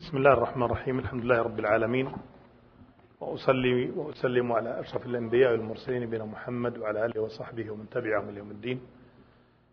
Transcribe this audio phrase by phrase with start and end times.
[0.00, 0.98] بسم الله الرحمن الرحيم.
[0.98, 2.12] الحمد لله رب العالمين.
[3.20, 8.50] وأصلي وأسلم على أشرف الأنبياء والمرسلين نبينا محمد وعلى آله وصحبه ومن تبعهم إلى يوم
[8.50, 8.80] الدين.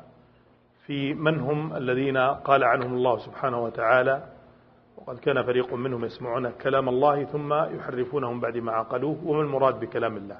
[0.86, 4.23] في من هم الذين قال عنهم الله سبحانه وتعالى
[4.98, 10.18] وقد كان فريق منهم يسمعون كلام الله ثم يحرفونه بعد ما عقلوه وما المراد بكلام
[10.18, 10.38] الله؟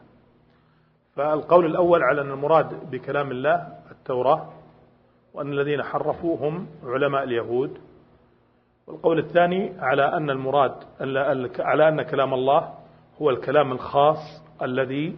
[1.16, 4.50] فالقول الأول على أن المراد بكلام الله التوراة
[5.34, 7.78] وأن الذين حرفوا هم علماء اليهود
[8.88, 10.76] والقول الثاني على أن المراد
[11.60, 12.73] على أن كلام الله
[13.22, 14.17] هو الكلام الخاص
[14.62, 15.17] الذي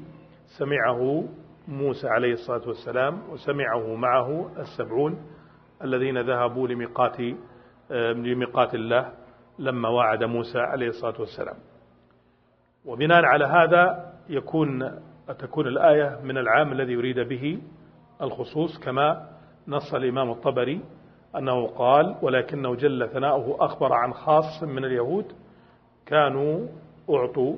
[0.58, 1.24] سمعه
[1.68, 5.18] موسى عليه الصلاة والسلام وسمعه معه السبعون
[5.84, 7.18] الذين ذهبوا لميقات
[7.92, 9.12] لميقات الله
[9.60, 11.56] لما وعد موسى عليه الصلاة والسلام.
[12.86, 15.00] وبناء على هذا يكون
[15.40, 17.60] تكون الآية من العام الذي يريد به
[18.22, 19.30] الخصوص كما
[19.68, 20.82] نص الإمام الطبري
[21.38, 25.26] أنه قال ولكنه جل ثناؤه أخبر عن خاص من اليهود
[26.06, 26.68] كانوا
[27.10, 27.56] أعطوا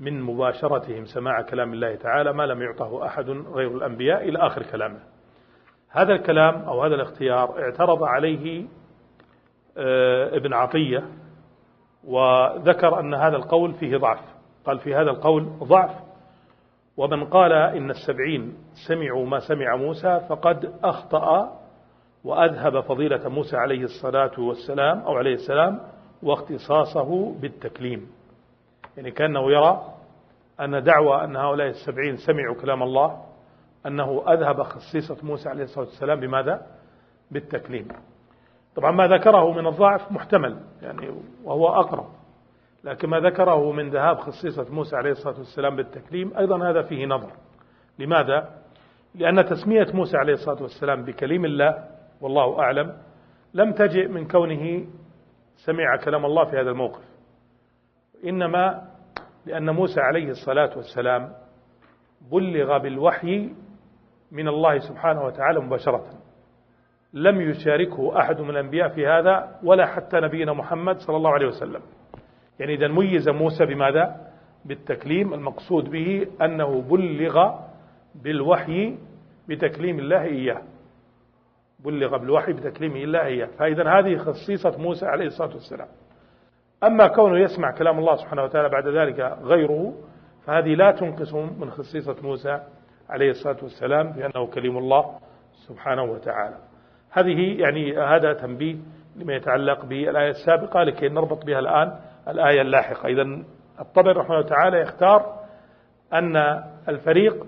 [0.00, 5.00] من مباشرتهم سماع كلام الله تعالى ما لم يعطه أحد غير الأنبياء إلى آخر كلامه.
[5.90, 8.66] هذا الكلام أو هذا الاختيار اعترض عليه
[9.78, 11.04] آه، ابن عطية
[12.04, 14.20] وذكر أن هذا القول فيه ضعف.
[14.66, 16.08] قال في هذا القول ضعف
[16.96, 18.56] ومن قال إن السبعين
[18.88, 21.57] سمعوا ما سمع موسى فقد أخطأ
[22.28, 25.80] وأذهب فضيلة موسى عليه الصلاة والسلام أو عليه السلام
[26.22, 28.10] واختصاصه بالتكليم
[28.96, 29.84] يعني كأنه يرى
[30.60, 33.24] أن دعوى أن هؤلاء السبعين سمعوا كلام الله
[33.86, 36.66] أنه أذهب خصيصة موسى عليه الصلاة والسلام بماذا؟
[37.30, 37.88] بالتكليم
[38.76, 41.10] طبعا ما ذكره من الضعف محتمل يعني
[41.44, 42.06] وهو أقرب
[42.84, 47.32] لكن ما ذكره من ذهاب خصيصة موسى عليه الصلاة والسلام بالتكليم أيضا هذا فيه نظر
[47.98, 48.48] لماذا؟
[49.14, 52.96] لأن تسمية موسى عليه الصلاة والسلام بكليم الله والله أعلم
[53.54, 54.86] لم تجئ من كونه
[55.56, 57.04] سمع كلام الله في هذا الموقف.
[58.24, 58.88] إنما
[59.46, 61.32] لأن موسى عليه الصلاة والسلام
[62.32, 63.52] بلغ بالوحي
[64.32, 66.04] من الله سبحانه وتعالى مباشرة.
[67.12, 71.80] لم يشاركه أحد من الأنبياء في هذا ولا حتى نبينا محمد صلى الله عليه وسلم.
[72.60, 74.28] يعني إذا ميز موسى بماذا؟
[74.64, 77.54] بالتكليم المقصود به أنه بلغ
[78.14, 78.98] بالوحي
[79.48, 80.62] بتكليم الله إياه.
[81.84, 85.88] بلغ بالوحي بتكليمه الله إياه فإذا هذه خصيصة موسى عليه الصلاة والسلام.
[86.84, 89.94] أما كونه يسمع كلام الله سبحانه وتعالى بعد ذلك غيره
[90.46, 92.60] فهذه لا تنقص من خصيصة موسى
[93.08, 95.18] عليه الصلاة والسلام بأنه كليم الله
[95.68, 96.56] سبحانه وتعالى.
[97.10, 98.76] هذه يعني هذا تنبيه
[99.16, 103.08] لما يتعلق بالآية السابقة لكي نربط بها الآن الآية اللاحقة.
[103.08, 103.22] إذا
[103.80, 105.38] الطبر رحمه الله تعالى يختار
[106.12, 106.36] أن
[106.88, 107.46] الفريق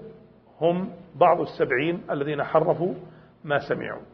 [0.61, 2.95] هم بعض السبعين الذين حرفوا
[3.45, 4.10] ما سمعوا.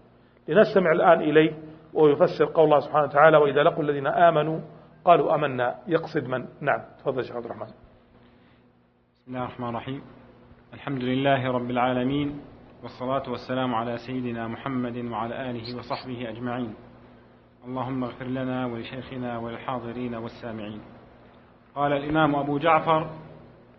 [0.48, 1.52] لنستمع الآن إليه
[1.94, 4.60] ويفسر قول الله سبحانه وتعالى وإذا لقوا الذين آمنوا
[5.04, 7.66] قالوا أمنا يقصد من؟ نعم تفضل شيخ عبد الرحمن.
[9.14, 10.02] بسم الله الرحمن الرحيم.
[10.74, 12.40] الحمد لله رب العالمين
[12.82, 16.74] والصلاة والسلام على سيدنا محمد وعلى آله وصحبه أجمعين.
[17.64, 20.80] اللهم اغفر لنا ولشيخنا وللحاضرين والسامعين.
[21.74, 23.10] قال الإمام أبو جعفر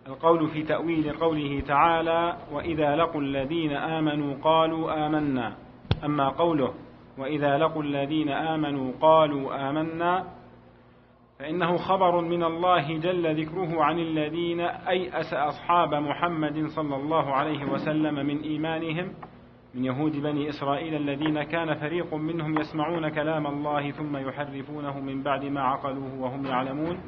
[0.06, 5.67] القول في تأويل قوله تعالى وإذا لقوا الذين آمنوا قالوا آمنا.
[6.04, 6.74] أما قوله
[7.18, 10.24] وإذا لقوا الذين آمنوا قالوا آمنا
[11.38, 18.14] فإنه خبر من الله جل ذكره عن الذين أيأس أصحاب محمد صلى الله عليه وسلم
[18.14, 19.12] من إيمانهم
[19.74, 25.44] من يهود بني إسرائيل الذين كان فريق منهم يسمعون كلام الله ثم يحرفونه من بعد
[25.44, 26.98] ما عقلوه وهم يعلمون.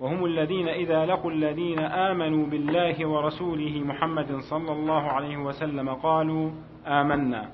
[0.00, 6.50] وهم الذين إذا لقوا الذين آمنوا بالله ورسوله محمد صلى الله عليه وسلم قالوا
[6.86, 7.50] آمنا.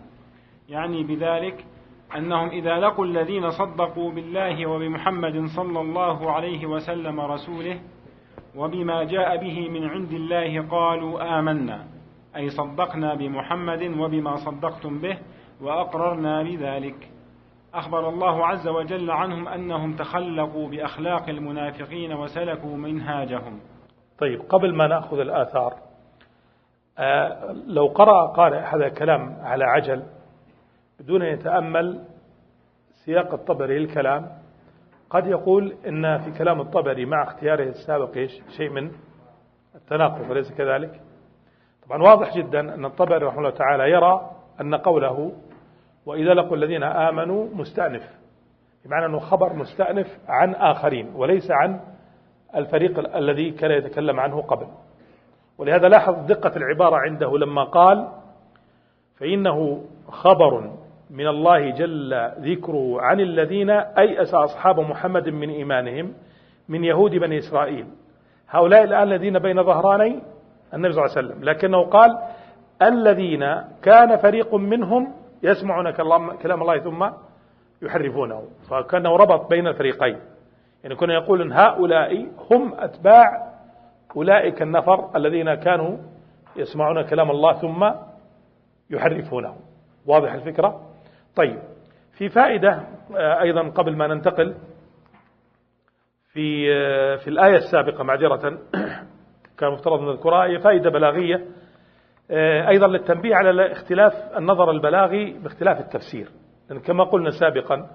[0.68, 1.64] يعني بذلك
[2.16, 7.80] أنهم إذا لقوا الذين صدقوا بالله وبمحمد صلى الله عليه وسلم رسوله
[8.56, 11.86] وبما جاء به من عند الله قالوا آمنا
[12.36, 15.18] أي صدقنا بمحمد وبما صدقتم به
[15.60, 17.10] وأقررنا بذلك.
[17.74, 23.60] أخبر الله عز وجل عنهم أنهم تخلقوا بأخلاق المنافقين وسلكوا منهاجهم.
[24.18, 25.74] طيب قبل ما نأخذ الآثار
[26.98, 30.02] آه لو قرأ قارئ هذا الكلام على عجل
[31.00, 32.04] بدون أن يتأمل
[33.04, 34.28] سياق الطبري للكلام
[35.10, 38.90] قد يقول إن في كلام الطبري مع اختياره السابق إيش؟ شيء من
[39.74, 41.00] التناقض أليس كذلك؟
[41.86, 44.30] طبعا واضح جدا أن الطبري رحمه الله تعالى يرى
[44.60, 45.32] أن قوله
[46.06, 48.02] وإذا لقوا الذين آمنوا مستأنف
[48.84, 51.80] بمعنى أنه خبر مستأنف عن آخرين وليس عن
[52.56, 54.66] الفريق الذي كان يتكلم عنه قبل.
[55.58, 58.08] ولهذا لاحظ دقة العبارة عنده لما قال
[59.16, 60.72] فإنه خبر
[61.12, 66.14] من الله جل ذكره عن الذين أيأس أصحاب محمد من إيمانهم
[66.68, 67.86] من يهود بني إسرائيل.
[68.48, 70.20] هؤلاء الآن الذين بين ظهراني
[70.74, 71.44] النبي صلى الله عليه وسلم.
[71.44, 72.18] لكنه قال
[72.82, 73.44] الذين
[73.82, 75.12] كان فريق منهم
[75.42, 75.90] يسمعون
[76.42, 77.08] كلام الله ثم
[77.82, 78.42] يحرفونه.
[78.70, 80.18] فكأنه ربط بين الفريقين.
[80.82, 83.52] يعني كنا يقول أن هؤلاء هم أتباع
[84.16, 85.96] أولئك النفر الذين كانوا
[86.56, 87.90] يسمعون كلام الله ثم
[88.90, 89.56] يحرفونه.
[90.06, 90.91] واضح الفكرة؟
[91.36, 91.58] طيب
[92.18, 92.82] في فائدة
[93.16, 94.54] آه، أيضا قبل ما ننتقل
[96.32, 98.58] في آه، في الآية السابقة معذرة
[99.58, 101.46] كان مفترض أن نذكرها هي فائدة بلاغية
[102.30, 106.28] آه، أيضا للتنبيه على اختلاف النظر البلاغي باختلاف التفسير.
[106.70, 107.90] لأن كما قلنا سابقا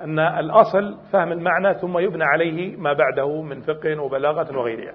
[0.00, 4.94] أن الأصل فهم المعنى ثم يبنى عليه ما بعده من فقه وبلاغة وغيرها.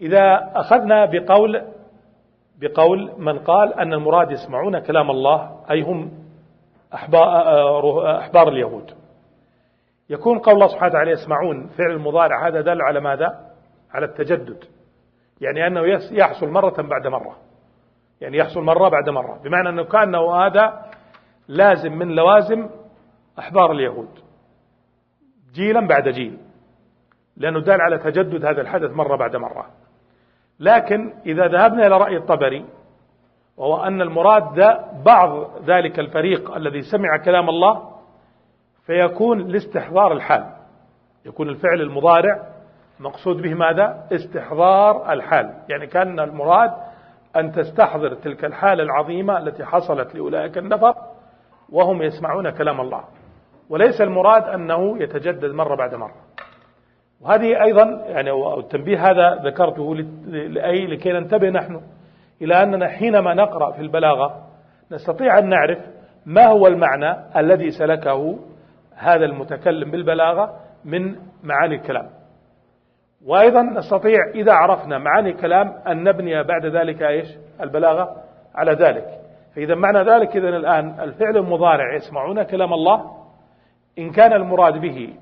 [0.00, 1.62] إذا أخذنا بقول
[2.60, 6.25] بقول من قال أن المراد يسمعون كلام الله أي هم
[6.94, 8.90] أحبار اليهود.
[10.10, 13.50] يكون قول الله سبحانه وتعالى يسمعون فعل المضارع هذا دل على ماذا؟
[13.90, 14.64] على التجدد.
[15.40, 15.80] يعني أنه
[16.10, 17.36] يحصل مرة بعد مرة.
[18.20, 19.40] يعني يحصل مرة بعد مرة.
[19.44, 20.82] بمعنى أنه كأنه هذا
[21.48, 22.68] لازم من لوازم
[23.38, 24.08] أحبار اليهود.
[25.54, 26.38] جيلا بعد جيل.
[27.36, 29.66] لأنه دال على تجدد هذا الحدث مرة بعد مرة.
[30.60, 32.64] لكن إذا ذهبنا إلى رأي الطبري
[33.56, 37.90] وهو أن المراد بعض ذلك الفريق الذي سمع كلام الله
[38.86, 40.44] فيكون لاستحضار الحال.
[41.24, 42.42] يكون الفعل المضارع
[43.00, 45.54] مقصود به ماذا؟ استحضار الحال.
[45.68, 46.72] يعني كان المراد
[47.36, 50.94] أن تستحضر تلك الحالة العظيمة التي حصلت لأولئك النفر
[51.72, 53.04] وهم يسمعون كلام الله.
[53.70, 56.14] وليس المراد أنه يتجدد مرة بعد مرة.
[57.20, 59.94] وهذه أيضا يعني التنبيه هذا ذكرته
[60.28, 61.80] لأي لكي ننتبه نحن.
[62.42, 64.46] إلى أننا حينما نقرأ في البلاغة
[64.92, 65.78] نستطيع أن نعرف
[66.26, 68.38] ما هو المعنى الذي سلكه
[68.94, 72.10] هذا المتكلم بالبلاغة من معاني الكلام.
[73.26, 77.26] وأيضا نستطيع إذا عرفنا معاني الكلام أن نبني بعد ذلك إيش؟
[77.60, 78.16] البلاغة
[78.54, 79.06] على ذلك.
[79.56, 83.10] فإذا معنى ذلك إذن الآن الفعل المضارع يسمعون كلام الله.
[83.98, 85.14] إن كان المراد به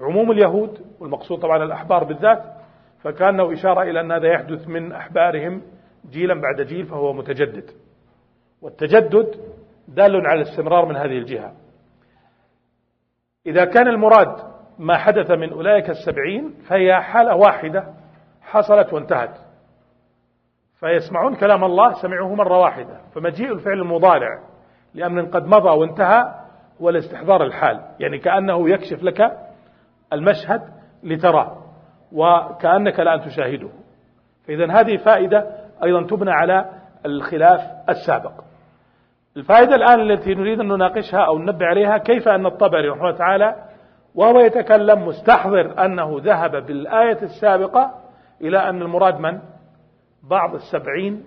[0.00, 2.42] عموم اليهود والمقصود طبعا الأحبار بالذات
[3.02, 5.62] فكأنه إشارة إلى أن هذا يحدث من أحبارهم
[6.10, 7.70] جيلا بعد جيل فهو متجدد.
[8.62, 9.40] والتجدد
[9.88, 11.52] دال على الاستمرار من هذه الجهة.
[13.46, 14.36] إذا كان المراد
[14.78, 17.94] ما حدث من أولئك السبعين فهي حالة واحدة
[18.42, 19.38] حصلت وانتهت.
[20.80, 23.00] فيسمعون كلام الله سمعوه مرة واحدة.
[23.14, 24.40] فمجيء الفعل المضارع
[24.94, 26.34] لأمر قد مضى وانتهى
[26.82, 27.80] هو الاستحضار الحال.
[28.00, 29.38] يعني كأنه يكشف لك
[30.12, 30.62] المشهد
[31.02, 31.62] لتراه
[32.12, 33.68] وكأنك الآن تشاهده.
[34.46, 36.70] فإذا هذه فائدة أيضا تبنى على
[37.06, 38.32] الخلاف السابق.
[39.36, 43.56] الفائدة الآن التي نريد أن نناقشها أو ننبه عليها كيف أن الطبري رحمه الله تعالى
[44.14, 47.90] وهو يتكلم مستحضر أنه ذهب بالآية السابقة
[48.40, 49.38] إلى أن المراد من؟
[50.22, 51.24] بعض السبعين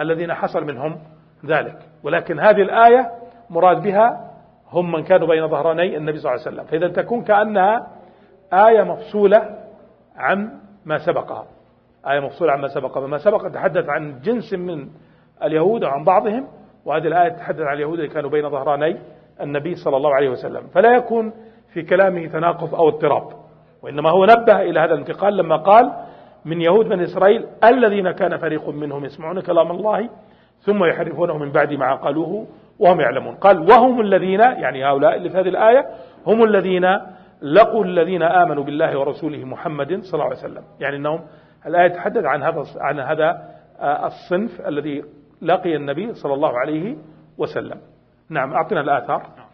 [0.00, 0.98] الذين حصل منهم
[1.46, 1.78] ذلك.
[2.02, 3.10] ولكن هذه الآية
[3.50, 4.30] مراد بها
[4.70, 6.64] هم من كانوا بين ظهراني النبي صلى الله عليه وسلم.
[6.64, 7.86] فإذا تكون كأنها
[8.52, 9.58] آية مفصولة
[10.16, 10.50] عن
[10.84, 11.46] ما سبقها.
[12.12, 14.88] آية مفصولة عن ما سبقها فما سبق تحدث عن جنس من
[15.42, 16.46] اليهود أو عن بعضهم
[16.84, 18.96] وهذه الآية تحدث عن اليهود اللي كانوا بين ظهراني
[19.40, 20.62] النبي صلى الله عليه وسلم.
[20.74, 21.32] فلا يكون
[21.72, 23.28] في كلامه تناقض أو اضطراب
[23.82, 25.92] وإنما هو نبه إلى هذا الانتقال لما قال
[26.44, 30.08] من يهود بني إسرائيل الذين كان فريق منهم يسمعون كلام الله
[30.60, 32.46] ثم يحرفونه من بعد ما قالوه
[32.78, 33.34] وهم يعلمون.
[33.34, 35.86] قال وهم الذين يعني هؤلاء اللي في هذه الآية
[36.26, 36.86] هم الذين
[37.42, 40.62] لقوا الذين آمنوا بالله ورسوله محمد صلى الله عليه وسلم.
[40.80, 41.20] يعني أنهم
[41.68, 45.04] الآية تحدث عن هذا عن هذا آه، الصنف الذي
[45.42, 46.96] لقي النبي صلى الله عليه
[47.38, 47.80] وسلم.
[48.30, 49.48] نعم أعطنا الآثار.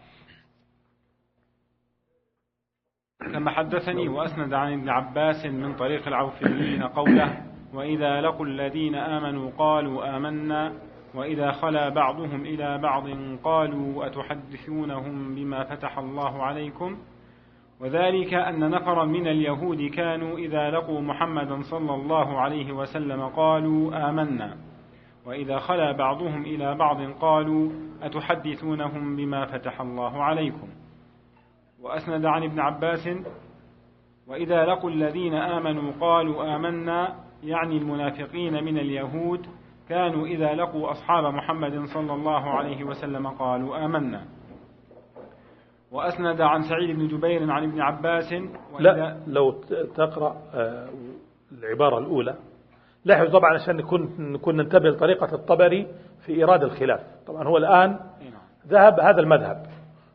[3.33, 7.41] كما حدثني وأسند عن ابن عباس من طريق العوفيين قوله
[7.73, 10.73] وإذا لقوا الذين آمنوا قالوا آمنا
[11.15, 13.07] وإذا خلا بعضهم إلى بعض
[13.43, 16.97] قالوا أتحدثونهم بما فتح الله عليكم؟
[17.81, 24.57] وذلك أن نفرا من اليهود كانوا إذا لقوا محمدا صلى الله عليه وسلم قالوا آمنا.
[25.25, 30.67] وإذا خلا بعضهم إلى بعض قالوا أتحدثونهم بما فتح الله عليكم؟
[31.81, 33.09] وأسند عن ابن عباس
[34.27, 39.47] وإذا لقوا الذين آمنوا قالوا آمنا يعني المنافقين من اليهود
[39.89, 44.25] كانوا إذا لقوا أصحاب محمد صلى الله عليه وسلم قالوا آمنا.
[45.91, 48.33] وأسند عن سعيد بن جبير عن ابن عباس
[48.79, 49.51] لا لو
[49.95, 50.89] تقرأ آه،
[51.51, 52.35] العبارة الأولى.
[53.05, 55.87] لاحظوا طبعا عشان نكون نكون ننتبه لطريقة الطبري
[56.25, 57.01] في إيراد الخلاف.
[57.27, 58.41] طبعا هو الآن نعم.
[58.67, 59.65] ذهب هذا المذهب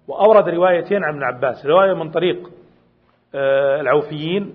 [0.09, 1.67] وأورد روايتين عن ابن عباس.
[1.67, 2.51] رواية من طريق
[3.35, 4.55] آه، العوفيين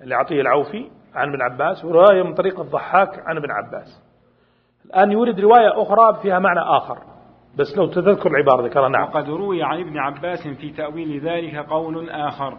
[0.00, 4.02] اللي عطيه العوفي عن ابن عباس ورواية من طريق الضحاك عن ابن عباس.
[4.86, 7.13] الآن يورد رواية أخرى فيها معنى آخر.
[7.58, 9.02] بس لو تذكر العبارة ذكرها نعم.
[9.02, 12.58] وقد روي عن ابن عباس في تأويل ذلك قول آخر.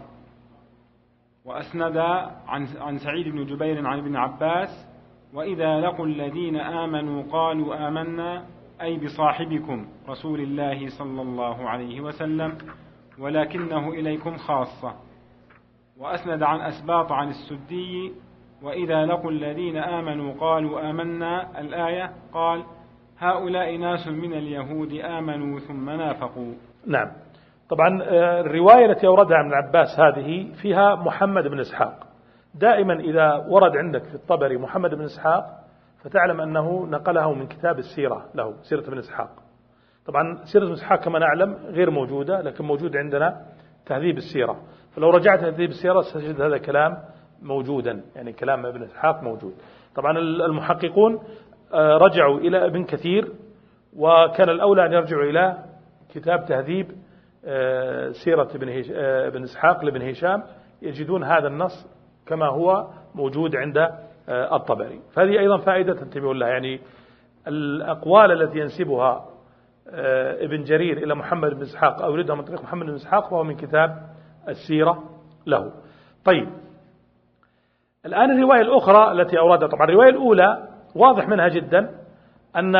[1.44, 1.96] وأسند
[2.48, 4.88] عن عن سعيد بن جبير عن ابن عباس
[5.34, 8.44] وإذا لقوا الذين آمنوا قالوا آمنا
[8.82, 12.58] أي بصاحبكم رسول الله صلى الله عليه وسلم
[13.18, 14.94] ولكنه إليكم خاصة.
[15.98, 18.12] وأسند عن أسباط عن السدي
[18.62, 22.64] وإذا لقوا الذين آمنوا قالوا آمنا الآية قال
[23.18, 26.54] هؤلاء ناس من اليهود آمنوا ثم نافقوا.
[26.86, 27.12] نعم.
[27.70, 32.06] طبعا آه، الرواية التي أوردها ابن عباس هذه فيها محمد بن إسحاق.
[32.54, 35.44] دائما إذا ورد عندك في الطبري محمد بن إسحاق
[36.02, 39.30] فتعلم أنه نقله من كتاب السيرة له سيرة بن إسحاق.
[40.06, 43.42] طبعا سيرة بن إسحاق كما نعلم غير موجودة لكن موجود عندنا
[43.86, 44.56] تهذيب السيرة.
[44.94, 46.96] فلو رجعت تهذيب السيرة ستجد هذا الكلام
[47.42, 49.54] موجودا يعني كلام ابن إسحاق موجود.
[49.94, 51.18] طبعا المحققون
[51.74, 53.32] رجعوا إلى ابن كثير
[53.96, 55.64] وكان الأولى أن يرجعوا إلى
[56.14, 56.92] كتاب تهذيب
[57.48, 60.42] آه، سيرة ابن, آه، ابن إسحاق لابن هشام
[60.82, 61.86] يجدون هذا النص
[62.26, 63.88] كما هو موجود عند
[64.28, 65.00] الطبري.
[65.12, 66.80] فهذه أيضا فائدة تنتبهوا لها يعني
[67.48, 69.28] الأقوال التي ينسبها
[70.40, 73.56] ابن جرير إلى محمد بن إسحاق أو يريدها من طريق محمد بن إسحاق فهو من
[73.56, 74.08] كتاب
[74.48, 75.04] السيرة
[75.46, 75.72] له.
[76.24, 76.48] طيب.
[78.06, 81.90] الآن الرواية الأخرى التي أوردها طبعا الرواية الأولى واضح منها جدا
[82.56, 82.72] أن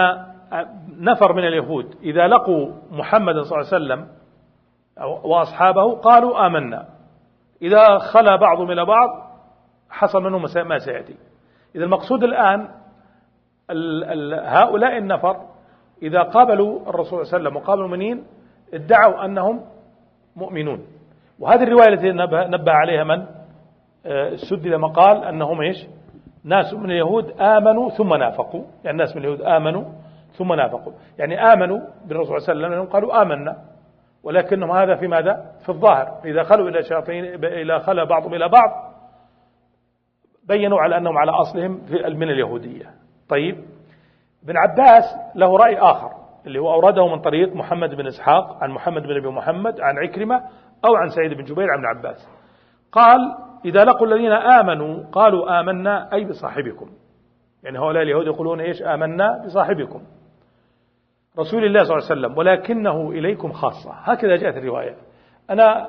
[0.98, 4.08] نفر من اليهود إذا لقوا محمد صلى الله عليه وسلم
[5.24, 6.88] وأصحابه قالوا آمنا.
[7.62, 9.08] إذا خلى بعضهم إلى بعض
[9.90, 11.16] حصل منهم ما سيأتي.
[11.74, 12.68] إذا المقصود الآن
[14.44, 15.36] هؤلاء النفر
[16.02, 18.24] إذا قابلوا الرسول صلى الله عليه وسلم وقابلوا المؤمنين
[18.74, 19.64] ادعوا أنهم
[20.36, 20.86] مؤمنون.
[21.38, 22.12] وهذه الرواية التي
[22.50, 23.26] نبه عليها من؟
[24.06, 25.86] آه، السدي لما قال أنهم إيش؟
[26.46, 28.64] ناس من اليهود آمنوا ثم نافقوا.
[28.84, 29.84] يعني ناس من اليهود آمنوا
[30.32, 30.92] ثم نافقوا.
[31.18, 33.56] يعني آمنوا بالرسول صلى الله عليه وسلم لأنهم قالوا آمنا.
[34.22, 36.20] ولكنهم هذا في ماذا؟ في الظاهر.
[36.24, 38.70] إذا خلوا إلى شياطين إلى خلى بعضهم إلى بعض
[40.48, 42.90] بينوا على أنهم على أصلهم من اليهودية.
[43.28, 43.64] طيب
[44.44, 46.10] ابن عباس له رأي آخر
[46.46, 50.42] اللي هو أورده من طريق محمد بن إسحاق عن محمد بن أبي محمد عن عكرمة
[50.84, 52.28] أو عن سعيد بن جبير عن ابن عباس.
[52.92, 53.18] قال
[53.66, 56.90] إذا لقوا الذين آمنوا قالوا آمنا أي بصاحبكم.
[57.62, 60.02] يعني هؤلاء اليهود يقولون إيش؟ آمنا بصاحبكم.
[61.38, 63.92] رسول الله صلى الله عليه وسلم ولكنه إليكم خاصة.
[63.92, 64.94] هكذا جاءت الرواية.
[65.50, 65.88] أنا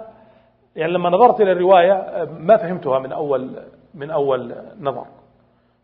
[0.75, 5.05] يعني لما نظرت إلى الرواية ما فهمتها من أول من أول نظر.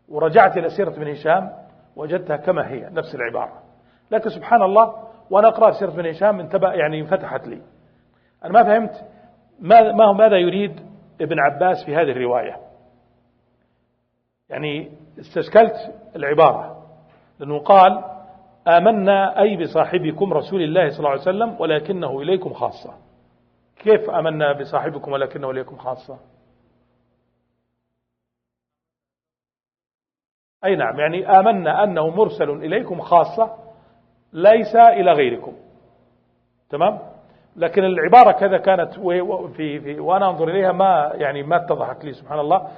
[0.08, 1.50] ورجعت إلى سيرة بن هشام
[1.96, 3.52] وجدتها كما هي نفس العبارة.
[4.10, 4.94] لكن سبحان الله
[5.30, 7.62] وأنا أقرأ سيرة بن هشام انتبه يعني انفتحت لي.
[8.44, 9.04] أنا ما فهمت
[9.94, 12.56] ما ماذا يريد؟ ابن عباس في هذه الرواية.
[14.48, 15.74] يعني استشكلت
[16.16, 16.86] العبارة
[17.38, 18.04] لأنه قال
[18.68, 22.94] آمنا أي بصاحبكم رسول الله صلى الله عليه وسلم ولكنه إليكم خاصة.
[23.76, 26.18] كيف آمنا بصاحبكم ولكنه إليكم خاصة؟
[30.64, 33.56] أي نعم يعني آمنا أنه مرسل إليكم خاصة
[34.32, 35.56] ليس إلى غيركم.
[36.70, 37.13] تمام؟
[37.56, 38.94] لكن العبارة كذا كانت
[39.56, 42.68] في, في وأنا أنظر إليها ما يعني ما اتضحت لي سبحان الله.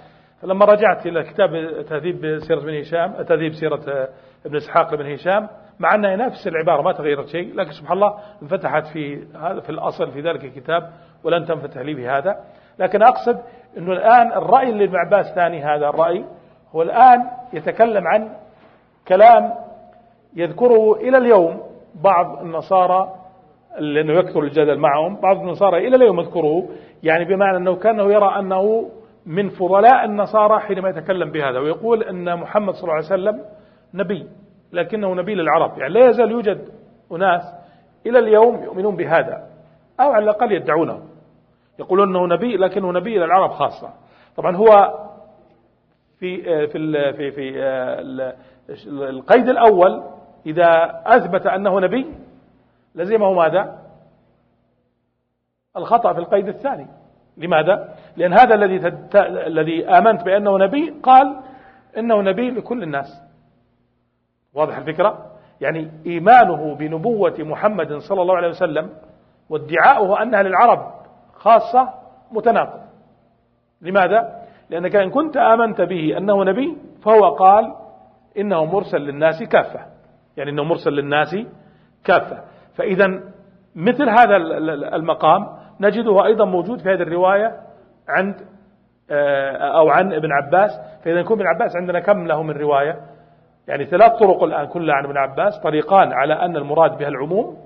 [0.43, 1.51] فلما رجعت إلى كتاب
[1.89, 4.09] تهذيب سيرة ابن هشام تهذيب سيرة
[4.47, 8.87] ابن إسحاق بن هشام مع أنها نفس العبارة ما تغيرت شيء لكن سبحان الله انفتحت
[8.87, 10.91] في هذا في الأصل في ذلك الكتاب
[11.25, 12.37] ولن تنفتح لي بهذا.
[12.79, 13.39] لكن أقصد
[13.79, 16.25] أنه الآن الرأي اللي عباس ثاني هذا الرأي
[16.75, 18.31] هو الآن يتكلم عن
[19.09, 19.55] كلام
[20.37, 21.63] يذكره إلى اليوم
[21.95, 23.15] بعض النصارى
[23.79, 25.21] لأنه يكثر الجدل معهم.
[25.21, 26.69] بعض النصارى إلى اليوم يذكره
[27.03, 28.91] يعني بمعنى أنه كأنه يرى أنه
[29.27, 33.45] من فضلاء النصارى حينما يتكلم بهذا ويقول أن محمد صلى الله عليه وسلم
[33.95, 34.27] نبي
[34.73, 36.69] لكنه نبي للعرب يعني لا يزال يوجد
[37.13, 37.43] أناس
[38.07, 39.47] إلى اليوم يؤمنون بهذا
[40.01, 41.03] أو على الأقل يدعونه.
[41.79, 43.91] يقولون أنه نبي لكنه نبي للعرب خاصة.
[44.37, 44.95] طبعا هو
[46.19, 50.03] في في في في القيد الأول
[50.47, 52.07] إذا أثبت أنه نبي
[52.97, 53.79] لزمه ماذا
[55.77, 56.87] الخطأ في القيد الثاني
[57.37, 59.17] لماذا؟ لأن هذا الذي تد...
[59.27, 61.41] الذي آمنت بأنه نبي قال
[61.99, 63.23] إنه نبي لكل الناس
[64.55, 65.27] واضح الفكرة؟
[65.61, 68.91] يعني إيمانه بنبوة محمد صلى الله عليه وسلم
[69.51, 70.93] وادعاؤه أنها للعرب
[71.35, 71.89] خاصة
[72.33, 72.81] متناقض
[73.83, 77.75] لماذا؟ لأنك إن كنت آمنت به أنه نبي فهو قال
[78.39, 79.81] إنه مرسل للناس كافة
[80.37, 81.37] يعني إنه مرسل للناس
[82.05, 82.45] كافة
[82.77, 83.21] فإذا
[83.77, 84.37] مثل هذا
[84.97, 85.47] المقام
[85.81, 87.61] نجده أيضا موجود في هذه الرواية
[88.09, 88.35] عند
[89.11, 90.81] آه، أو عن ابن عباس.
[91.05, 93.01] فإذا يكون ابن عباس عندنا كم له من رواية؟
[93.69, 95.61] يعني ثلاث طرق الآن كلها عن ابن عباس.
[95.61, 97.57] طريقان على أن المراد بها العموم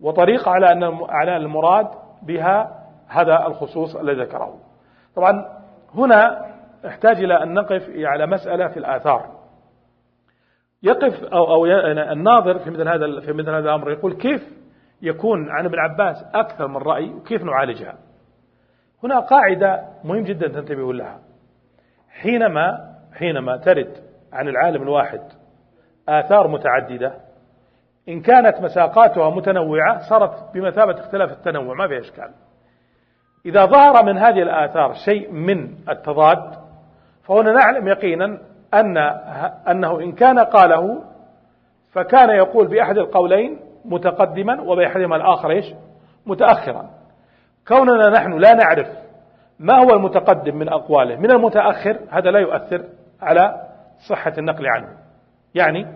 [0.00, 1.88] وطريقة على أن على المراد
[2.22, 2.70] بها
[3.08, 4.54] هذا الخصوص الذي ذكره.
[5.16, 5.46] طبعا
[5.94, 6.46] هنا
[6.86, 9.39] احتاج إلى أن نقف على مسألة في الآثار.
[10.82, 11.66] يقف أو, أو
[12.12, 14.60] الناظر في مثل هذا في مثل هذا الأمر يقول كيف
[15.02, 17.98] يكون عن ابن عباس أكثر من رأي وكيف نعالجها؟
[19.04, 21.20] هنا قاعدة مهم جدا تنتبهوا لها.
[22.08, 23.96] حينما حينما ترد
[24.32, 25.20] عن العالم الواحد
[26.08, 27.14] آثار متعددة
[28.08, 32.30] إن كانت مساقاتها متنوعة صارت بمثابة اختلاف التنوع ما فيها إشكال.
[33.46, 36.52] إذا ظهر من هذه الآثار شيء من التضاد
[37.22, 38.38] فهنا نعلم يقينا
[38.74, 38.98] أن
[39.68, 41.02] أنه إن كان قاله
[41.92, 45.74] فكان يقول بأحد القولين متقدما وبأحدهما الآخر إيش؟
[46.26, 46.90] متأخرا.
[47.68, 48.88] كوننا نحن لا نعرف
[49.58, 52.84] ما هو المتقدم من أقواله من المتأخر هذا لا يؤثر
[53.22, 53.66] على
[54.08, 54.88] صحة النقل عنه.
[55.54, 55.86] يعني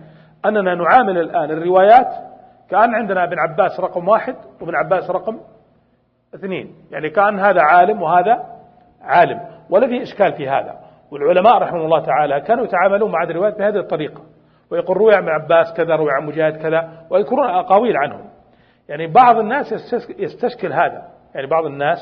[0.45, 2.07] أننا نعامل الآن الروايات
[2.69, 5.39] كأن عندنا ابن عباس رقم واحد وابن عباس رقم
[6.35, 6.75] اثنين.
[6.91, 8.45] يعني كأن هذا عالم وهذا
[9.01, 10.84] عالم ولا في إشكال في هذا.
[11.15, 14.21] والعلماء رحمه الله تعالى كانوا يتعاملون مع الروايات بهذه الطريقة
[14.71, 18.25] ويقول روي عن عباس كذا روي عن مجاهد كذا ويذكرون أقاويل عنهم.
[18.89, 21.01] يعني بعض الناس يستشكل هذا
[21.35, 21.97] يعني بعض الناس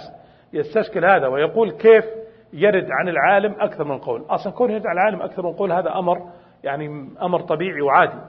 [0.54, 2.06] يستشكل هذا ويقول كيف
[2.54, 4.26] يرد عن العالم أكثر من قول.
[4.30, 6.18] أصلا كون يرد عن العالم أكثر من قول هذا أمر
[6.64, 6.88] يعني
[7.22, 8.20] أمر طبيعي وعادي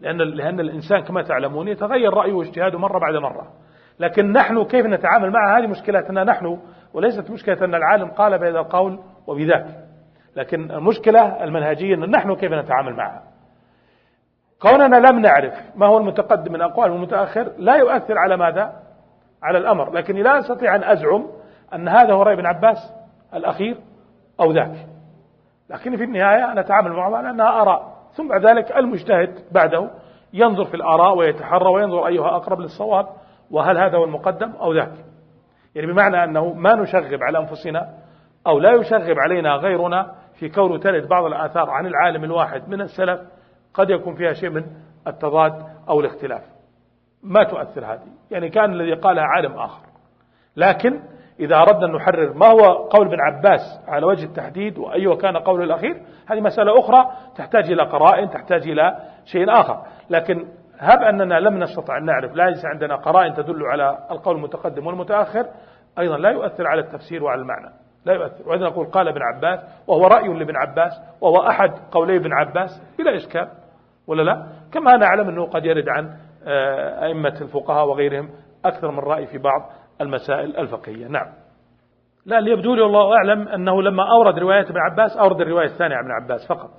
[0.00, 3.52] لأن لأن الإنسان كما تعلمون يتغير رأيه واجتهاده مرة بعد مرة.
[4.00, 6.58] لكن نحن كيف نتعامل مع هذه مشكلتنا نحن؟
[6.94, 9.66] وليست مشكلة أن العالم قال بهذا القول وبذاك.
[10.36, 13.22] لكن المشكلة المنهجية أن نحن كيف نتعامل معها.
[14.62, 18.72] كوننا لم نعرف ما هو المتقدم من أقوال المتأخر لا يؤثر على ماذا؟
[19.42, 19.92] على الأمر.
[19.92, 21.26] لكني لا أستطيع أن أزعم
[21.74, 22.92] أن هذا هو رأي ابن عباس
[23.34, 23.76] الأخير
[24.40, 24.86] أو ذاك.
[25.70, 27.94] لكن في النهاية نتعامل معه على أنها آراء.
[28.12, 29.90] ثم بعد ذلك المجتهد بعده
[30.32, 33.06] ينظر في الآراء ويتحرى وينظر أيها أقرب للصواب
[33.50, 34.92] وهل هذا هو المقدم أو ذاك.
[35.74, 37.88] يعني بمعنى أنه ما نشغب على أنفسنا
[38.46, 40.14] أو لا يشغب علينا غيرنا
[40.44, 43.20] في كون ترد بعض الآثار عن العالم الواحد من السلف
[43.74, 44.64] قد يكون فيها شيء من
[45.06, 45.52] التضاد
[45.88, 46.42] أو الاختلاف.
[47.22, 48.08] ما تؤثر هذه.
[48.30, 49.86] يعني كان الذي قالها عالم آخر.
[50.56, 51.00] لكن
[51.40, 55.62] إذا أردنا أن نحرر ما هو قول ابن عباس على وجه التحديد وأيوة كان قول
[55.62, 59.82] الأخير هذه مسألة أخرى تحتاج إلى قرائن تحتاج إلى شيء آخر.
[60.10, 60.46] لكن
[60.78, 65.46] هب أننا لم نستطع أن نعرف لا ليس عندنا قرائن تدل على القول المتقدم والمتأخر
[65.98, 67.83] أيضا لا يؤثر على التفسير وعلى المعنى.
[68.04, 68.48] لا يؤثر.
[68.48, 73.16] وإذا نقول قال ابن عباس وهو رأي لابن عباس وهو أحد قولي ابن عباس بلا
[73.16, 73.48] إشكال.
[74.06, 78.30] ولا لا؟ كما نعلم أنه قد يرد عن آه، أئمة الفقهاء وغيرهم
[78.64, 81.06] أكثر من رأي في بعض المسائل الفقهية.
[81.06, 81.26] نعم.
[82.26, 85.96] لا اللي يبدو لي والله أعلم أنه لما أورد رواية ابن عباس أورد الرواية الثانية
[85.96, 86.70] عن ابن عباس فقط.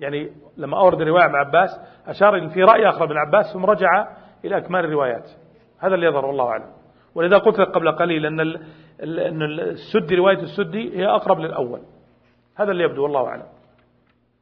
[0.00, 1.70] يعني لما أورد الرواية عن عباس
[2.06, 3.88] أشار إن في رأي آخر ابن عباس ثم رجع
[4.44, 5.30] إلى أكمال الروايات.
[5.78, 6.70] هذا اللي يظهر والله أعلم.
[7.14, 8.60] ولذا قلت لك قبل قليل أن
[9.02, 11.80] أن السدي رواية السدي هي أقرب للأول.
[12.56, 13.46] هذا اللي يبدو والله أعلم.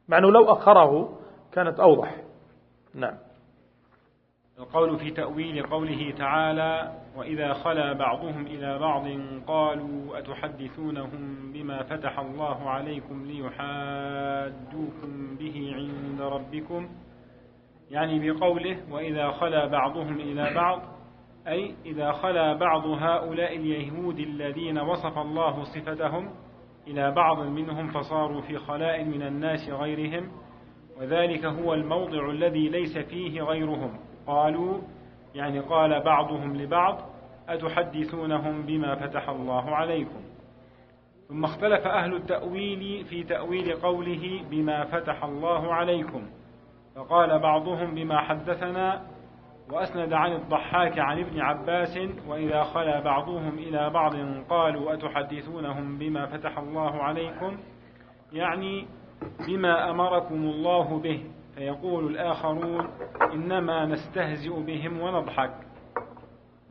[0.07, 1.17] مع أنه لو أخره
[1.53, 2.15] كانت أوضح.
[2.95, 3.17] نعم.
[4.59, 9.07] القول في تأويل قوله تعالى وإذا خلا بعضهم إلى بعض
[9.47, 16.89] قالوا أتحدثونهم بما فتح الله عليكم ليحاجوكم به عند ربكم؟
[17.91, 20.81] يعني بقوله وإذا خلا بعضهم إلى بعض
[21.47, 26.29] أي إذا خلا بعض هؤلاء اليهود الذين وصف الله صفتهم
[26.87, 30.31] إلى بعض منهم فصاروا في خلاء من الناس غيرهم
[30.97, 33.99] وذلك هو الموضع الذي ليس فيه غيرهم.
[34.27, 34.81] قالوا
[35.35, 36.97] يعني قال بعضهم لبعض
[37.49, 40.21] أتحدثونهم بما فتح الله عليكم؟
[41.27, 46.29] ثم اختلف أهل التأويل في تأويل قوله بما فتح الله عليكم.
[46.95, 49.10] فقال بعضهم بما حدثنا
[49.71, 54.15] وأسند عن الضحاك عن ابن عباس وإذا خلا بعضهم إلى بعض
[54.49, 57.57] قالوا أتحدثونهم بما فتح الله عليكم؟
[58.33, 58.87] يعني
[59.47, 61.23] بما أمركم الله به.
[61.55, 62.87] فيقول الآخرون
[63.33, 65.53] إنما نستهزئ بهم ونضحك.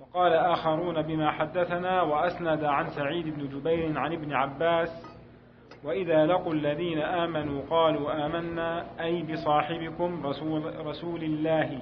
[0.01, 5.21] وقال آخرون بما حدثنا وأسند عن سعيد بن جبير عن ابن عباس
[5.85, 11.81] وإذا لقوا الذين آمنوا قالوا آمنا أي بصاحبكم رسول, رسول الله.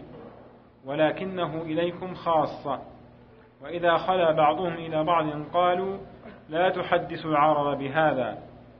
[0.89, 2.81] ولكنه إليكم خاصة.
[3.63, 5.99] وإذا خلا بعضهم إلى بعض قالوا
[6.49, 8.39] لا تحدثوا العرب بهذا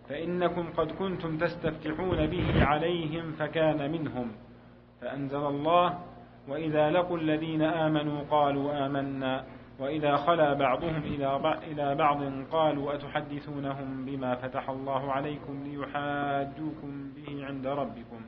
[0.09, 4.33] فإنكم قد كنتم تستفتحون به عليهم فكان منهم.
[5.01, 5.99] فأنزل الله
[6.49, 9.45] وإذا لقوا الذين آمنوا قالوا آمنا.
[9.81, 11.03] وإذا خلا بعضهم
[11.63, 18.21] إلى بعض قالوا أتحدثونهم بما فتح الله عليكم ليحاجوكم به عند ربكم؟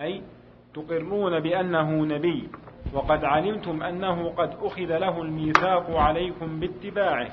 [0.00, 0.22] أي
[0.74, 2.48] تقرون بأنه نبي
[2.92, 7.28] وقد علمتم أنه قد أخذ له الميثاق عليكم باتباعه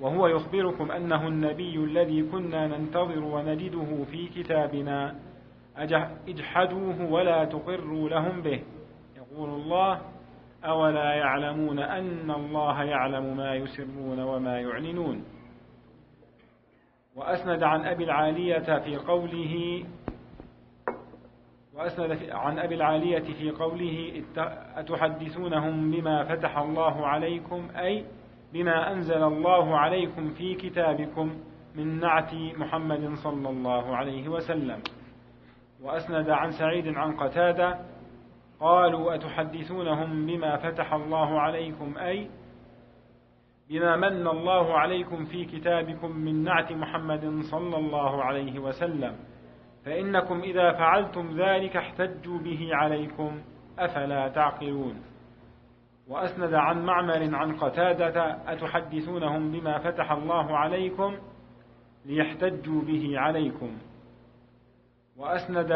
[0.00, 5.14] وهو يخبركم أنه النبي الذي كنا ننتظر ونجده في كتابنا.
[6.28, 8.62] اجحدوه ولا تقروا لهم به.
[9.16, 10.00] يقول الله
[10.64, 15.24] أولا يعلمون أن الله يعلم ما يسرون وما يعلنون.
[17.16, 19.84] وأسند عن أبي العالية في قوله
[21.76, 24.22] وأسند عن أبي العالية في قوله
[24.76, 28.04] أتحدثونهم بما فتح الله عليكم؟ أي
[28.52, 31.36] بما أنزل الله عليكم في كتابكم
[31.74, 34.78] من نعت محمد صلى الله عليه وسلم.
[35.82, 37.78] وأسند عن سعيد عن قتادة
[38.60, 42.30] قالوا أتحدثونهم بما فتح الله عليكم؟ أي
[43.70, 49.16] بما من الله عليكم في كتابكم من نعت محمد صلى الله عليه وسلم.
[49.84, 53.40] فإنكم إذا فعلتم ذلك احتجوا به عليكم
[53.78, 55.02] أفلا تعقلون.
[56.08, 61.16] وأسند عن معمر عن قتادة أتحدثونهم بما فتح الله عليكم؟
[62.06, 63.78] ليحتجوا به عليكم.
[65.16, 65.72] وأسند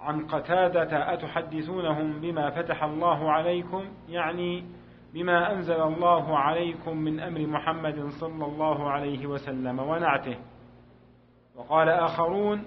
[0.00, 4.64] عن قتادة أتحدثونهم بما فتح الله عليكم؟ يعني
[5.14, 10.36] بما أنزل الله عليكم من أمر محمد صلى الله عليه وسلم ونعته.
[11.56, 12.64] وقال آخرون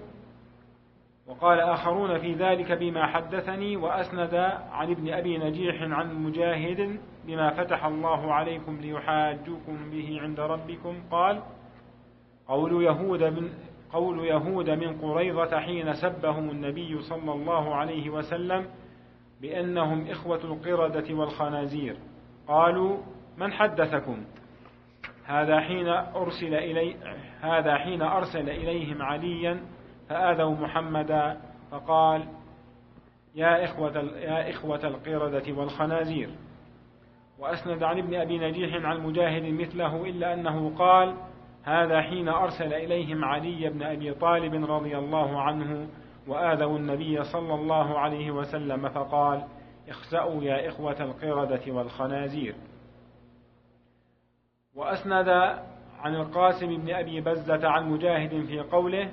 [1.30, 4.34] وقال آخرون في ذلك بما حدثني وأسند
[4.72, 11.02] عن ابن أبي نجيح عن مجاهد بما فتح الله عليكم ليحاجوكم به عند ربكم.
[11.10, 11.42] قال
[12.48, 13.50] قول يهود من
[13.92, 18.66] قول يهود من قريظة حين سبهم النبي صلى الله عليه وسلم
[19.40, 21.96] بأنهم إخوة القردة والخنازير.
[22.48, 22.98] قالوا
[23.38, 24.24] من حدثكم؟
[25.24, 26.96] هذا حين أرسل إلي
[27.40, 29.60] هذا حين أرسل إليهم عليا
[30.10, 32.28] فآذوا محمدا فقال
[33.34, 36.30] يا إخوة يا إخوة القردة والخنازير
[37.38, 41.16] وأسند عن ابن أبي نجيح عن مجاهد مثله إلا أنه قال
[41.64, 45.88] هذا حين أرسل إليهم علي بن أبي طالب رضي الله عنه
[46.28, 49.44] وآذوا النبي صلى الله عليه وسلم فقال
[49.88, 52.54] اخسأوا يا إخوة القردة والخنازير.
[54.74, 55.28] وأسند
[55.98, 59.10] عن القاسم بن أبي بزة عن مجاهد في قوله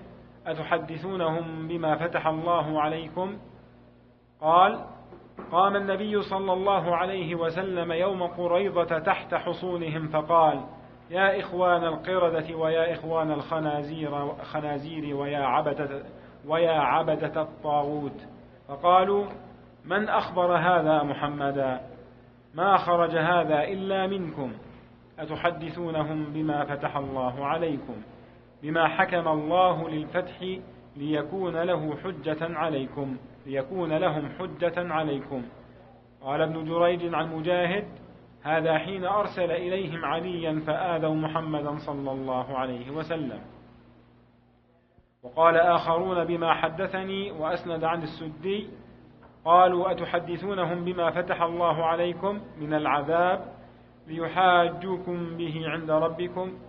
[0.47, 3.37] أتحدثونهم بما فتح الله عليكم؟
[4.41, 4.85] قال
[5.51, 10.63] قام النبي صلى الله عليه وسلم يوم قريضة تحت حصونهم فقال
[11.09, 16.03] يا إخوان القردة ويا إخوان الخنازير خنازير ويا عبدة
[16.47, 18.27] ويا عبدة الطاغوت.
[18.67, 19.25] فقالوا
[19.85, 21.81] من أخبر هذا محمدا؟
[22.53, 24.53] ما خرج هذا إلا منكم.
[25.19, 27.95] أتحدثونهم بما فتح الله عليكم؟
[28.67, 30.57] بما حكم الله للفتح
[30.97, 35.43] ليكون له حجة عليكم ليكون لهم حجة عليكم.
[36.21, 37.85] قال ابن جريج عن مجاهد
[38.43, 43.39] هذا حين أرسل إليهم عليا فآذوا محمدا صلى الله عليه وسلم.
[45.23, 48.69] وقال آخرون بما حدثني وأسند عن السدي
[49.45, 53.53] قالوا أتحدثونهم بما فتح الله عليكم من العذاب
[54.07, 56.66] ليحاجوكم به عند ربكم؟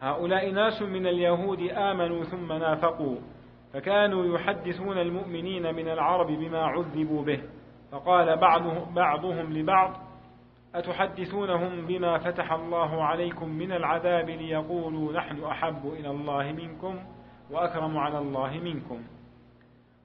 [0.00, 3.16] هؤلاء ناس من اليهود آمنوا ثم نافقوا
[3.72, 7.42] فكانوا يحدثون المؤمنين من العرب بما عذبوا به
[7.92, 8.36] فقال
[8.94, 9.96] بعضهم لبعض
[10.74, 16.98] أتحدثونهم بما فتح الله عليكم من العذاب ليقولوا نحن أحب إلى الله منكم
[17.50, 19.02] وأكرم على الله منكم؟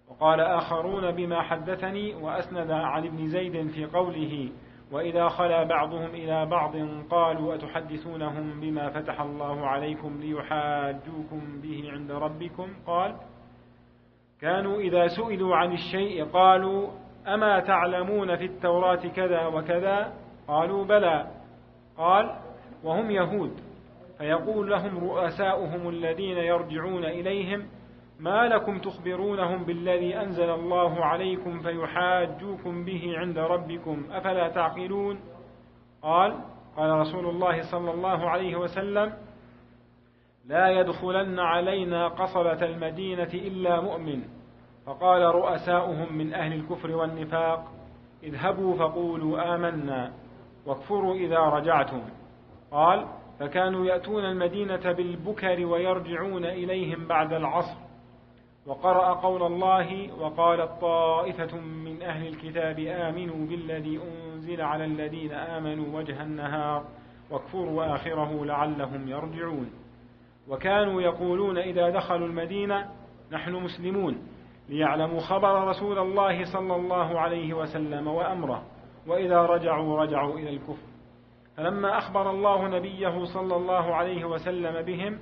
[0.07, 4.49] وقال آخرون بما حدثني وأسند عن ابن زيد في قوله
[4.93, 6.75] وإذا خلا بعضهم إلى بعض
[7.09, 13.15] قالوا أتحدثونهم بما فتح الله عليكم ليحاجوكم به عند ربكم؟ قال
[14.41, 16.89] كانوا إذا سئلوا عن الشيء قالوا
[17.27, 20.13] أما تعلمون في التوراة كذا وكذا؟
[20.47, 21.27] قالوا بلى.
[21.97, 22.35] قال
[22.83, 23.59] وهم يهود.
[24.17, 27.65] فيقول لهم رؤساؤهم الذين يرجعون إليهم
[28.19, 35.19] ما لكم تخبرونهم بالذي أنزل الله عليكم فيحاجوكم به عند ربكم أفلا تعقلون؟
[36.01, 36.39] قال
[36.77, 39.13] قال رسول الله صلى الله عليه وسلم
[40.45, 44.23] لا يدخلن علينا قصبة المدينة إلا مؤمن.
[44.85, 47.71] فقال رؤساؤهم من أهل الكفر والنفاق
[48.23, 50.13] اذهبوا فقولوا آمنا
[50.65, 52.01] واكفروا إذا رجعتم.
[52.71, 53.05] قال
[53.39, 57.82] فكانوا يأتون المدينة بالبكر ويرجعون إليهم بعد العصر.
[58.67, 66.21] وقرأ قول الله وقالت طائفة من أهل الكتاب آمنوا بالذي أنزل على الذين آمنوا وجه
[66.21, 66.85] النهار
[67.31, 69.69] واكفروا آخره لعلهم يرجعون.
[70.49, 72.89] وكانوا يقولون إذا دخلوا المدينة
[73.31, 74.17] نحن مسلمون
[74.69, 78.63] ليعلموا خبر رسول الله صلى الله عليه وسلم وأمره
[79.07, 80.87] وإذا رجعوا رجعوا إلى الكفر.
[81.57, 85.19] فلما أخبر الله نبيه صلى الله عليه وسلم بهم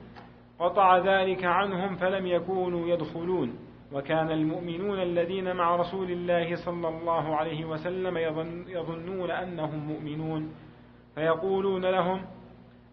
[0.61, 3.59] قطع ذلك عنهم فلم يكونوا يدخلون.
[3.93, 8.17] وكان المؤمنون الذين مع رسول الله صلى الله عليه وسلم
[8.67, 10.53] يظنون أنهم مؤمنون.
[11.15, 12.25] فيقولون لهم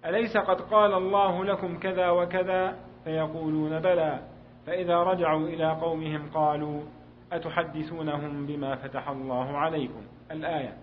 [0.06, 4.22] أليس قد قال الله لكم كذا وكذا؟ فيقولون بلى.
[4.66, 6.82] فإذا رجعوا إلى قومهم قالوا
[7.32, 10.76] أتحدثونهم بما فتح الله عليكم؟ الآية.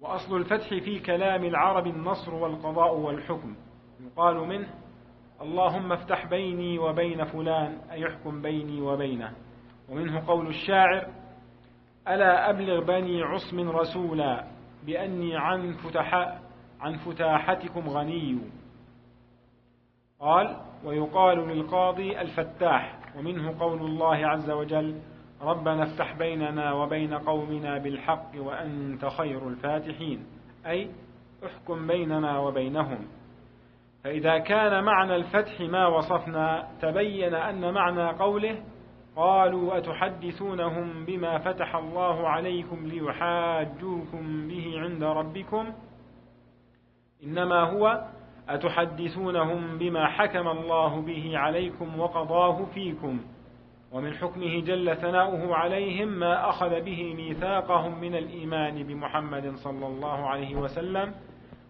[0.00, 3.56] وأصل الفتح في كلام العرب النصر والقضاء والحكم.
[4.00, 4.68] يقال منه
[5.40, 9.32] اللهم افتح بيني وبين فلان أي احكم بيني وبينه.
[9.88, 11.06] ومنه قول الشاعر
[12.08, 14.44] ألا أبلغ بني عصم رسولا
[14.86, 16.42] بأني عن فتحاء
[16.80, 18.38] عن فتاحتكم غني.
[20.20, 22.98] قال ويقال للقاضي الفتاح.
[23.18, 25.00] ومنه قول الله عز وجل
[25.42, 30.26] ربنا افتح بيننا وبين قومنا بالحق وأنت خير الفاتحين.
[30.66, 30.90] أي
[31.46, 32.98] احكم بيننا وبينهم.
[34.04, 38.62] فإذا كان معنى الفتح ما وصفنا تبين أن معنى قوله
[39.16, 45.72] قالوا أتحدثونهم بما فتح الله عليكم ليحاجوكم به عند ربكم؟
[47.24, 48.04] إنما هو
[48.48, 53.20] أتحدثونهم بما حكم الله به عليكم وقضاه فيكم
[53.92, 60.56] ومن حكمه جل ثناؤه عليهم ما أخذ به ميثاقهم من الإيمان بمحمد صلى الله عليه
[60.56, 61.14] وسلم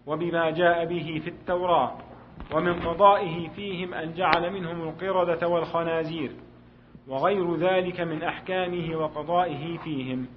[0.07, 2.14] وبما جاء به في التوراة.
[2.53, 6.31] ومن قضائه فيهم أن جعل منهم القردة والخنازير
[7.07, 10.27] وغير ذلك من أحكامه وقضائه فيهم.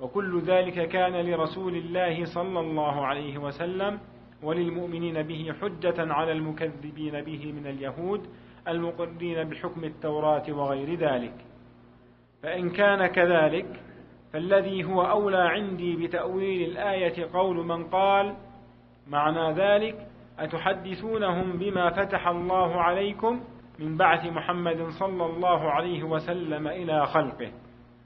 [0.00, 3.98] وكل ذلك كان لرسول الله صلى الله عليه وسلم
[4.42, 8.26] وللمؤمنين به حجة على المكذبين به من اليهود
[8.68, 11.34] المقرين بحكم التوراة وغير ذلك.
[12.42, 13.80] فإن كان كذلك
[14.32, 18.36] فالذي هو أولى عندي بتأويل الآية قول من قال
[19.06, 23.40] معنى ذلك أتحدثونهم بما فتح الله عليكم
[23.78, 27.52] من بعث محمد صلى الله عليه وسلم إلى خلقه.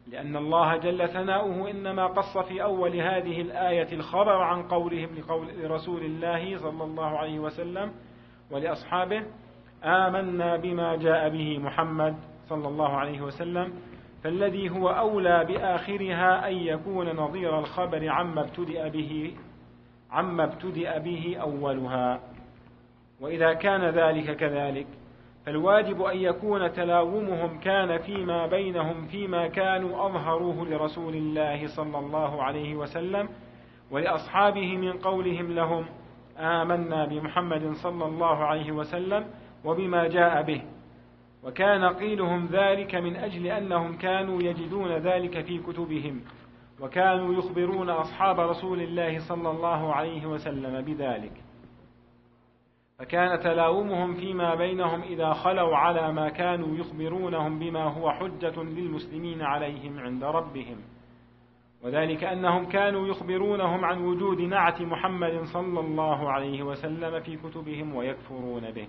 [0.06, 6.02] لأن الله جل ثناؤه إنما قص في أول هذه الآية الخبر عن قولهم لقول لرسول
[6.02, 7.92] الله صلى الله عليه وسلم
[8.50, 9.22] ولأصحابه
[9.84, 12.16] آمنا بما جاء به محمد
[12.48, 13.72] صلى الله عليه وسلم
[14.24, 19.34] فالذي هو أولى بآخرها أن يكون نظير الخبر عما ابتدأ به
[20.16, 22.20] عما ابتدأ به أولها.
[23.20, 24.86] وإذا كان ذلك كذلك
[25.46, 32.76] فالواجب أن يكون تلاومهم كان فيما بينهم فيما كانوا أظهروه لرسول الله صلى الله عليه
[32.76, 33.28] وسلم
[33.90, 35.86] ولأصحابه من قولهم لهم
[36.38, 39.24] آمنا بمحمد صلى الله عليه وسلم
[39.64, 40.62] وبما جاء به.
[41.44, 46.20] وكان قيلهم ذلك من أجل أنهم كانوا يجدون ذلك في كتبهم.
[46.80, 51.32] وكانوا يخبرون أصحاب رسول الله صلى الله عليه وسلم بذلك.
[52.98, 59.98] فكان تلاومهم فيما بينهم إذا خلوا على ما كانوا يخبرونهم بما هو حجة للمسلمين عليهم
[59.98, 60.76] عند ربهم.
[61.84, 68.70] وذلك أنهم كانوا يخبرونهم عن وجود نعت محمد صلى الله عليه وسلم في كتبهم ويكفرون
[68.70, 68.88] به.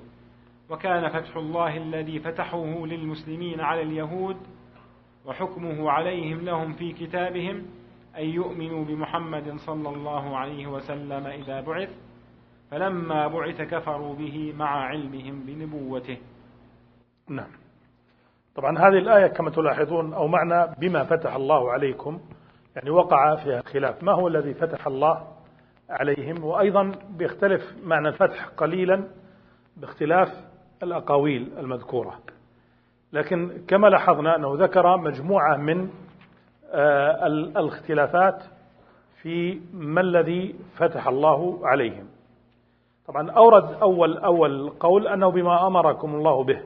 [0.69, 4.37] وكان فتح الله الذي فتحه للمسلمين على اليهود
[5.25, 7.65] وحكمه عليهم لهم في كتابهم
[8.17, 11.89] أن يؤمنوا بمحمد صلى الله عليه وسلم إذا بعث
[12.71, 16.17] فلما بعث كفروا به مع علمهم بنبوته.
[17.29, 17.49] نعم.
[18.55, 22.19] طبعا هذه الآية كما تلاحظون أو معنى بما فتح الله عليكم
[22.75, 24.03] يعني وقع فيها خلاف.
[24.03, 25.27] ما هو الذي فتح الله
[25.89, 29.07] عليهم؟ وأيضا بيختلف معنى الفتح قليلا
[29.77, 30.27] باختلاف
[30.83, 32.19] الأقاويل المذكورة.
[33.13, 35.89] لكن كما لاحظنا أنه ذكر مجموعة من
[36.73, 38.43] الاختلافات
[39.21, 42.07] في ما الذي فتح الله عليهم.
[43.07, 46.61] طبعا أورد أول أول قول أنه بما أمركم الله به.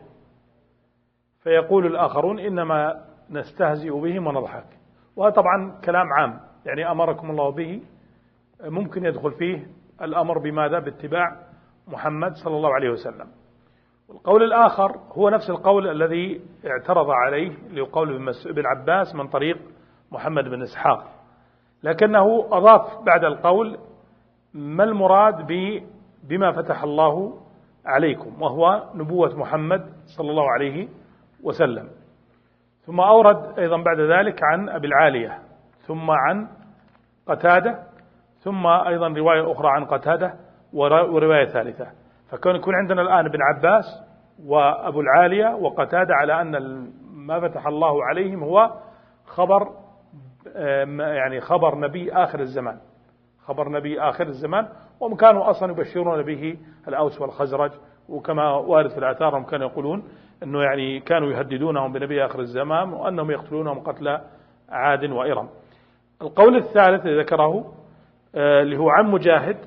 [1.43, 4.65] فيقول الآخرون إنما نستهزئ بهم ونضحك.
[5.15, 6.39] وهذا طبعا كلام عام.
[6.65, 7.81] يعني أمركم الله به.
[8.63, 9.67] ممكن يدخل فيه
[10.01, 11.37] الأمر بماذا؟ باتباع
[11.87, 13.27] محمد صلى الله عليه وسلم.
[14.09, 19.57] القول الآخر هو نفس القول الذي اعترض عليه اللي هو قول ابن عباس من طريق
[20.11, 21.03] محمد بن إسحاق.
[21.83, 23.77] لكنه أضاف بعد القول
[24.53, 25.47] ما المراد
[26.23, 27.37] بما فتح الله
[27.85, 29.85] عليكم وهو نبوة محمد
[30.17, 30.87] صلى الله عليه
[31.43, 31.89] وسلم.
[32.85, 35.39] ثم أورد أيضا بعد ذلك عن أبي العالية
[35.87, 36.47] ثم عن
[37.27, 37.83] قتادة
[38.39, 40.33] ثم أيضا رواية أخرى عن قتادة
[40.73, 41.87] ورواية ثالثة.
[42.29, 43.85] فكون يكون عندنا الآن ابن عباس
[44.45, 46.51] وأبو العالية وقتادة على أن
[47.13, 48.71] ما فتح الله عليهم هو
[49.25, 49.69] خبر
[50.99, 52.77] يعني خبر نبي آخر الزمان.
[53.45, 54.67] خبر نبي آخر الزمان
[54.99, 57.71] وهم كانوا أصلا يبشرون به الأوس والخزرج
[58.09, 60.03] وكما وارد في الآثار هم كانوا يقولون
[60.43, 64.19] أنه يعني كانوا يهددونهم بنبي آخر الزمان وأنهم يقتلونهم قتل
[64.69, 65.49] عاد وإرم.
[66.21, 67.73] القول الثالث الذي ذكره
[68.35, 69.57] آه، اللي هو عن مجاهد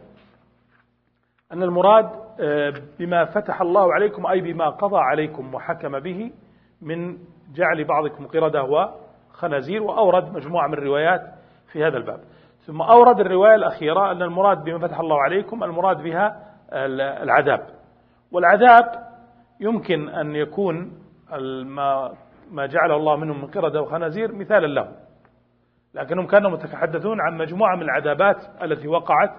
[1.53, 2.11] أن المراد
[2.41, 6.33] آه، بما فتح الله عليكم أي بما قضى عليكم وحكم به
[6.83, 7.19] من
[7.55, 8.63] جعل بعضكم قردة
[9.45, 11.21] وخنازير وأورد مجموعة من الروايات
[11.73, 12.21] في هذا الباب.
[12.67, 16.37] ثم أورد الرواية الأخيرة أن المراد بما فتح الله عليكم المراد بها
[17.23, 17.67] العذاب.
[18.33, 18.85] والعذاب
[19.61, 20.93] يمكن أن يكون
[22.51, 24.89] ما جعله الله منهم من قردة وخنازير مثالا له
[25.95, 29.31] لكنهم كانوا يتحدثون عن مجموعة من العذابات التي وقعت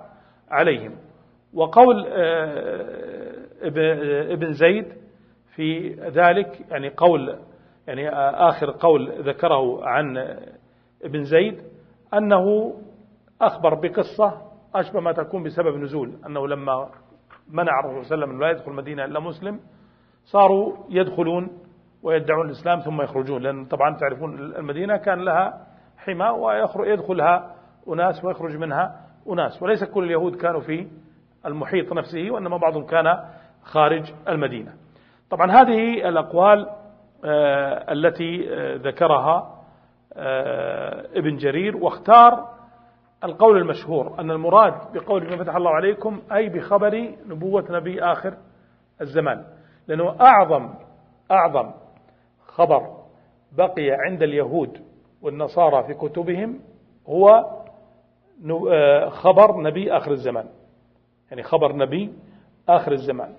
[0.52, 0.96] عليهم.
[1.54, 2.86] وقول آه،
[4.34, 4.86] إبن زيد
[5.56, 7.40] في ذلك يعني قول
[7.88, 8.10] يعني
[8.50, 10.18] آخر قول ذكره عن
[11.04, 11.62] ابن زيد
[12.14, 12.74] أنه
[13.42, 14.42] أخبر بقصة
[14.76, 16.90] أشبه ما تكون بسبب نزول أنه لما
[17.50, 19.60] منع الرسول صلى الله عليه وسلم لا يدخل المدينة إلا مسلم
[20.24, 21.50] صاروا يدخلون
[22.04, 25.68] ويدعون الإسلام ثم يخرجون لأن طبعا تعرفون المدينة كان لها
[25.98, 26.30] حمى
[26.80, 27.56] ويدخلها
[27.88, 30.88] أناس ويخرج منها أناس وليس كل اليهود كانوا في
[31.46, 33.20] المحيط نفسه وإنما بعضهم كان
[33.64, 34.74] خارج المدينة.
[35.30, 36.70] طبعا هذه الأقوال
[37.26, 39.62] التي آه، ذكرها
[40.14, 42.56] آه، ابن جرير واختار
[43.24, 48.38] القول المشهور أن المراد بقول ما فتح الله عليكم أي بخبر نبوة نبي آخر
[49.02, 49.46] الزمان.
[49.88, 50.74] لأنه أعظم
[51.32, 51.72] أعظم
[52.46, 52.88] خبر
[53.52, 54.82] بقي عند اليهود
[55.22, 56.60] والنصارى في كتبهم
[57.08, 57.46] هو
[59.10, 60.46] خبر نبي آخر الزمان.
[61.30, 62.14] يعني خبر نبي
[62.70, 63.34] آخر الزمان.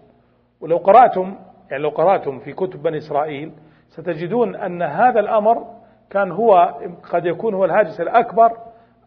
[0.60, 1.36] ولو قرأتم
[1.70, 3.52] يعني لو قرأتم في كتب بني إسرائيل
[3.96, 5.64] ستجدون أن هذا الأمر
[6.10, 6.74] كان هو
[7.12, 8.50] قد يكون هو الهاجس الأكبر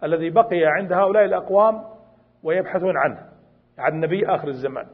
[0.04, 1.82] الذي بقي عند هؤلاء الأقوام
[2.44, 3.20] ويبحثون عنه
[3.78, 4.86] عن نبي آخر الزمان.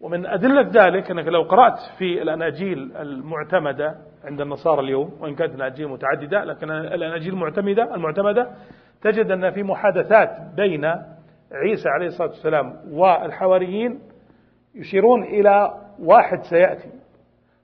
[0.00, 5.88] ومن أدلة ذلك أنك لو قرأت في الأناجيل المعتمدة عند النصارى اليوم وإن كانت الأناجيل
[5.88, 8.50] متعددة لكن الأناجيل المعتمدة المعتمدة
[9.02, 10.84] تجد أن في محادثات بين
[11.52, 14.00] عيسى عليه الصلاة والسلام والحواريين
[14.74, 17.01] يشيرون إلى واحد سيأتي.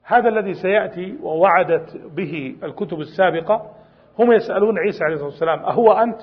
[0.09, 3.71] هذا الذي سيأتي ووعدت به الكتب السابقة
[4.19, 6.21] هم يسألون عيسى عليه الصلاة والسلام أهو أنت؟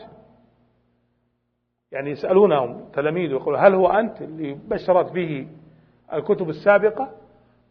[1.92, 5.48] يعني يسألونهم تلاميذ يقولون هل هو أنت اللي بشرت به
[6.12, 7.10] الكتب السابقة؟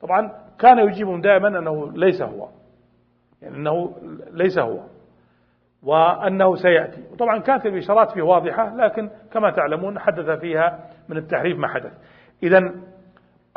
[0.02, 2.50] طبعا كان يجيبهم دائما أنه ليس هو
[3.42, 3.96] يعني أنه
[4.32, 4.80] ليس هو
[5.84, 7.04] وأنه سيأتي.
[7.12, 11.94] وطبعا كانت الإشارات فيه واضحة لكن كما تعلمون حدث فيها من التحريف ما حدث.
[12.44, 12.72] إذا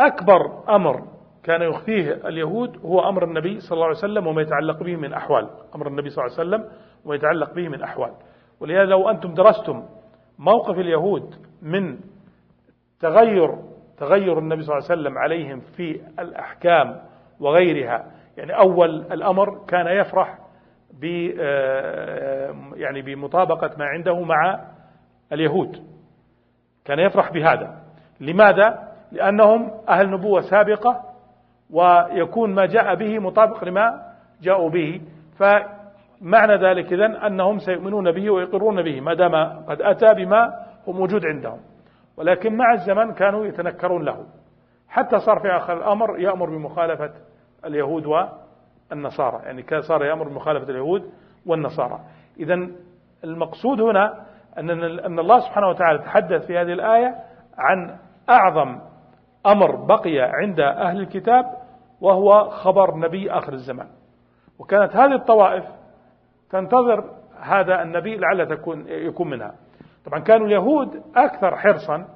[0.00, 1.17] أكبر أمر
[1.48, 5.48] كان يخفيه اليهود هو أمر النبي صلى الله عليه وسلم وما يتعلق به من أحوال.
[5.74, 6.70] أمر النبي صلى الله عليه وسلم
[7.04, 8.12] وما يتعلق به من أحوال.
[8.60, 9.82] ولهذا لو أنتم درستم
[10.38, 11.98] موقف اليهود من
[13.00, 13.58] تغير
[13.98, 17.00] تغير النبي صلى الله عليه وسلم عليهم في الأحكام
[17.40, 18.06] وغيرها
[18.36, 20.38] يعني أول الأمر كان يفرح
[21.00, 24.64] ب آه، يعني بمطابقة ما عنده مع
[25.32, 25.76] اليهود.
[26.84, 27.82] كان يفرح بهذا.
[28.20, 31.07] لماذا؟ لأنهم أهل نبوة سابقة
[31.72, 34.02] ويكون ما جاء به مطابق لما
[34.42, 35.00] جاءوا به.
[35.38, 39.34] فمعنى ذلك إذن أنهم سيؤمنون به ويقرون به ما دام
[39.68, 40.52] قد أتى بما
[40.88, 41.60] هو موجود عندهم.
[42.16, 44.26] ولكن مع الزمن كانوا يتنكرون له.
[44.88, 47.10] حتى صار في آخر الأمر يأمر بمخالفة
[47.64, 49.40] اليهود والنصارى.
[49.44, 51.10] يعني كان صار يأمر بمخالفة اليهود
[51.46, 52.00] والنصارى.
[52.40, 52.68] إذا
[53.24, 54.24] المقصود هنا
[54.58, 57.14] أن أن الله سبحانه وتعالى تحدث في هذه الآية
[57.58, 57.96] عن
[58.30, 58.78] أعظم
[59.46, 61.44] أمر بقي عند أهل الكتاب
[62.00, 63.88] وهو خبر نبي آخر الزمان.
[64.58, 65.64] وكانت هذه الطوائف
[66.50, 67.04] تنتظر
[67.40, 69.54] هذا النبي لعل تكون يكون منها.
[70.06, 72.08] طبعا كانوا اليهود أكثر حرصا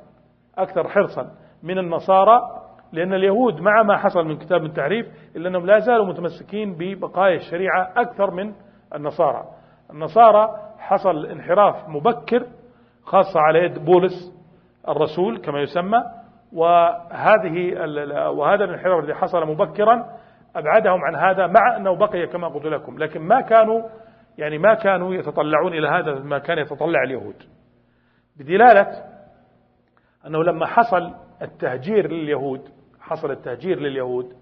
[0.58, 1.30] أكثر حرصا
[1.62, 2.62] من النصارى
[2.92, 5.06] لأن اليهود مع ما حصل من كتاب التعريف
[5.36, 8.52] إلا أنهم لا زالوا متمسكين ببقايا الشريعة أكثر من
[8.94, 9.44] النصارى.
[9.90, 12.46] النصارى حصل انحراف مبكر
[13.04, 14.42] خاصة على يد بولس
[14.88, 16.04] الرسول كما يسمى
[16.52, 17.74] وهذه
[18.28, 20.18] وهذا الانحراف الذي حصل مبكرا
[20.56, 23.82] أبعدهم عن هذا مع أنه بقي كما قلت لكم لكن ما كانوا
[24.38, 27.42] يعني ما كانوا يتطلعون إلى هذا ما كان يتطلع اليهود.
[28.36, 29.04] بدلالة
[30.26, 32.68] أنه لما حصل التهجير لليهود
[33.00, 34.36] حصل التهجير لليهود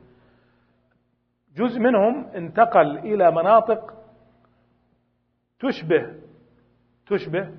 [1.56, 3.94] جزء منهم انتقل إلى مناطق
[5.60, 6.14] تشبه
[7.06, 7.50] تشبه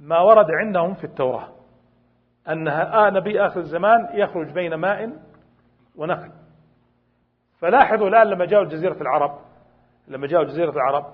[0.00, 1.59] ما ورد عندهم في التوراة.
[2.50, 5.12] أن آه نبي آخر الزمان يخرج بين ماء
[5.96, 6.30] ونخل.
[7.58, 9.38] فلاحظوا الآن لما جاءوا جزيرة العرب
[10.08, 11.06] لما جاءوا جزيرة العرب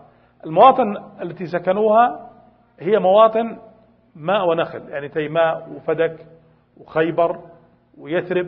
[0.47, 2.31] المواطن التي سكنوها
[2.81, 3.59] هي مواطن
[4.17, 6.27] ماء ونخل يعني تيماء وفدك
[6.77, 7.41] وخيبر
[7.99, 8.47] ويثرب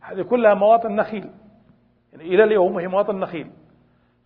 [0.00, 1.30] هذه كلها مواطن نخيل.
[2.12, 3.50] يعني إلى اليوم هي مواطن نخيل.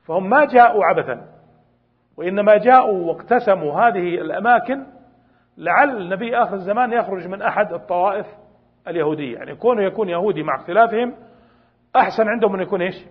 [0.07, 1.27] فهم ما جاءوا عبثا
[2.17, 4.87] وإنما جاءوا واقتسموا هذه الأماكن
[5.59, 8.27] لعل النبي آخر الزمان يخرج من أحد الطوائف
[8.89, 9.37] اليهودية.
[9.37, 11.15] يعني كونه يكون يهودي مع اختلافهم
[11.97, 13.07] أحسن عندهم أن يكون إيش؟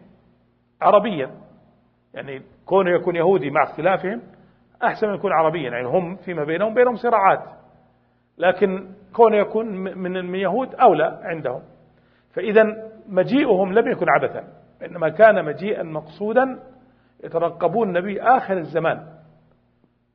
[0.82, 1.32] عربيا.
[2.14, 4.22] يعني كونه يكون يهودي مع اختلافهم
[4.84, 5.70] أحسن من يكون عربيا.
[5.70, 7.44] يعني هم فيما بينهم بينهم صراعات.
[8.38, 11.62] لكن كونه يكون من من يهود أولى عندهم.
[12.34, 12.64] فإذا
[13.10, 14.44] مجيئهم لم يكن عبثا.
[14.86, 16.60] إنما كان مجيئا مقصودا
[17.24, 19.23] يترقبون النبي آخر الزمان.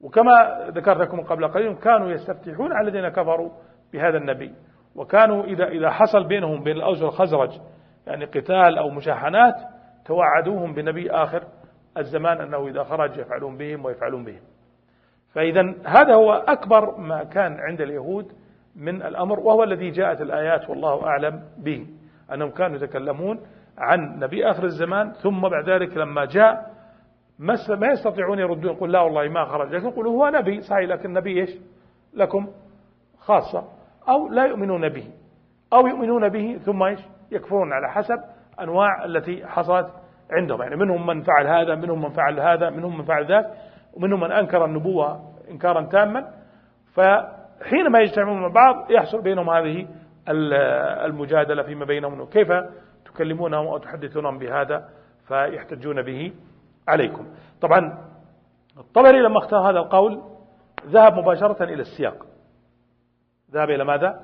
[0.00, 3.50] وكما ذكرت لكم قبل قليل كانوا يستفتحون على الذين كفروا
[3.92, 4.54] بهذا النبي.
[4.94, 7.50] وكانوا إذا إذا حصل بينهم بين الأوس والخزرج
[8.06, 9.54] يعني قتال أو مشاحنات
[10.04, 11.42] توعدوهم بنبي آخر
[11.98, 14.40] الزمان أنه إذا خرج يفعلون بهم ويفعلون بهم.
[15.34, 18.32] فإذا هذا هو أكبر ما كان عند اليهود
[18.76, 21.86] من الأمر وهو الذي جاءت الآيات والله أعلم به.
[22.34, 23.40] أنهم كانوا يتكلمون
[23.78, 26.77] عن نبي آخر الزمان ثم بعد ذلك لما جاء
[27.38, 29.74] ما يستطيعون يردون يقول لا والله ما خرج.
[29.74, 31.50] لكن يقولوا هو نبي صحيح لكن نبي إيش؟
[32.14, 32.48] لكم
[33.18, 33.64] خاصة.
[34.08, 35.10] أو لا يؤمنون به.
[35.72, 38.20] أو يؤمنون به ثم إيش؟ يكفرون على حسب
[38.60, 39.86] أنواع التي حصلت
[40.30, 40.62] عندهم.
[40.62, 43.46] يعني منهم من فعل هذا منهم من فعل هذا منهم من فعل ذاك
[43.94, 45.20] ومنهم من أنكر النبوة
[45.50, 46.30] إنكارا تاما.
[46.94, 49.86] فحينما يجتمعون مع بعض يحصل بينهم هذه
[51.04, 52.48] المجادلة فيما بينهم كيف
[53.04, 54.88] تكلمونهم أو تحدثونهم بهذا
[55.28, 56.32] فيحتجون به.
[56.88, 57.26] عليكم.
[57.60, 58.08] طبعا
[58.78, 60.22] الطبري لما اختار هذا القول
[60.86, 62.26] ذهب مباشرة إلى السياق.
[63.52, 64.20] ذهب إلى ماذا؟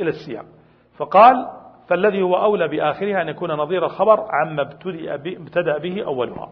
[0.00, 0.44] إلى السياق.
[0.96, 1.48] فقال
[1.88, 4.62] فالذي هو أولى بآخرها أن يكون نظير الخبر عما
[5.26, 6.50] ابتدأ به أولها.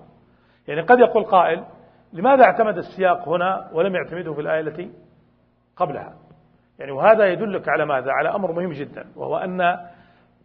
[0.68, 1.64] يعني قد يقول قائل
[2.12, 4.90] لماذا اعتمد السياق هنا ولم يعتمده في الآية التي
[5.76, 6.14] قبلها؟
[6.78, 9.60] يعني وهذا يدلك على ماذا؟ على أمر مهم جدا وهو أن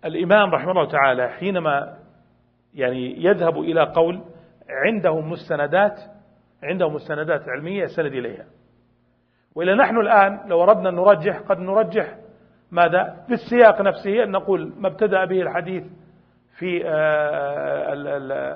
[0.06, 1.98] الإمام رحمه الله تعالى حينما
[2.74, 4.22] يعني يذهب إلى قول
[4.74, 6.00] عنده مستندات
[6.64, 8.46] عنده مستندات علمية يستند إليها.
[9.56, 12.16] وإلى نحن الآن لو أردنا أن نرجح قد نرجح
[12.72, 15.84] ماذا؟ في السياق نفسه أن نقول ما ابتدأ به الحديث
[16.58, 17.94] في آه،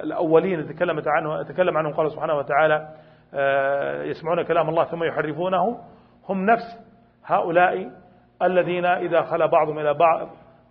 [0.04, 2.88] الأولين تكلمت عنه تكلم عنهم قال سبحانه وتعالى
[3.34, 5.80] آه، يسمعون كلام الله ثم يحرفونه.
[6.30, 6.80] هم نفس
[7.26, 7.92] هؤلاء
[8.42, 10.30] الذين إذا خلا بعضهم إلى بعض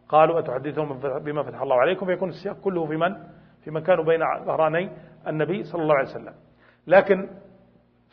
[0.09, 3.15] قالوا أتحدثهم بما فتح الله عليكم؟ فيكون السياق كله في من؟
[3.65, 4.91] في من كانوا بين ظهراني.
[5.29, 6.35] النبي صلى الله عليه وسلم.
[6.87, 7.29] لكن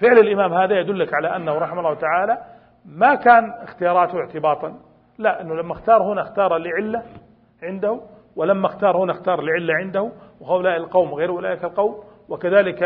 [0.02, 2.38] فعل الإمام هذا يدلك على أنه رحمه الله تعالى
[2.86, 4.80] ما كان اختياراته اعتباطا.
[5.18, 7.04] لا أنه لما اختار هنا اختار لعلة
[7.64, 8.02] عنده
[8.36, 10.12] ولما اختار هنا اختار لعلة عنده
[10.42, 12.04] وهؤلاء القوم غير أولئك القوم.
[12.30, 12.84] وكذلك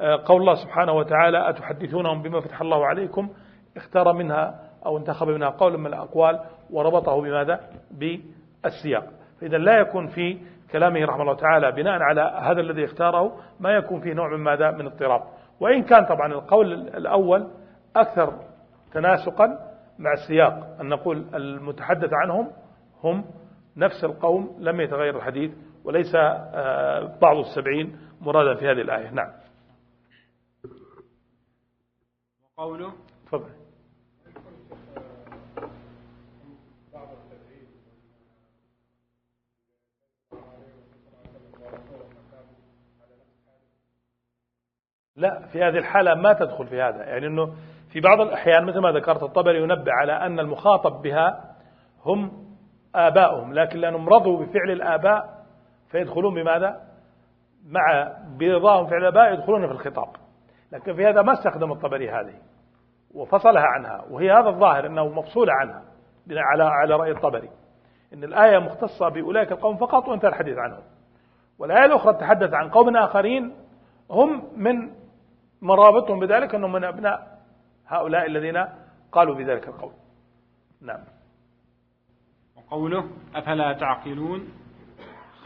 [0.00, 3.28] آه، قول الله سبحانه وتعالى أتحدثونهم بما فتح الله عليكم؟
[3.76, 6.40] اختار منها أو انتخب منها قول من الأقوال
[6.70, 7.60] وربطه بماذا؟
[7.90, 9.04] بالسياق.
[9.40, 10.38] فإذا لا يكون في
[10.72, 14.70] كلامه رحمه الله تعالى بناء على هذا الذي اختاره ما يكون فيه نوع من ماذا؟
[14.70, 15.22] من اضطراب.
[15.60, 17.50] وإن كان طبعا القول الأول
[17.96, 18.38] أكثر
[18.92, 19.46] تناسقا
[19.98, 22.50] مع السياق أن نقول المتحدث عنهم
[23.04, 23.24] هم
[23.76, 25.52] نفس القوم لم يتغير الحديث
[25.84, 29.10] وليس آه، بعض السبعين مرادا في هذه الآية.
[29.10, 29.32] نعم.
[32.58, 32.92] وقوله؟
[33.26, 33.59] تفضل.
[45.16, 47.04] لا في هذه الحالة ما تدخل في هذا.
[47.04, 47.54] يعني أنه
[47.92, 51.54] في بعض الأحيان مثل ما ذكرت الطبري ينبه على أن المخاطب بها
[52.04, 52.46] هم
[52.94, 55.44] آباؤهم لكن لأنهم رضوا بفعل الآباء
[55.90, 56.80] فيدخلون بماذا؟
[57.66, 60.08] مع برضاهم فعل الآباء يدخلون في الخطاب.
[60.72, 62.34] لكن في هذا ما استخدم الطبري هذه
[63.14, 65.82] وفصلها عنها وهي هذا الظاهر أنه مفصولة عنها
[66.30, 67.50] على على رأي الطبري.
[68.14, 70.82] إن الآية مختصة بأولئك القوم فقط وانتهى الحديث عنهم.
[71.58, 73.54] والآية الأخرى تحدث عن قوم آخرين
[74.10, 74.99] هم من
[75.62, 77.40] مرابطهم بذلك أنهم من أبناء
[77.86, 78.64] هؤلاء الذين
[79.12, 79.92] قالوا بذلك القول.
[80.82, 81.04] نعم.
[82.56, 84.48] وقوله أفلا تعقلون؟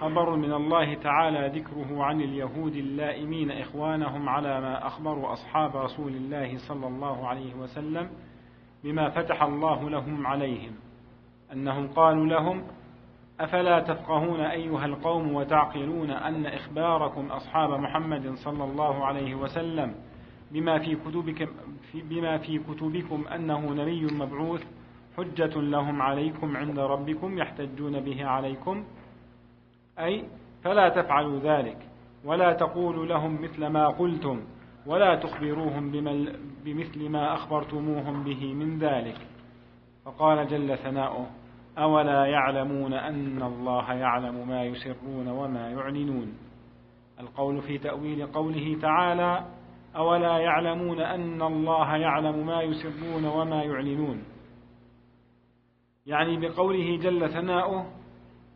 [0.00, 6.58] خبر من الله تعالى ذكره عن اليهود اللائمين إخوانهم على ما أخبروا أصحاب رسول الله
[6.68, 8.10] صلى الله عليه وسلم
[8.84, 10.74] بما فتح الله لهم عليهم.
[11.52, 12.64] أنهم قالوا لهم
[13.40, 19.94] أفلا تفقهون أيها القوم وتعقلون أن إخباركم أصحاب محمد صلى الله عليه وسلم
[20.50, 21.46] بما في كتبكم,
[21.94, 24.64] بما في كتبكم أنه نبي مبعوث
[25.16, 28.84] حجة لهم عليكم عند ربكم يحتجون به عليكم.
[29.98, 30.24] أي
[30.62, 31.78] فلا تفعلوا ذلك
[32.24, 34.40] ولا تقولوا لهم مثل ما قلتم
[34.86, 35.90] ولا تخبروهم
[36.64, 39.16] بمثل ما أخبرتموهم به من ذلك.
[40.04, 41.26] فقال جل ثناؤه
[41.78, 46.34] أولا يعلمون أن الله يعلم ما يسرون وما يعلنون.
[47.20, 49.44] القول في تأويل قوله تعالى
[49.96, 54.24] أولا يعلمون أن الله يعلم ما يسرون وما يعلنون.
[56.06, 57.86] يعني بقوله جل ثناؤه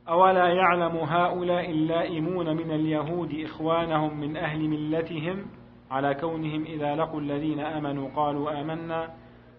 [0.09, 5.47] أولا يعلم هؤلاء اللائمون من اليهود إخوانهم من أهل ملتهم
[5.91, 9.11] على كونهم إذا لقوا الذين آمنوا قالوا آمنا.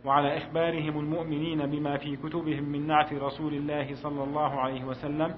[0.05, 5.35] وعلى إخبارهم المؤمنين بما في كتبهم من نعت رسول الله صلى الله عليه وسلم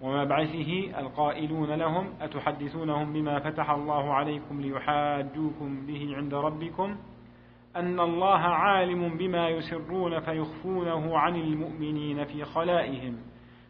[0.00, 6.96] ومبعثه القائلون لهم أتحدثونهم بما فتح الله عليكم ليحاجوكم به عند ربكم
[7.76, 13.16] أن الله عالم بما يسرون فيخفونه عن المؤمنين في خلائهم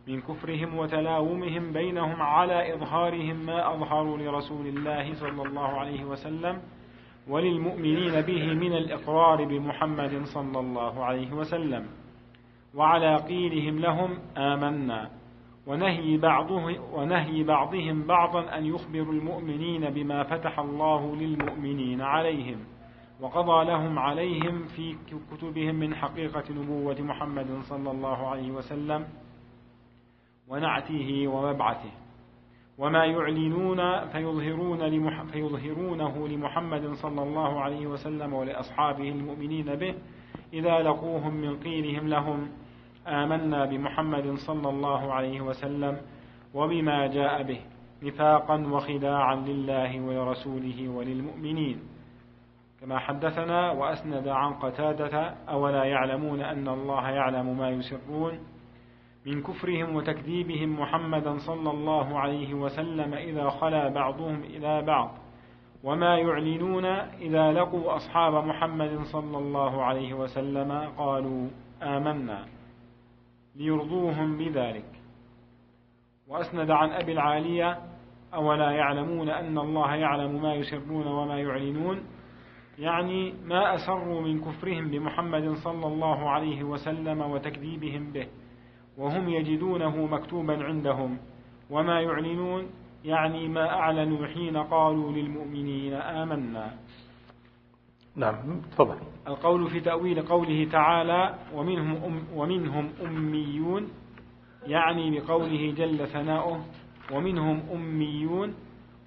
[0.09, 6.63] من كفرهم وتلاومهم بينهم على إظهارهم ما أظهروا لرسول الله صلى الله عليه وسلم
[7.29, 11.87] وللمؤمنين به من الإقرار بمحمد صلى الله عليه وسلم
[12.75, 15.11] وعلى قيلهم لهم آمنا.
[15.67, 22.59] ونهي, بعضه ونهي بعضهم بعضا أن يخبروا المؤمنين بما فتح الله للمؤمنين عليهم
[23.21, 24.97] وقضى لهم عليهم في
[25.31, 29.07] كتبهم من حقيقة نبوة محمد صلى الله عليه وسلم
[30.49, 32.06] ونعته ومبعثه.
[32.79, 39.95] وما يعلنون فيظهرون لمح فيظهرونه لمحمد صلى الله عليه وسلم ولأصحابه المؤمنين به.
[40.53, 42.49] إذا لقوهم من قيلهم لهم
[43.07, 46.01] آمنا بمحمد صلى الله عليه وسلم
[46.55, 47.61] وبما جاء به
[48.03, 51.81] نفاقا وخداعا لله ولرسوله وللمؤمنين.
[52.81, 58.39] كما حدثنا وأسند عن قتادة أولا يعلمون أن الله يعلم ما يسرون
[59.27, 65.11] من كفرهم وتكذيبهم محمدا صلى الله عليه وسلم إذا خلا بعضهم إلى بعض.
[65.85, 66.85] وما يعلنون
[67.21, 71.49] إذا لقوا أصحاب محمد صلى الله عليه وسلم قالوا
[71.83, 72.47] آمنا.
[73.57, 74.85] ليرضوهم بذلك.
[76.29, 77.79] وأسند عن أبي العالية
[78.35, 82.03] أولا يعلمون أن الله يعلم ما يسرون وما يعلنون؟
[82.79, 88.27] يعني ما أسروا من كفرهم بمحمد صلى الله عليه وسلم وتكذيبهم به.
[88.99, 91.19] وهم يجدونه مكتوبا عندهم.
[91.71, 92.67] وما يعلنون
[93.05, 96.75] يعني ما أعلنوا حين قالوا للمؤمنين آمنا.
[98.17, 98.97] نعم تفضل.
[99.29, 103.89] القول في تأويل قوله تعالى ومنهم, أم ومنهم أميون
[104.67, 106.61] يعني بقوله جل ثناؤه
[107.13, 108.55] ومنهم أميون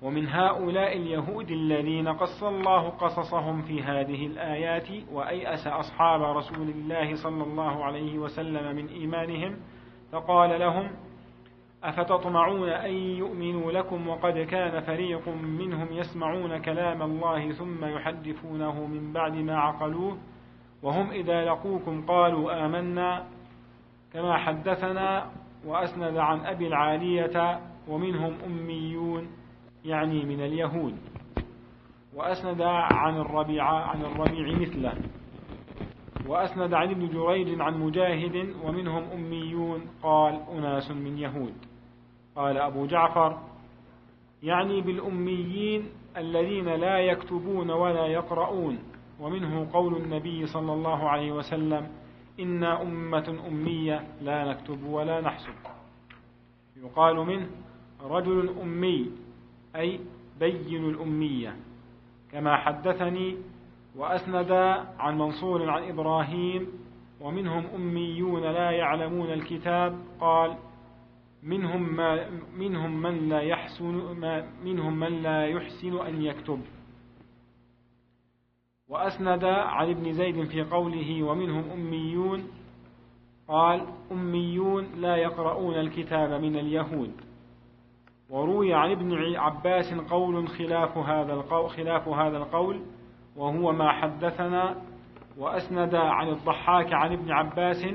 [0.01, 7.43] ومن هؤلاء اليهود الذين قص الله قصصهم في هذه الآيات وأيأس أصحاب رسول الله صلى
[7.43, 9.55] الله عليه وسلم من إيمانهم
[10.11, 10.91] فقال لهم
[11.83, 19.35] أفتطمعون أن يؤمنوا لكم وقد كان فريق منهم يسمعون كلام الله ثم يحدثونه من بعد
[19.35, 20.17] ما عقلوه
[20.83, 23.25] وهم إذا لقوكم قالوا آمنا
[24.13, 25.31] كما حدثنا
[25.65, 29.27] وأسند عن أبي العالية ومنهم أميون
[29.85, 30.95] يعني من اليهود
[32.15, 34.93] وأسند عن الربيع عن الربيع مثله.
[36.27, 41.53] وأسند عن ابن جريج عن مجاهد ومنهم أميون قال أناس من يهود.
[42.35, 43.37] قال أبو جعفر
[44.43, 48.79] يعني بالأميين الذين لا يكتبون ولا يقرؤون.
[49.19, 51.87] ومنه قول النبي صلى الله عليه وسلم
[52.39, 55.53] إنا أمة أمية لا نكتب ولا نحسب.
[56.83, 57.47] يقال منه
[58.03, 59.11] رجل أمي
[59.75, 59.99] أي
[60.39, 61.55] بين الأمية.
[62.31, 63.37] كما حدثني
[63.95, 64.51] وأسند
[64.99, 66.67] عن منصور عن إبراهيم
[67.21, 70.57] ومنهم أميون لا يعلمون الكتاب قال
[71.43, 76.61] منهم ما منهم من لا يحسن ما منهم من لا يحسن أن يكتب
[78.89, 82.47] وأسند عن ابن زيد في قوله ومنهم أميون
[83.47, 87.11] قال أميون لا يقرؤون الكتاب من اليهود
[88.29, 92.81] وروي عن ابن عباس قول خلاف هذا القول خلاف هذا القول
[93.39, 94.75] وهو ما حدثنا
[95.37, 97.85] وأسند عن الضحاك عن ابن عباس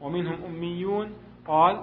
[0.00, 1.12] ومنهم أميون
[1.46, 1.82] قال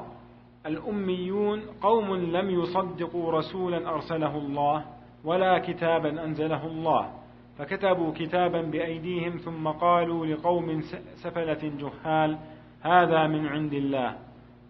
[0.66, 4.86] الأميون قوم لم يصدقوا رسولا أرسله الله
[5.24, 7.10] ولا كتابا أنزله الله
[7.58, 10.82] فكتبوا كتابا بأيديهم ثم قالوا لقوم
[11.16, 12.38] سفلة جهال
[12.82, 14.16] هذا من عند الله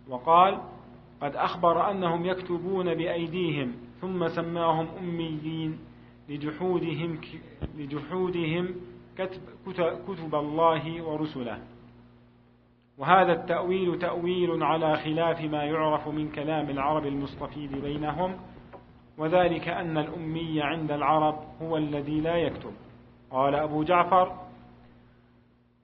[0.09, 0.61] وقال
[1.21, 3.71] قد أخبر أنهم يكتبون بأيديهم
[4.01, 5.79] ثم سماهم أميين
[6.29, 7.21] لجحودهم
[7.77, 8.75] لجحودهم
[9.17, 9.41] كتب,
[10.07, 11.59] كتب الله ورسله.
[12.97, 18.35] وهذا التأويل تأويل على خلاف ما يعرف من كلام العرب المستفيد بينهم
[19.17, 22.73] وذلك أن الأمي عند العرب هو الذي لا يكتب.
[23.31, 24.43] قال أبو جعفر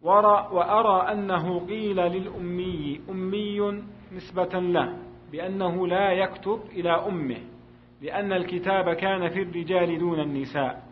[0.02, 4.98] وأرى أنه قيل للأمي أمي نسبة له
[5.32, 7.42] بأنه لا يكتب إلى أمه.
[8.02, 10.84] لأن الكتاب كان في الرجال دون النساء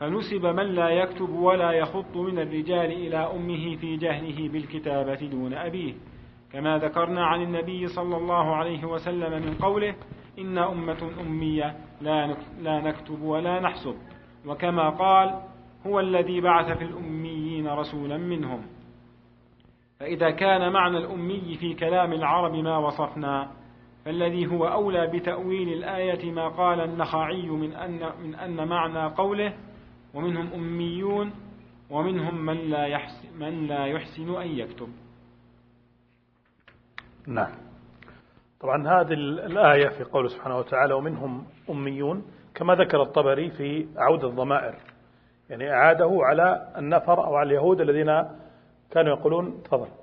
[0.00, 5.94] فنسب من لا يكتب ولا يخط من الرجال إلى أمه في جهله بالكتابة دون أبيه.
[6.52, 9.94] كما ذكرنا عن النبي صلى الله عليه وسلم من قوله
[10.38, 11.76] إن أمة أمية
[12.60, 13.94] لا نكتب ولا نحسب.
[14.46, 15.40] وكما قال
[15.86, 18.62] هو الذي بعث في الأميين رسولا منهم.
[20.00, 23.50] فإذا كان معنى الأمي في كلام العرب ما وصفنا
[24.04, 29.54] فالذي هو أولى بتأويل الآية ما قال النخعي من أن, من أن معنى قوله
[30.14, 31.32] ومنهم أميون
[31.90, 34.88] ومنهم من لا يحسن, من لا يحسن أن يكتب.
[37.26, 37.52] نعم.
[38.60, 42.24] طبعا هذه الآية في قوله سبحانه وتعالى ومنهم أميون
[42.54, 44.74] كما ذكر الطبري في عود الضمائر.
[45.50, 48.24] يعني أعاده على النفر أو على اليهود الذين
[48.90, 50.01] كانوا يقولون تفضل.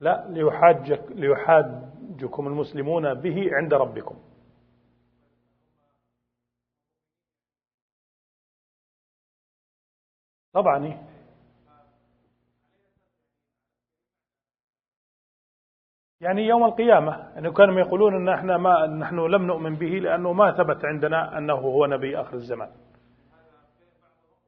[0.00, 4.16] لا ليحاجك ليحاجكم المسلمون به عند ربكم.
[10.52, 11.08] طبعا؟
[16.20, 20.52] يعني يوم القيامة يعني كانوا يقولون أن إحنا ما نحن لم نؤمن به لأنه ما
[20.52, 22.70] ثبت عندنا أنه هو نبي آخر الزمان.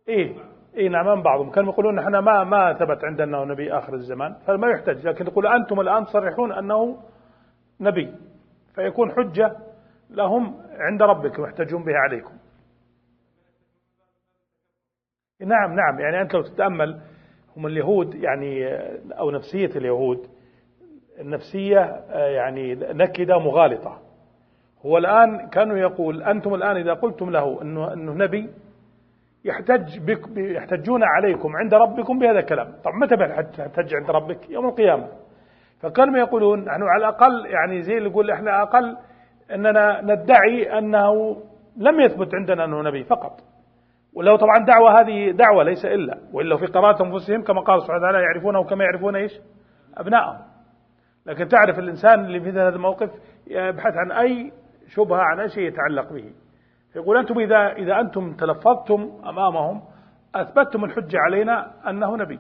[0.09, 0.60] إيه.
[0.77, 1.51] اي نعم بعضهم.
[1.51, 4.35] كانوا يقولون إحنا ما ما ثبت عندنا نبي آخر الزمان.
[4.47, 5.07] فما يحتج.
[5.07, 6.99] لكن يقول أنتم الآن تصرحون أنه
[7.81, 8.15] نبي.
[8.75, 9.57] فيكون حجة
[10.11, 12.35] لهم عند ربكم يحتجون بها عليكم.
[15.41, 16.01] نعم نعم.
[16.01, 17.01] يعني أنت لو تتأمل
[17.57, 18.67] هم اليهود يعني
[19.19, 20.27] أو نفسية اليهود
[21.21, 24.01] النفسية يعني نكدة مغالطة.
[24.87, 28.51] هو الآن كانوا يقول أنتم الآن إذا قلتم له انه إنه نبي
[29.45, 32.67] يحتج بك يحتجون عليكم عند ربكم بهذا الكلام.
[32.85, 35.09] طب متى بيحتج عند ربك؟ يوم القيامة.
[35.81, 38.97] فكانوا يقولون نحن على الأقل يعني زي اللي يقول إحنا أقل
[39.55, 41.37] أننا ندعي أنه
[41.77, 43.41] لم يثبت عندنا أنه نبي فقط.
[44.15, 46.19] ولو طبعا دعوة هذه دعوة ليس إلا.
[46.33, 49.33] وإلا في قراءة أنفسهم كما قال سبحانه وتعالى يعرفونه كما يعرفون إيش؟
[49.97, 50.39] أبنائهم
[51.27, 53.11] لكن تعرف الإنسان اللي في هذا الموقف
[53.47, 54.53] يبحث عن أي
[54.89, 56.33] شبهة عن أي شيء يتعلق به.
[56.97, 59.83] يقول أنتم إذا, إذا أنتم تلفظتم أمامهم
[60.35, 62.39] أثبتتم الحجة علينا أنه نبي.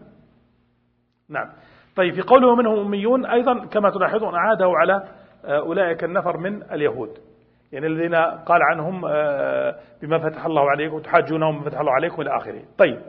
[1.28, 1.48] نعم.
[1.96, 5.02] طيب في قوله منهم أميون أيضا كما تلاحظون أعاده على
[5.44, 7.18] آه، أولئك النفر من اليهود.
[7.72, 12.36] يعني الذين قال عنهم آه، بما فتح الله عليكم وتحاجونهم بما فتح الله عليكم إلى
[12.36, 12.62] آخره.
[12.78, 13.00] طيب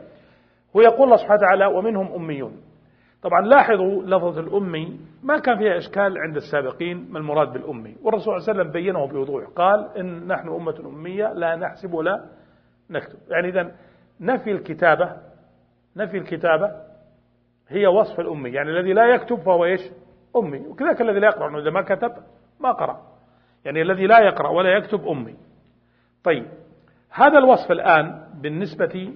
[0.76, 2.71] هو يقول الله سبحانه وتعالى ومنهم أميون.
[3.22, 8.36] طبعا لاحظوا لفظ الأمي ما كان فيها إشكال عند السابقين ما المراد بالأمي؟ والرسول صلى
[8.36, 12.24] الله عليه وسلم بينه بوضوح قال إن نحن أمة أمية لا نحسب ولا
[12.90, 13.18] نكتب.
[13.28, 13.72] يعني إذا
[14.20, 15.16] نفي الكتابة
[15.96, 16.70] نفي الكتابة
[17.68, 19.80] هي وصف الأمي يعني الذي لا يكتب فهو إيش؟
[20.36, 20.58] أمي.
[20.58, 22.12] وكذلك الذي لا يقرأ إذا ما كتب
[22.60, 23.02] ما قرأ.
[23.64, 25.36] يعني الذي لا يقرأ ولا يكتب أمي.
[26.24, 26.46] طيب
[27.10, 29.12] هذا الوصف الآن بالنسبة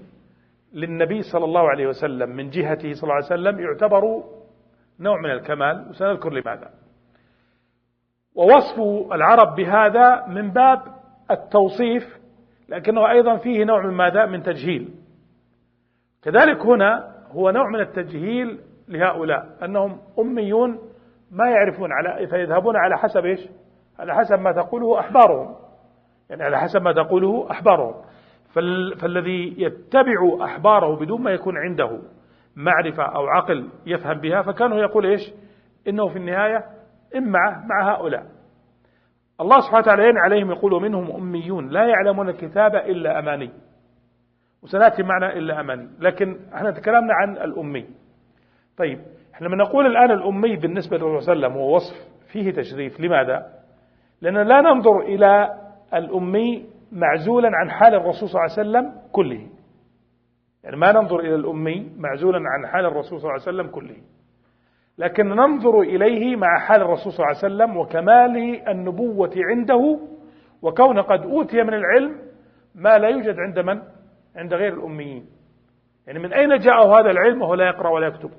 [0.72, 4.22] للنبي صلى الله عليه وسلم من جهته صلى الله عليه وسلم يعتبر
[5.00, 6.70] نوع من الكمال وسنذكر لماذا.
[8.34, 8.78] ووصف
[9.12, 10.82] العرب بهذا من باب
[11.30, 12.18] التوصيف
[12.68, 14.94] لكنه أيضا فيه نوع من ماذا من تجهيل.
[16.22, 20.78] كذلك هنا هو نوع من التجهيل لهؤلاء أنهم أميون
[21.30, 23.48] ما يعرفون على فيذهبون على حسب إيش؟
[23.98, 25.56] على حسب ما تقوله أحبارهم.
[26.30, 27.94] يعني على حسب ما تقوله أحبارهم.
[29.00, 32.00] فالذي يتبع أحباره بدون ما يكون عنده
[32.56, 35.20] معرفة أو عقل يفهم بها فكانوا يقول إيش؟
[35.88, 36.64] إنه في النهاية
[37.16, 37.38] إما
[37.68, 38.26] مع هؤلاء.
[39.40, 43.50] الله سبحانه وتعالى عليهم يقول منهم أميون لا يعلمون الكتاب إلا أماني.
[44.62, 45.88] وسنأتي معنا إلا أماني.
[46.00, 47.86] لكن إحنا تكلمنا عن الأمي.
[48.78, 48.98] طيب
[49.34, 51.96] إحنا لما نقول الآن الأمي بالنسبة للرسول صلى الله عليه وسلم هو وصف
[52.32, 53.46] فيه تشريف لماذا؟
[54.20, 55.48] لأننا لا ننظر إلى
[55.94, 59.46] الأمي معزولا عن حال الرسول صلى الله عليه وسلم كله.
[60.64, 63.96] يعني ما ننظر إلى الأمي معزولا عن حال الرسول صلى الله عليه وسلم كله.
[64.98, 70.00] لكن ننظر إليه مع حال الرسول صلى الله عليه وسلم وكمال النبوة عنده
[70.62, 72.16] وكون قد أوتي من العلم
[72.74, 73.82] ما لا يوجد عند من؟
[74.36, 75.26] عند غير الأميين.
[76.06, 78.30] يعني من أين جاءه هذا العلم؟ وهو لا يقرأ ولا يكتب.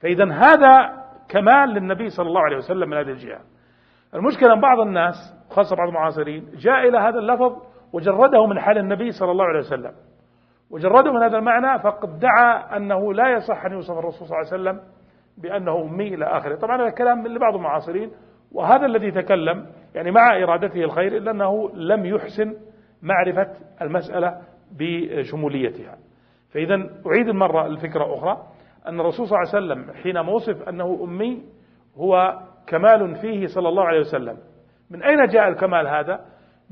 [0.00, 3.40] فإذا هذا كمال للنبي صلى الله عليه وسلم من هذه الجهة.
[4.14, 5.14] المشكلة أن بعض الناس
[5.50, 7.56] خاصة بعض المعاصرين جاء إلى هذا اللفظ
[7.92, 9.92] وجرده من حال النبي صلى الله عليه وسلم.
[10.70, 14.62] وجرده من هذا المعنى فقد دعا أنه لا يصح أن يوصف الرسول صلى الله عليه
[14.62, 14.80] وسلم
[15.38, 16.56] بأنه أمي إلى آخره.
[16.56, 18.10] طبعا هذا كلام لبعض المعاصرين
[18.52, 22.54] وهذا الذي تكلم يعني مع إرادته الخير إلا أنه لم يحسن
[23.02, 23.50] معرفة
[23.82, 24.40] المسألة
[24.78, 25.96] بشموليتها.
[26.52, 26.74] فإذا
[27.06, 28.42] أعيد المرة الفكرة أخرى
[28.88, 31.42] أن الرسول صلى الله عليه وسلم حينما وصف أنه أمي
[31.96, 34.36] هو كمال فيه صلى الله عليه وسلم.
[34.90, 36.20] من أين جاء الكمال هذا؟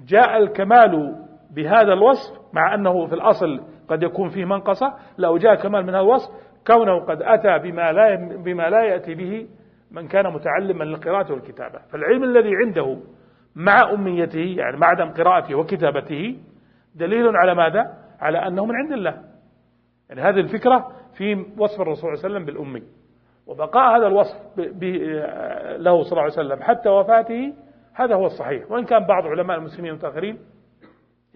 [0.09, 1.14] جاء الكمال
[1.55, 6.01] بهذا الوصف مع أنه في الأصل قد يكون فيه منقصة لا جاء كمال من هذا
[6.01, 6.30] الوصف
[6.66, 8.14] كونه قد أتى بما لا,
[8.45, 9.49] بما لا يأتي به
[9.90, 11.78] من كان متعلما للقراءة والكتابة.
[11.78, 12.99] فالعلم الذي عنده
[13.57, 16.36] مع أميته يعني مع عدم قراءته وكتابته
[16.95, 19.22] دليل على ماذا؟ على أنه من عند الله.
[20.09, 20.88] يعني هذه الفكرة
[21.18, 22.82] في وصف الرسول صلى الله عليه وسلم بالأمي.
[23.47, 24.36] وبقاء هذا الوصف
[25.78, 27.55] له صلى الله عليه وسلم حتى وفاته
[27.95, 28.70] هذا هو الصحيح.
[28.70, 30.38] وإن كان بعض علماء المسلمين المتأخرين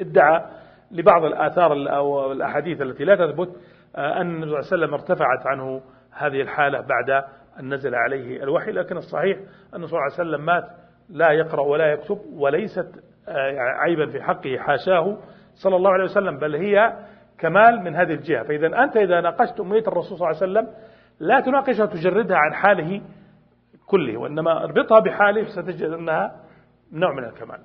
[0.00, 0.44] ادعى
[0.90, 3.48] لبعض الآثار أو الأحاديث التي لا تثبت
[3.96, 5.82] آه، أن النبي صلى الله عليه وسلم ارتفعت عنه
[6.12, 7.24] هذه الحالة بعد
[7.61, 8.72] أن نزل عليه الوحي.
[8.72, 9.38] لكن الصحيح
[9.74, 10.64] أن صلى الله عليه وسلم مات
[11.09, 15.16] لا يقرأ ولا يكتب وليست آه، يعني عيبا في حقه حاشاه
[15.54, 16.96] صلى الله عليه وسلم بل هي
[17.38, 18.42] كمال من هذه الجهة.
[18.42, 20.68] فإذا أنت إذا ناقشت أمية الرسول صلى الله عليه وسلم
[21.21, 23.03] لا تناقشها وتجردها عن حاله
[23.87, 26.37] كله وإنما اربطها بحاله ستجد أنها
[26.93, 27.61] نوع من الكمال.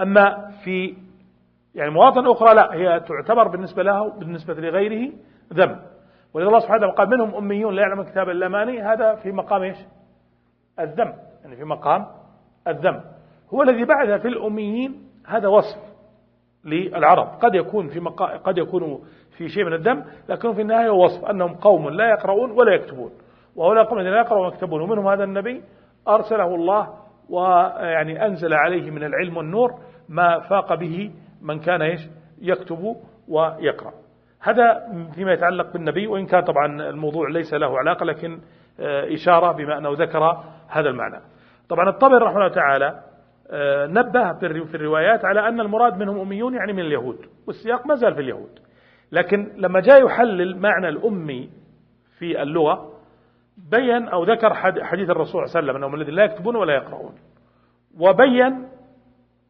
[0.00, 0.96] أما في
[1.74, 5.12] يعني مواطن أخرى لا هي تعتبر بالنسبة له بالنسبة لغيره
[5.52, 5.80] ذم
[6.34, 9.62] ولذا الله سبحانه وتعالى قال منهم أميون لا يعلمون كتاب إلا ماني هذا في مقام
[9.62, 9.76] إيش؟
[10.80, 12.06] الذم يعني في مقام
[12.68, 13.00] الذم
[13.54, 15.78] هو الذي بعث في الأميين هذا وصف
[16.64, 17.26] للعرب.
[17.26, 18.36] قد يكون في مقا...
[18.36, 19.04] قد يكون
[19.38, 23.12] في شيء من الدم لكن في النهاية وصف أنهم قوم لا يقرؤون ولا يكتبون.
[23.56, 25.62] وهؤلاء قوم لا يقرؤون ولا يكتبون ومنهم هذا النبي
[26.08, 26.88] أرسله الله
[27.30, 29.70] ويعني أنزل عليه من العلم والنور
[30.08, 31.10] ما فاق به
[31.42, 32.00] من كان إيش؟
[32.40, 32.96] يكتب
[33.28, 33.92] ويقرأ.
[34.40, 34.82] هذا
[35.14, 38.40] فيما يتعلق بالنبي وإن كان طبعا الموضوع ليس له علاقة لكن
[38.80, 41.20] آه، إشارة بما أنه ذكر هذا المعنى.
[41.68, 43.00] طبعا الطبري رحمه الله تعالى
[43.50, 44.32] آه، نبه
[44.64, 48.58] في الروايات على أن المراد منهم أميون يعني من اليهود والسياق ما زال في اليهود.
[49.12, 51.50] لكن لما جاء يحلل معنى الأمي
[52.18, 52.92] في اللغة
[53.70, 54.54] بين أو ذكر
[54.84, 57.14] حديث الرسول صلى الله عليه وسلم أنهم الذين لا يكتبون ولا يقرؤون.
[57.98, 58.68] وبين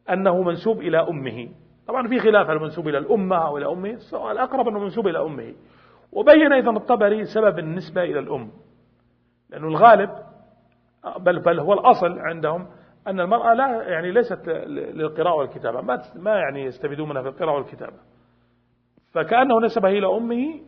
[0.09, 1.49] أنه منسوب إلى أمه.
[1.87, 3.97] طبعا في خلاف هل منسوب إلى الأمة أو إلى أمه.
[4.31, 5.53] الأقرب أنه منسوب إلى أمه.
[6.11, 8.51] وبين أيضا الطبري سبب النسبة إلى الأم.
[9.49, 10.09] لأنه الغالب
[11.19, 12.67] بل, بل هو الأصل عندهم
[13.07, 15.81] أن المرأة لا يعني ليست للقراءة والكتابة.
[15.81, 17.97] ما ما يعني يستفيدون منها في القراءة والكتابة.
[19.11, 20.59] فكأنه نسبه إلى أمه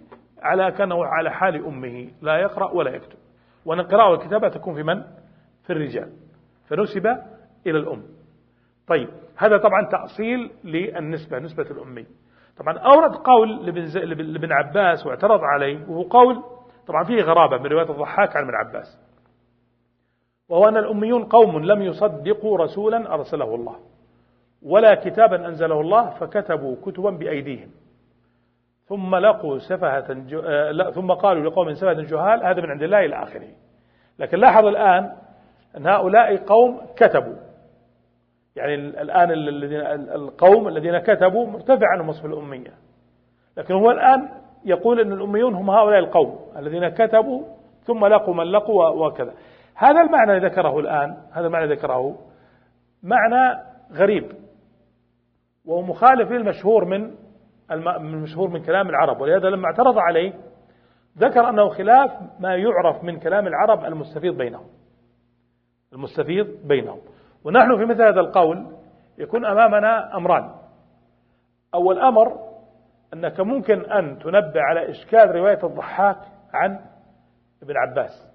[0.41, 2.11] على كأنه على حال أمه.
[2.21, 3.17] لا يقرأ ولا يكتب.
[3.65, 5.03] وأن القراءة والكتابة تكون في من؟
[5.63, 6.09] في الرجال.
[6.67, 7.07] فنسب
[7.67, 8.03] إلى الأم.
[8.87, 12.05] طيب هذا طبعا تأصيل للنسبة نسبة الأمي
[12.57, 13.65] طبعا أورد قول
[14.33, 16.43] لابن عباس واعترض عليه وهو قول
[16.87, 18.99] طبعا فيه غرابة من رواية الضحاك عن ابن عباس.
[20.49, 23.75] وهو أن الأميون قوم لم يصدقوا رسولا أرسله الله.
[24.61, 27.69] ولا كتابا أنزله الله فكتبوا كتبا بأيديهم.
[28.85, 30.39] ثم لقوا سفهة جو...
[30.39, 33.47] آه ثم قالوا لقوم سفهة جهال هذا من عند الله إلى آخره.
[34.19, 35.11] لكن لاحظ الآن
[35.77, 37.35] أن هؤلاء قوم كتبوا.
[38.55, 39.81] يعني الآن الذين
[40.15, 42.73] القوم الذين كتبوا مرتفع عنهم وصف الأمية.
[43.57, 44.29] لكن هو الآن
[44.65, 47.43] يقول أن الأميون هم هؤلاء القوم الذين كتبوا
[47.83, 49.33] ثم لقوا من لقوا وكذا.
[49.75, 52.15] هذا المعنى الذي ذكره الآن هذا المعنى ذكره
[53.03, 53.59] معنى
[53.93, 54.31] غريب.
[55.65, 57.11] وهو مخالف للمشهور من
[57.71, 60.33] المشهور من كلام العرب ولهذا لما اعترض عليه
[61.17, 64.65] ذكر أنه خلاف ما يعرف من كلام العرب المستفيض بينهم.
[65.93, 66.99] المستفيض بينهم.
[67.43, 68.67] ونحن في مثل هذا القول
[69.17, 70.51] يكون أمامنا أمران.
[71.73, 72.51] أول أمر
[73.13, 76.17] أنك ممكن أن تنبه على إشكال رواية الضحاك
[76.53, 76.79] عن
[77.63, 78.31] ابن عباس.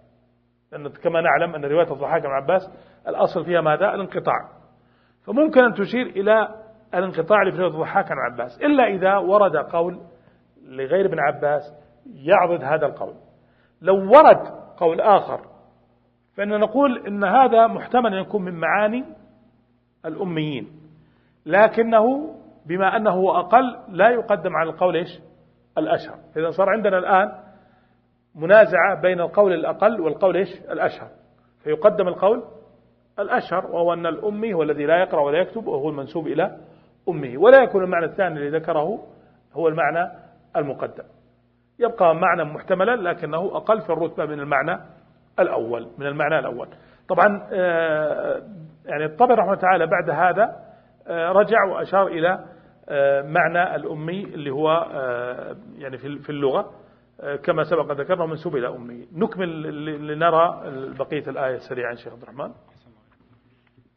[0.72, 2.62] لأن كما نعلم أن رواية الضحاك عن عباس
[3.09, 4.49] الأصل فيها ماذا؟ الانقطاع.
[5.26, 6.49] فممكن أن تشير إلى
[6.95, 8.61] الانقطاع لرواية الضحاك عن عباس.
[8.62, 10.01] إلا إذا ورد قول
[10.68, 11.62] لغير ابن عباس
[12.14, 13.14] يعضد هذا القول.
[13.82, 15.41] لو ورد قول آخر
[16.37, 19.05] فإن نقول إن هذا محتمل أن يكون من معاني
[20.07, 20.70] الأميين.
[21.47, 22.34] لكنه
[22.66, 25.20] بما أنه أقل لا يقدم على القول إيش؟
[25.78, 26.18] الأشهر.
[26.37, 27.32] إذا صار عندنا الآن
[28.34, 31.09] منازعة بين القول الأقل والقول إيش؟ الأشهر.
[31.64, 32.45] فيقدم القول
[33.18, 36.59] الأشهر وهو أن الأمي هو الذي لا يقرأ ولا يكتب وهو المنسوب إلى
[37.09, 39.07] أمه ولا يكون المعنى الثاني الذي ذكره
[39.53, 40.13] هو المعنى
[40.57, 41.05] المقدم.
[41.79, 44.81] يبقى معنى محتملا لكنه أقل في الرتبة من المعنى
[45.41, 46.69] الأول من المعنى الأول.
[47.09, 48.43] طبعا آه،
[48.85, 50.57] يعني الطبري رحمه الله تعالى بعد هذا
[51.07, 52.45] آه، رجع وأشار إلى
[52.89, 54.87] آه، معنى الأمي اللي هو
[55.79, 56.71] يعني في اللغة
[57.45, 59.09] كما سبق ذكرنا منسوب إلى أمي.
[59.13, 60.63] نكمل لنرى
[60.99, 62.53] بقية الآية سريعا شيخ عبد الرحمن.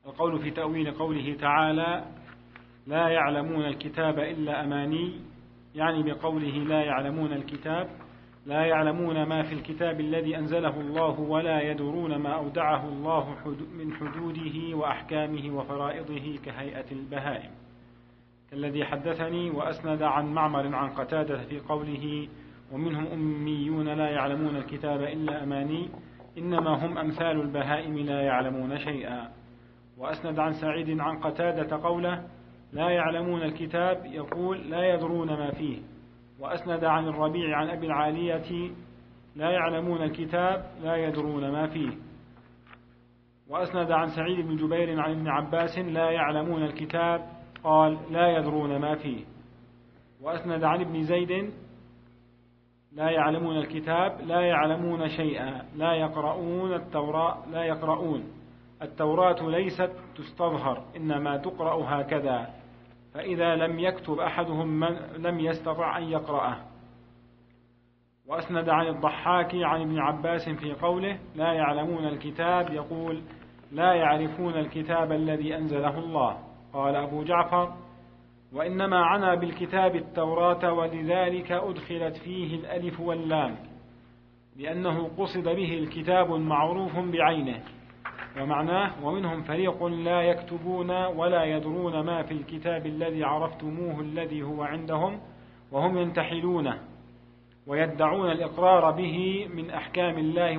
[0.05, 2.03] القول في تأويل قوله تعالى
[2.89, 5.21] لا يعلمون الكتاب إلا أماني
[5.75, 7.87] يعني بقوله لا يعلمون الكتاب
[8.45, 13.35] لا يعلمون ما في الكتاب الذي أنزله الله ولا يدرون ما أودعه الله
[13.73, 17.51] من حدوده وأحكامه وفرائضه كهيئة البهائم.
[18.51, 22.27] كالذي حدثني وأسند عن معمر عن قتادة في قوله
[22.71, 25.89] ومنهم أميون لا يعلمون الكتاب إلا أماني
[26.37, 29.29] إنما هم أمثال البهائم لا يعلمون شيئا.
[29.97, 32.38] وأسند عن سعيد عن قتادة قوله
[32.73, 35.81] لا يعلمون الكتاب يقول لا يدرون ما فيه.
[36.39, 38.71] وأسند عن الربيع عن أبي العالية
[39.35, 41.91] لا يعلمون الكتاب لا يدرون ما فيه.
[43.49, 47.21] وأسند عن سعيد بن جبير عن ابن عباس لا يعلمون الكتاب
[47.63, 49.25] قال لا يدرون ما فيه.
[50.21, 51.51] وأسند عن ابن زيد
[52.91, 58.23] لا يعلمون الكتاب لا يعلمون شيئا لا يقرؤون التوراة لا يقرؤون.
[58.81, 62.58] التوراة ليست تستظهر إنما تقرأ هكذا.
[63.13, 66.57] فإذا لم يكتب أحدهم من لم يستطع أن يقرأه.
[68.27, 72.69] وأسند عن الضحاك عن ابن عباس في قوله لا يعلمون الكتاب.
[72.69, 73.21] يقول
[73.71, 76.37] لا يعرفون الكتاب الذي أنزله الله.
[76.73, 77.73] قال أبو جعفر
[78.53, 83.55] وإنما عنا بالكتاب التوراة ولذلك أدخلت فيه الألف واللام
[84.55, 87.63] لأنه قصد به الكتاب معروف بعينه.
[88.37, 95.19] ومعناه ومنهم فريق لا يكتبون ولا يدرون ما في الكتاب الذي عرفتموه الذي هو عندهم
[95.71, 96.79] وهم ينتحلونه
[97.67, 100.57] ويدعون الإقرار به من أحكام الله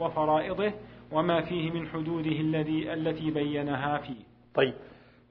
[0.00, 0.72] وفرائضه
[1.12, 4.24] وما فيه من حدوده الذي التي بينها فيه.
[4.54, 4.74] طيب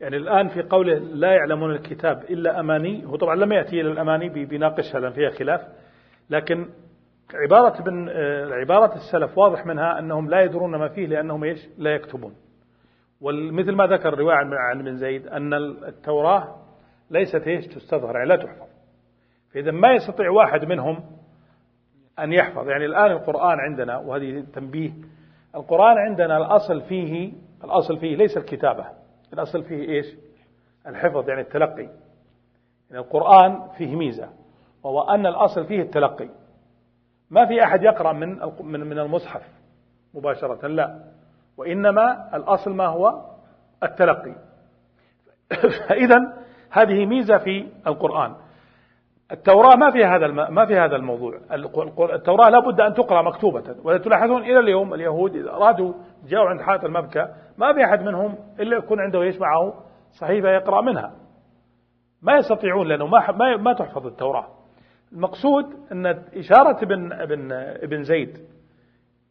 [0.01, 4.45] يعني الآن في قوله لا يعلمون الكتاب إلا أماني هو طبعا لم يأتي إلى الأماني
[4.45, 5.61] بيناقشها لأن فيها خلاف
[6.29, 6.69] لكن
[7.33, 11.95] عبارة ابن آه، عبارة السلف واضح منها أنهم لا يدرون ما فيه لأنهم إيش؟ لا
[11.95, 12.35] يكتبون.
[13.21, 16.55] ومثل ما ذكر الرواية عن ابن زيد أن التوراة
[17.11, 18.67] ليست إيش؟ تستظهر يعني لا تحفظ.
[19.53, 21.03] فإذا ما يستطيع واحد منهم
[22.19, 22.67] أن يحفظ.
[22.69, 24.91] يعني الآن القرآن عندنا وهذه تنبيه
[25.55, 28.85] القرآن عندنا الأصل فيه الأصل فيه ليس الكتابة
[29.33, 30.05] الأصل فيه إيش؟
[30.87, 31.89] الحفظ يعني التلقي.
[32.89, 34.29] يعني القرآن فيه ميزة
[34.83, 36.29] وهو أن الأصل فيه التلقي.
[37.31, 39.41] ما في أحد يقرأ من من المصحف
[40.13, 40.99] مباشرة لا.
[41.57, 43.21] وإنما الأصل ما هو
[43.83, 44.35] التلقي.
[45.89, 46.33] فإذا
[46.71, 48.35] هذه ميزة في القرآن.
[49.31, 51.39] التوراة ما في هذا ما في هذا الموضوع.
[52.13, 53.75] التوراة لابد أن تقرأ مكتوبة.
[53.83, 55.93] وتلاحظون إلى اليوم اليهود إذا أرادوا
[56.27, 59.73] جاءوا عند حائط المبكى ما في أحد منهم إلا يكون عنده إيش معه؟
[60.11, 61.11] صحيفة يقرأ منها.
[62.21, 64.56] ما يستطيعون لأنه ما ما تحفظ التوراة.
[65.13, 66.05] المقصود أن
[66.35, 68.37] إشارة ابن, ابن, ابن زيد.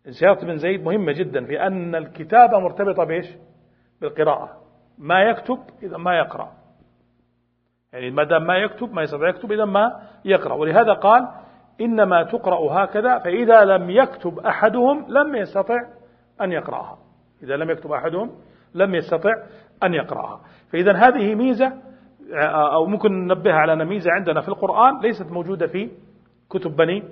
[0.07, 3.27] إشارة ابن زيد مهمة جدا في أن الكتابة مرتبطة بإيش؟
[4.01, 4.61] بالقراءة.
[4.99, 6.53] ما يكتب إذا ما يقرأ.
[7.93, 10.55] يعني ما دام ما يكتب ما يستطيع يكتب إذا ما يقرأ.
[10.55, 11.29] ولهذا قال
[11.81, 15.77] إنما تقرأ هكذا فإذا لم يكتب أحدهم لم يستطع
[16.41, 16.99] أن يقرأها.
[17.43, 18.31] إذا لم يكتب أحدهم
[18.75, 19.31] لم يستطع
[19.83, 20.41] أن يقرأها.
[20.73, 21.73] فإذا هذه ميزة
[22.35, 25.91] أو ممكن ننبه على ميزة عندنا في القرآن ليست موجودة في
[26.51, 27.03] كتب بني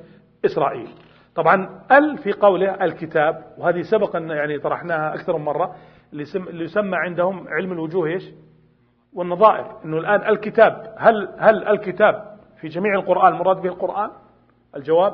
[0.44, 0.88] إسرائيل.
[1.34, 5.74] طبعا ال في قوله الكتاب وهذه سبق أن يعني طرحناها أكثر من مرة
[6.12, 8.30] اللي يسمى عندهم علم الوجوه إيش؟
[9.14, 9.66] والنظائر.
[9.84, 14.10] أنه الآن الكتاب هل هل الكتاب في جميع القرآن المراد به القرآن؟
[14.76, 15.12] الجواب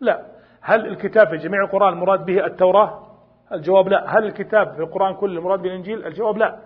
[0.00, 0.26] لا.
[0.60, 3.06] هل الكتاب في جميع القرآن المراد به التوراة؟
[3.52, 4.18] الجواب لا.
[4.18, 6.56] هل الكتاب في القرآن كله المراد به الإنجيل؟ الجواب لا.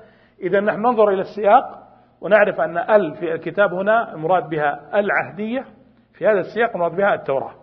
[0.41, 1.84] إذا نحن ننظر إلى السياق
[2.21, 5.65] ونعرف أن ال في الكتاب هنا المراد بها العهدية
[6.12, 7.55] في هذا السياق المراد بها التوراة.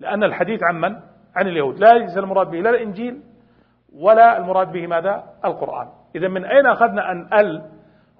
[0.00, 0.96] لأن الحديث عن من؟
[1.36, 1.78] عن اليهود.
[1.78, 3.22] لا ليس المراد به لا الإنجيل
[3.94, 5.88] ولا المراد به ماذا؟ القرآن.
[6.16, 7.62] إذا من أين أخذنا أن ال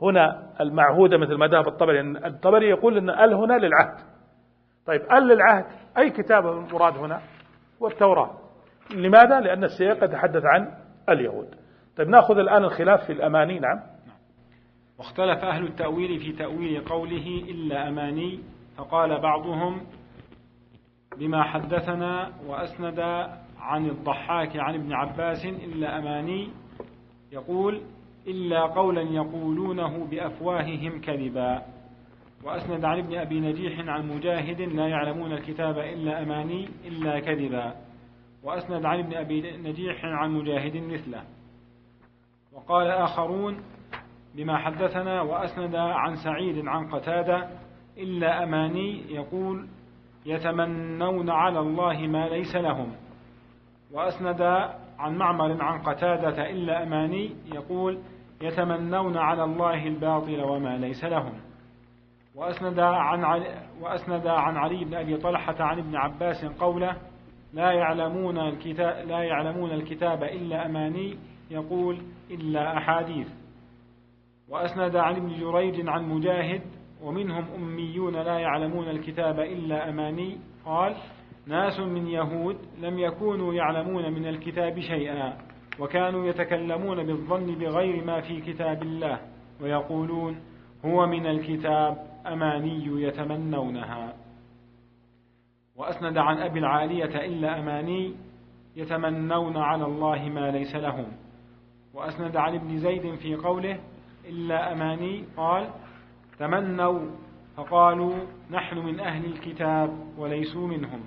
[0.02, 3.98] هنا المعهودة مثل ما ذهب الطبري؟ الطبري يقول أن ال هنا للعهد.
[4.86, 5.64] طيب ال للعهد
[5.98, 7.20] أي كتاب المراد هنا؟
[7.80, 8.30] والتوراة
[8.96, 10.72] لماذا؟ لأن السياق يتحدث عن
[11.08, 11.54] اليهود.
[11.96, 13.58] طيب نأخذ الآن الخلاف في الأماني.
[13.58, 13.80] نعم.
[15.00, 18.38] واختلف أهل التأويل في تأويل قوله إلا أماني
[18.76, 19.80] فقال بعضهم
[21.18, 23.00] بما حدثنا وأسند
[23.58, 26.48] عن الضحاك عن ابن عباس إلا أماني
[27.32, 27.82] يقول
[28.26, 31.62] إلا قولا يقولونه بأفواههم كذبا.
[32.44, 37.74] وأسند عن ابن أبي نجيح عن مجاهد لا يعلمون الكتاب إلا أماني إلا كذبا.
[38.42, 41.22] وأسند عن ابن أبي نجيح عن مجاهد مثله.
[42.52, 43.62] وقال آخرون
[44.34, 47.48] بما حدثنا وأسند عن سعيد عن قتادة
[47.98, 49.68] إلا أماني يقول
[50.26, 52.92] يتمنون على الله ما ليس لهم.
[53.92, 54.42] وأسند
[54.98, 57.98] عن معمر عن قتادة إلا أماني يقول
[58.42, 61.32] يتمنون على الله الباطل وما ليس لهم.
[62.36, 66.96] وأسند عن علي وأسند عن علي بن أبي طلحة عن ابن عباس قوله
[67.52, 71.18] لا يعلمون الكتاب لا يعلمون الكتاب إلا أماني
[71.50, 73.28] يقول إلا أحاديث.
[74.50, 76.62] وأسند عن ابن جريج عن مجاهد
[77.02, 80.96] ومنهم أميون لا يعلمون الكتاب إلا أماني قال
[81.46, 85.38] ناس من يهود لم يكونوا يعلمون من الكتاب شيئا
[85.78, 89.20] وكانوا يتكلمون بالظن بغير ما في كتاب الله
[89.60, 90.40] ويقولون
[90.84, 91.96] هو من الكتاب
[92.26, 94.14] أماني يتمنونها.
[95.76, 98.14] وأسند عن أبي العالية إلا أماني
[98.76, 101.06] يتمنون على الله ما ليس لهم.
[101.94, 103.80] وأسند عن ابن زيد في قوله
[104.30, 105.24] إلا أماني.
[105.36, 105.70] قال
[106.38, 107.10] تمنوا.
[107.56, 108.14] فقالوا
[108.50, 111.00] نحن من أهل الكتاب وليسوا منهم.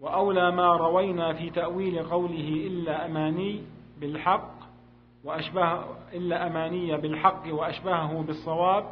[0.00, 3.62] وأولى ما روينا في تأويل قوله إلا أماني
[4.00, 4.54] بالحق
[5.24, 8.84] وأشبه إلا أماني بالحق وأشبهه بالصواب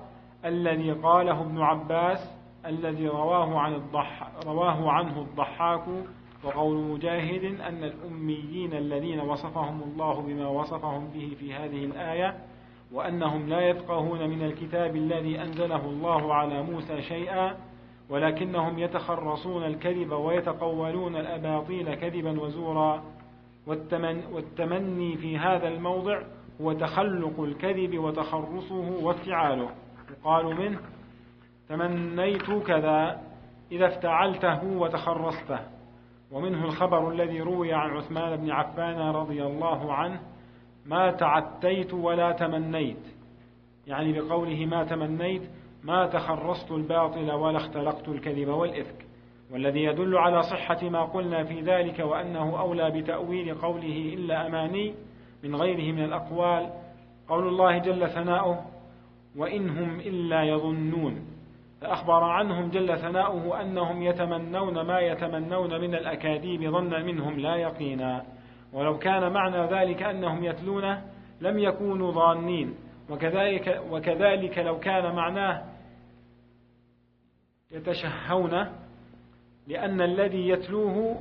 [0.45, 2.19] الذي قاله ابن عباس
[2.67, 5.85] الذي رواه عن الضح رواه عنه الضحاك.
[6.45, 12.37] وقول مجاهد أن الأميين الذين وصفهم الله بما وصفهم به في هذه الآية
[12.93, 17.57] وأنهم لا يفقهون من الكتاب الذي أنزله الله على موسى شيئا
[18.11, 23.03] ولكنهم يتخرصون الكذب ويتقولون الأباطيل كذبا وزورا.
[23.67, 26.23] والتمن والتمني في هذا الموضع
[26.61, 29.71] هو تخلق الكذب وتخرصه وافتعاله.
[30.11, 30.81] يقال منه
[31.69, 33.21] تمنيت كذا
[33.73, 35.59] إذا افتعلته وتخرصته.
[36.33, 40.21] ومنه الخبر الذي روي عن عثمان بن عفان رضي الله عنه
[40.87, 43.07] ما تعتيت ولا تمنيت.
[43.87, 45.43] يعني بقوله ما تمنيت
[45.85, 49.07] ما تخرصت الباطل ولا اختلقت الكذب والإفك.
[49.53, 54.95] والذي يدل على صحة ما قلنا في ذلك وأنه أولى بتأويل قوله إلا أماني
[55.45, 56.71] من غيره من الأقوال
[57.29, 58.65] قول الله جل ثناؤه
[59.37, 61.27] وإنهم إلا يظنون
[61.81, 68.25] فأخبر عنهم جل ثناؤه أنهم يتمنون ما يتمنون من الأكاذيب ظنا منهم لا يقينا.
[68.73, 71.03] ولو كان معنى ذلك أنهم يتلونه
[71.41, 72.75] لم يكونوا ظانين.
[73.11, 75.63] وكذلك, وكذلك لو كان معناه
[77.71, 78.67] يتشهون
[79.67, 81.21] لأن الذي يتلوه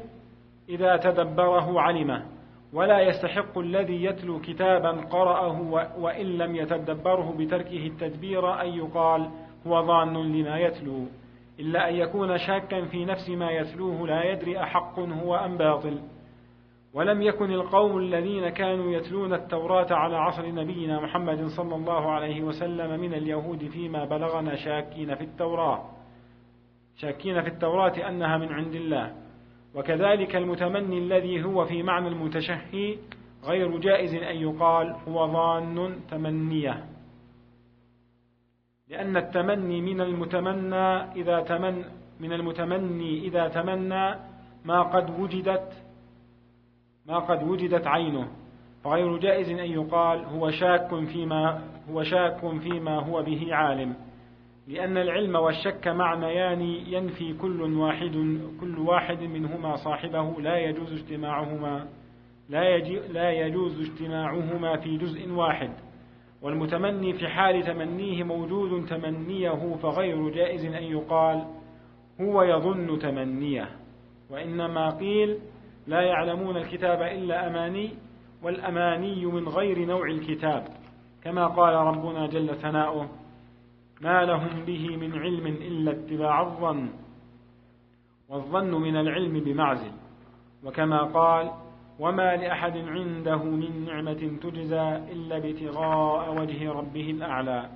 [0.69, 2.25] إذا تدبره علمه
[2.73, 5.61] ولا يستحق الذي يتلو كتابا قرأه
[5.97, 9.29] وإن لم يتدبره بتركه التدبير أن يقال
[9.67, 11.05] هو ظان لما يتلو.
[11.59, 15.99] إلا أن يكون شاكا في نفس ما يتلوه لا يدري أحق هو أم باطل.
[16.97, 22.99] ولم يكن القوم الذين كانوا يتلون التوراة على عصر نبينا محمد صلى الله عليه وسلم
[22.99, 25.89] من اليهود فيما بلغنا شاكين في التوراة.
[26.95, 29.13] شاكين في التوراة أنها من عند الله.
[29.75, 32.97] وكذلك المتمني الذي هو في معنى المتشهي
[33.43, 36.85] غير جائز أن يقال هو ظان تمنية.
[38.89, 41.85] لأن التمني من المتمنى إذا تمن
[42.19, 44.15] من المتمني إذا تمنى
[44.65, 45.86] ما قد وجدت
[47.07, 48.27] ما قد وجدت عينه.
[48.83, 53.95] فغير جائز أن يقال هو شاك فيما هو شاك فيما هو به عالم.
[54.67, 60.41] لأن العلم والشك معنيان ينفي كل واحد كل واحد منهما صاحبه.
[60.41, 61.87] لا يجوز اجتماعهما
[62.49, 62.77] لا,
[63.11, 65.71] لا يجوز اجتماعهما في جزء واحد.
[66.41, 71.45] والمتمني في حال تمنيه موجود تمنيه فغير جائز أن يقال
[72.21, 73.69] هو يظن تمنيه.
[74.29, 75.37] وإنما قيل
[75.87, 77.91] لا يعلمون الكتاب إلا أماني
[78.43, 80.63] والأماني من غير نوع الكتاب.
[81.23, 83.09] كما قال ربنا جل ثناؤه
[84.01, 86.89] ما لهم به من علم إلا اتباع الظن
[88.29, 89.91] والظن من العلم بمعزل.
[90.65, 91.51] وكما قال
[91.99, 97.69] وما لأحد عنده من نعمة تجزى إلا ابتغاء وجه ربه الأعلى.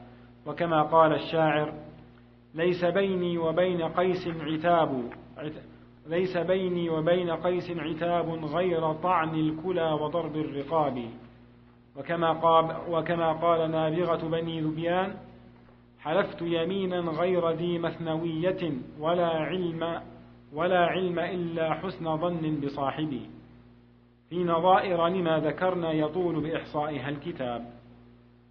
[0.46, 1.74] وكما قال الشاعر
[2.56, 5.10] ليس بيني وبين قيس عتاب
[6.08, 11.06] ليس بيني وبين قيس عتاب غير طعن الكلى وضرب الرقاب.
[11.98, 15.16] وكما قال, وكما قال نابغة بني ذبيان
[16.00, 20.02] حلفت يمينا غير ذي مثنوية ولا علم
[20.54, 23.30] ولا علم إلا حسن ظن بصاحبي.
[24.30, 27.66] في نظائر لما ذكرنا يطول بإحصائها الكتاب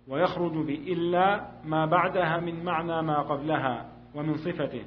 [0.08, 4.84] ويخرج بإلا ما بعدها من معنى ما قبلها ومن صفته.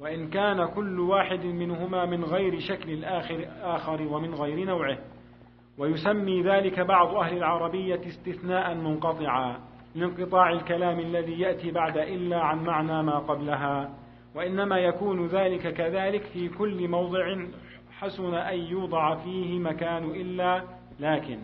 [0.00, 4.98] وإن كان كل واحد منهما من غير شكل الآخر آخر ومن غير نوعه.
[5.78, 9.60] ويسمي ذلك بعض أهل العربية استثناء منقطعا
[9.94, 13.90] لانقطاع الكلام الذي يأتي بعد إلا عن معنى ما قبلها.
[14.34, 17.36] وإنما يكون ذلك كذلك في كل موضع
[17.98, 20.62] حسن أن يوضع فيه مكان إلا
[21.00, 21.38] لكن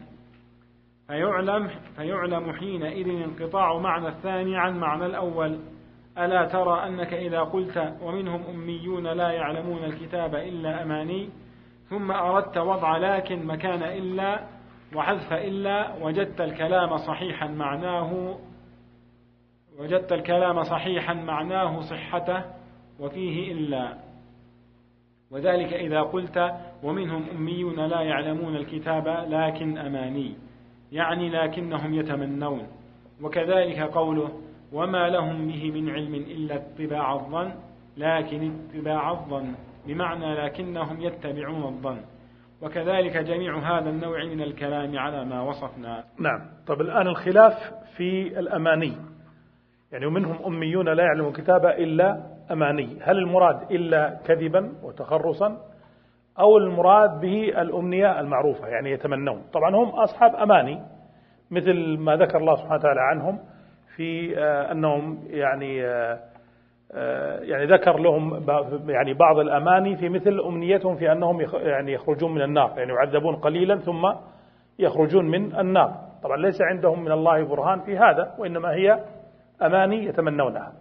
[1.07, 5.74] فيعلم, فيعلم حينئذ انقطاع معنى الثاني عن معنى الأول.
[6.19, 11.31] ألا ترى أنك إذا قلت ومنهم أميون لا يعلمون الكتاب إلا أماني
[11.89, 14.41] ثم أردت وضع لكن مكان إلا
[14.95, 18.39] وحذف إلا وجدت الكلام صحيحا معناه
[19.79, 22.45] وجدت الكلام صحيحا معناه صحته
[23.01, 23.97] وفيه إلا.
[25.31, 30.37] وذلك إذا قلت ومنهم أميون لا يعلمون الكتاب لكن أماني
[30.93, 32.67] يعني لكنهم يتمنون.
[33.23, 34.31] وكذلك قوله
[34.75, 37.53] وما لهم به من علم إلا اتباع الظن
[37.97, 39.55] لكن اتباع الظن
[39.87, 42.01] بمعنى لكنهم يتبعون الظن.
[42.63, 46.05] وكذلك جميع هذا النوع من الكلام على ما وصفنا.
[46.19, 46.41] نعم.
[46.67, 47.55] طب الآن الخلاف
[47.97, 48.93] في الأماني.
[49.93, 52.99] يعني ومنهم أميون لا يعلمون كتابة إلا أماني.
[53.03, 55.59] هل المراد إلا كذبا وتخرصا؟
[56.39, 59.43] أو المراد به الأمنية المعروفة يعني يتمنون.
[59.53, 60.83] طبعا هم أصحاب أماني
[61.51, 63.39] مثل ما ذكر الله سبحانه وتعالى عنهم.
[63.97, 66.21] في آه، أنهم يعني آه،
[66.93, 68.47] آه، يعني ذكر لهم
[68.91, 73.79] يعني بعض الأماني في مثل أمنيتهم في أنهم يعني يخرجون من النار يعني يعذبون قليلا
[73.79, 74.13] ثم
[74.79, 75.95] يخرجون من النار.
[76.23, 79.05] طبعا ليس عندهم من الله برهان في هذا وإنما هي
[79.63, 80.73] أماني يتمنونها.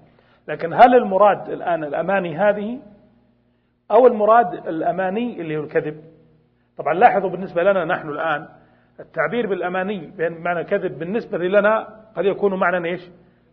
[0.48, 2.80] لكن هل المراد الآن الأماني هذه؟
[3.92, 6.02] أو المراد الأماني اللي هو الكذب؟
[6.78, 8.48] طبعا لاحظوا بالنسبة لنا نحن الآن
[9.00, 13.02] التعبير بالأماني بمعنى الكذب بالنسبة لنا قد يكون معنى إيش؟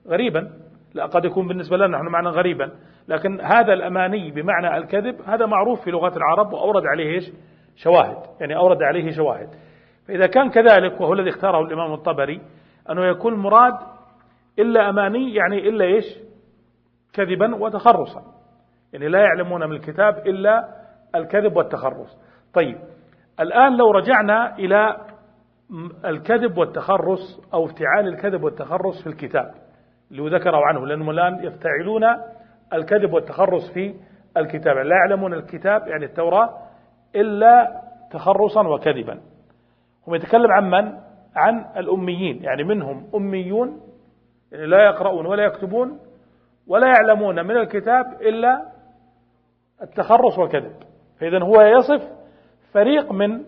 [0.09, 0.51] غريبا.
[0.95, 2.71] لا قد يكون بالنسبة لنا نحن معنى غريبا.
[3.09, 7.33] لكن هذا الأماني بمعنى الكذب هذا معروف في لغة العرب وأورد عليه إيش؟
[7.77, 8.17] شواهد.
[8.41, 9.49] يعني أورد عليه شواهد.
[10.09, 12.41] فإذا كان كذلك وهو الذي اختاره الإمام الطبري
[12.91, 13.75] أنه يكون مراد
[14.59, 16.05] إلا أماني يعني إلا إيش؟
[17.13, 18.23] كذبا وتخرصا.
[18.93, 20.69] يعني لا يعلمون من الكتاب إلا
[21.15, 22.19] الكذب والتخرص.
[22.55, 22.79] طيب
[23.41, 24.97] الآن لو رجعنا إلى
[26.05, 29.55] الكذب والتخرص أو افتعال الكذب والتخرص في الكتاب
[30.11, 32.03] اللي ذكروا عنه لأنهم الآن يفتعلون
[32.73, 33.95] الكذب والتخرص في
[34.37, 34.77] الكتاب.
[34.77, 36.59] لا يعلمون الكتاب يعني التوراة
[37.17, 39.21] إلا تخرصا وكذبا.
[40.07, 40.99] هم يتكلم عن من؟
[41.37, 43.81] عن الأميين يعني منهم أميون
[44.53, 45.99] يعني لا يقرؤون ولا يكتبون
[46.67, 48.63] ولا يعلمون من الكتاب إلا
[49.83, 50.73] التخرص والكذب.
[51.21, 52.09] فإذا هو يصف
[52.73, 53.45] فريق من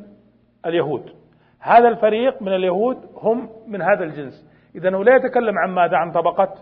[0.67, 1.22] اليهود.
[1.63, 4.49] هذا الفريق من اليهود هم من هذا الجنس.
[4.75, 6.55] إذا هو لا يتكلم عن ماذا عن طبقة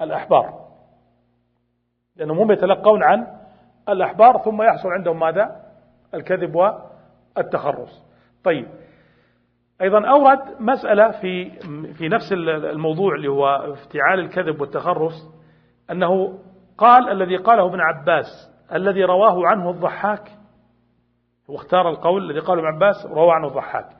[0.00, 0.68] الأحبار.
[2.16, 3.26] لأنهم هم يتلقون عن
[3.88, 5.56] الأحبار ثم يحصل عندهم ماذا؟
[6.14, 6.54] الكذب
[7.36, 8.04] والتخرص.
[8.44, 8.66] طيب.
[9.80, 11.50] أيضا أورد مسألة في
[11.92, 15.28] في نفس الموضوع اللي هو افتعال الكذب والتخرص
[15.90, 16.38] أنه
[16.78, 20.32] قال الذي قاله ابن عباس الذي رواه عنه الضحاك
[21.48, 23.97] واختار القول الذي قاله ابن عباس رواه عنه الضحاك.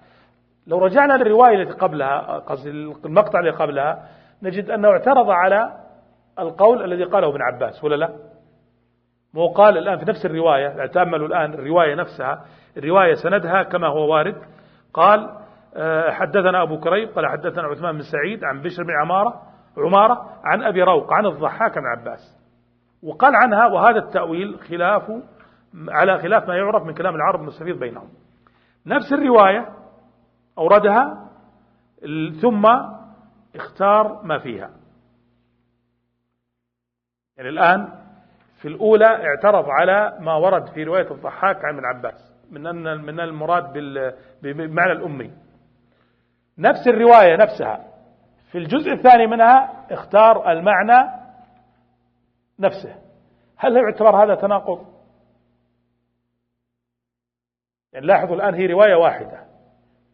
[0.69, 2.71] لو رجعنا للرواية التي قبلها قصدي
[3.05, 4.09] المقطع الذي قبلها
[4.43, 5.73] نجد أنه اعترض على
[6.39, 8.11] القول الذي قاله ابن عباس ولا لا؟
[9.35, 12.45] مو قال الآن في نفس الرواية تأملوا الآن الرواية نفسها
[12.77, 14.37] الرواية سندها كما هو وارد.
[14.95, 15.31] قال
[15.77, 19.43] آه، حدثنا أبو كريب قال حدثنا عثمان بن سعيد عن بشر بن عمارة
[19.79, 22.39] عمارة عن أبي روق عن الضحاك بن عباس.
[23.03, 25.11] وقال عنها وهذا التأويل خلاف
[25.89, 28.09] على خلاف ما يعرف من كلام العرب المستفيض بينهم.
[28.87, 29.78] نفس الرواية
[30.59, 31.29] أوردها
[32.43, 32.67] ثم
[33.55, 34.71] اختار ما فيها.
[37.37, 37.89] يعني الآن
[38.61, 43.21] في الأولى اعترض على ما ورد في رواية الضحاك عن ابن عباس من أن من
[43.21, 43.73] المراد
[44.43, 45.33] بالمعنى الأمي.
[46.59, 47.85] نفس الرواية نفسها.
[48.53, 51.11] في الجزء الثاني منها اختار المعنى
[52.59, 53.03] نفسه.
[53.57, 54.87] هل يعتبر هذا تناقض؟
[57.93, 59.48] يعني لاحظوا الآن هي رواية واحدة.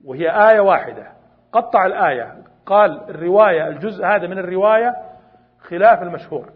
[0.04, 1.12] وهي آية واحدة.
[1.52, 2.44] قطع الآية.
[2.66, 4.94] قال الرواية الجزء هذا من الرواية
[5.58, 6.52] خلاف المشهور.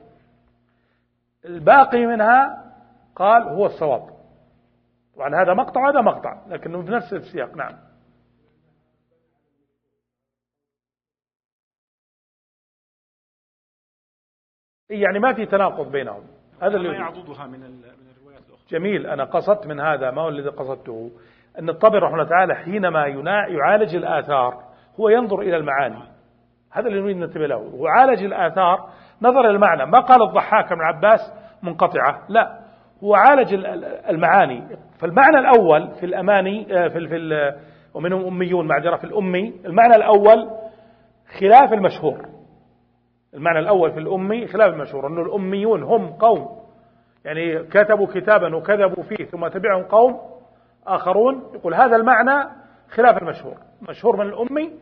[1.44, 2.64] الباقي منها
[3.16, 4.18] قال هو الصواب.
[5.16, 7.56] طبعا هذا مقطع وهذا مقطع لكنه في نفس السياق.
[7.56, 7.78] نعم.
[14.90, 16.24] يعني ما في تناقض بينهم.
[16.62, 18.66] هذا اللي يعضدها من من الروايات الأخرى.
[18.68, 19.06] جميل.
[19.06, 21.10] أنا قصدت من هذا ما هو الذي قصدته.
[21.58, 23.06] أن الطبري رحمه الله تعالى حينما
[23.48, 24.64] يعالج الآثار
[25.00, 26.02] هو ينظر إلى المعاني.
[26.72, 27.70] هذا اللي نريد ننتبه له.
[27.74, 28.88] وعالج الآثار
[29.22, 29.86] نظر إلى المعنى.
[29.86, 31.32] ما قال الضحاك بن عباس
[31.62, 32.58] منقطعة؟ لا.
[33.04, 33.54] هو عالج
[34.10, 34.62] المعاني.
[34.98, 37.52] فالمعنى الأول في الأماني آه، في في
[37.94, 40.50] ومنهم أميون معذرة في الأمي المعنى الأول
[41.40, 42.28] خلاف المشهور.
[43.34, 45.06] المعنى الأول في الأمي خلاف المشهور.
[45.06, 46.58] أنه الأميون هم قوم.
[47.24, 50.37] يعني كتبوا كتابا وكذبوا فيه ثم تبعهم قوم.
[50.94, 52.48] آخرون يقول هذا المعنى
[52.90, 53.56] خلاف المشهور.
[53.82, 54.72] المشهور من الأمي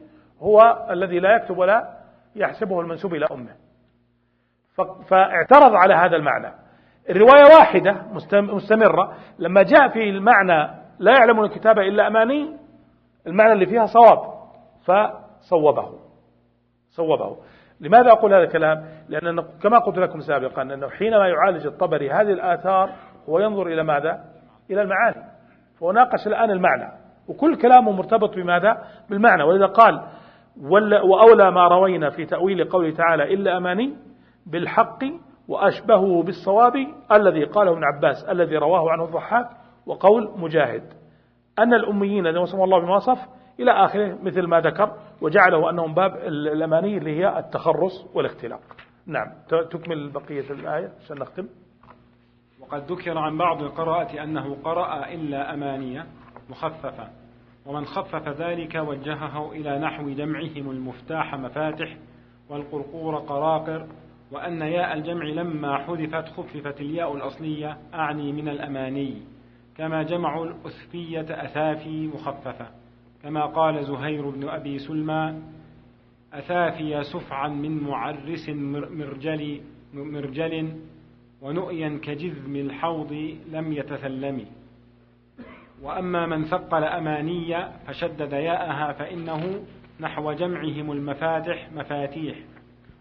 [0.40, 1.96] هو الذي لا يكتب ولا
[2.36, 3.52] يحسبه المنسوب إلى أمه.
[5.08, 6.52] فاعترض على هذا المعنى.
[7.10, 7.96] الرواية واحدة
[8.32, 9.16] مستمرة.
[9.38, 12.56] لما جاء في المعنى لا يعلمون الكتابة إلا أماني
[13.26, 14.36] المعنى اللي فيها صواب.
[14.84, 15.98] فصوبه.
[16.90, 17.36] صوبه.
[17.80, 22.90] لماذا أقول هذا الكلام؟ لأن كما قلت لكم سابقا أنه حينما يعالج الطبري هذه الآثار
[23.28, 24.24] هو ينظر إلى ماذا؟
[24.70, 25.35] إلى المعاني.
[25.81, 26.93] فهو ناقش الآن المعنى.
[27.28, 29.43] وكل كلامه مرتبط بماذا؟ بالمعنى.
[29.43, 30.03] ولذا قال
[31.05, 33.97] وأولى ما روينا في تأويل قوله تعالى إلا أماني
[34.47, 35.05] بالحق
[35.48, 36.73] وأشبهه بالصواب
[37.12, 39.48] الذي قاله ابن عباس الذي رواه عنه الضحاك
[39.86, 40.82] وقول مجاهد.
[41.59, 43.16] أن الأميين الذين وصفهم الله بما
[43.61, 48.61] إلى آخره مثل ما ذكر وجعله أنهم باب الأماني اللي هي التخرص والاختلاق.
[49.07, 49.27] نعم.
[49.70, 51.48] تكمل بقية الآية عشان نختم.
[52.60, 56.06] وقد ذكر عن بعض القراءة أنه قرأ إلا أمانية
[56.50, 57.08] مخففة
[57.66, 61.96] ومن خفف ذلك وجهه إلى نحو جمعهم المفتاح مفاتح
[62.48, 63.86] والقرقور قراقر
[64.32, 69.22] وأن ياء الجمع لما حذفت خففت الياء الأصلية أعني من الأماني
[69.76, 72.68] كما جمعوا الأسفية أثافي مخففة
[73.22, 75.42] كما قال زهير بن أبي سلمى
[76.32, 79.60] أثافي سفعا من معرس مرجل,
[79.94, 80.76] مرجل
[81.47, 84.44] ونؤيا كجذم الحوض لم يتثلم
[85.82, 87.56] وأما من ثقل أماني
[87.86, 89.64] فشدد ياءها فإنه
[90.01, 92.36] نحو جمعهم المفاتح مفاتيح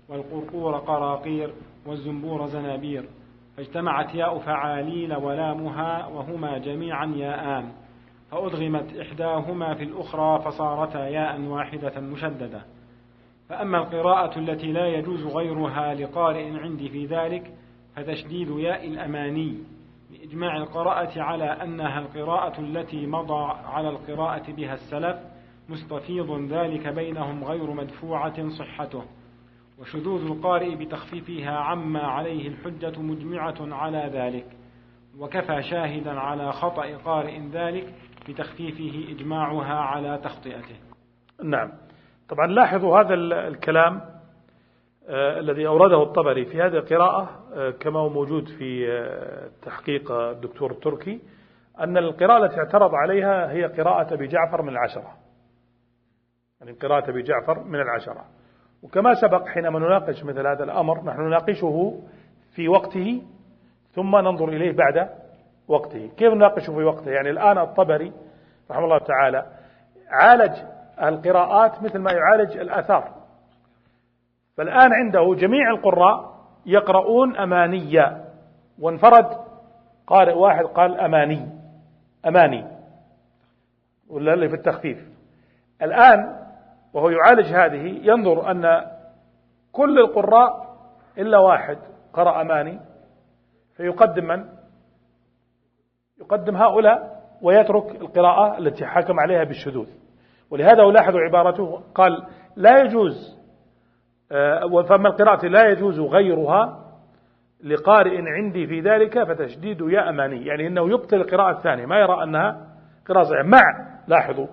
[0.09, 1.53] والقرقور قراقير
[1.85, 3.05] والزنبور زنابير.
[3.57, 7.71] فاجتمعت ياء فعاليل ولامها وهما جميعا ياءان.
[8.31, 12.61] فأدغمت إحداهما في الأخرى فصارتا ياء واحدة مشددة.
[13.49, 17.51] فأما القراءة التي لا يجوز غيرها لقارئ عندي في ذلك
[17.95, 19.57] فتشديد ياء الأماني
[20.11, 25.17] بإجماع القراءة على أنها القراءة التي مضى على القراءة بها السلف
[25.69, 29.03] مستفيض ذلك بينهم غير مدفوعة صحته.
[29.79, 34.45] وشذوذ القارئ بتخفيفها عما عليه الحجة مجمعة على ذلك.
[35.19, 37.93] وكفى شاهدا على خطأ قارئ ذلك
[38.29, 40.75] بتخفيفه إجماعها على تخطئته.
[41.43, 41.71] نعم.
[42.29, 43.13] طبعا لاحظوا هذا
[43.47, 44.14] الكلام
[45.09, 51.21] الذي أورده الطبري في هذه القراءة آه كما هو موجود في آه تحقيق الدكتور التركي
[51.79, 55.11] أن القراءة التي اعترض عليها هي قراءة أبي جعفر من العشرة.
[56.61, 58.25] يعني قراءة أبي جعفر من العشرة.
[58.83, 62.01] وكما سبق حينما نناقش مثل هذا الأمر نحن نناقشه
[62.55, 63.23] في وقته
[63.91, 65.09] ثم ننظر إليه بعد
[65.67, 66.11] وقته.
[66.17, 68.13] كيف نناقشه في وقته؟ يعني الآن الطبري
[68.71, 69.45] رحمه الله تعالى
[70.09, 70.53] عالج
[71.03, 73.24] القراءات مثل ما يعالج الآثار.
[74.57, 78.25] فالآن عنده جميع القراء يقرؤون أمانية.
[78.79, 79.27] وانفرد
[80.07, 81.49] قارئ واحد قال أماني.
[82.27, 82.65] أماني.
[84.09, 85.07] ولا اللي في التخفيف.
[85.81, 86.45] الآن
[86.93, 88.91] وهو يعالج هذه ينظر أن
[89.71, 90.75] كل القراء
[91.17, 91.77] إلا واحد
[92.13, 92.79] قرأ أماني.
[93.77, 94.45] فيقدم من؟
[96.21, 99.87] يقدم هؤلاء ويترك القراءة التي حكم عليها بالشذوذ.
[100.49, 102.23] ولهذا ألاحظ عبارته قال
[102.55, 103.44] لا يجوز
[104.89, 106.81] فما القراءة لا يجوز غيرها
[107.63, 110.45] لقارئ عندي في ذلك فتشديد يا أماني.
[110.45, 112.67] يعني أنه يبطل القراءة الثانية ما يرى أنها
[113.07, 113.43] قراءة صحيحة.
[113.43, 114.47] مع لاحظوا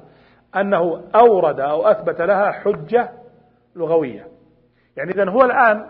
[0.57, 3.09] أنه أورد أو أثبت لها حجة
[3.77, 4.27] لغوية.
[4.97, 5.87] يعني إذا هو الآن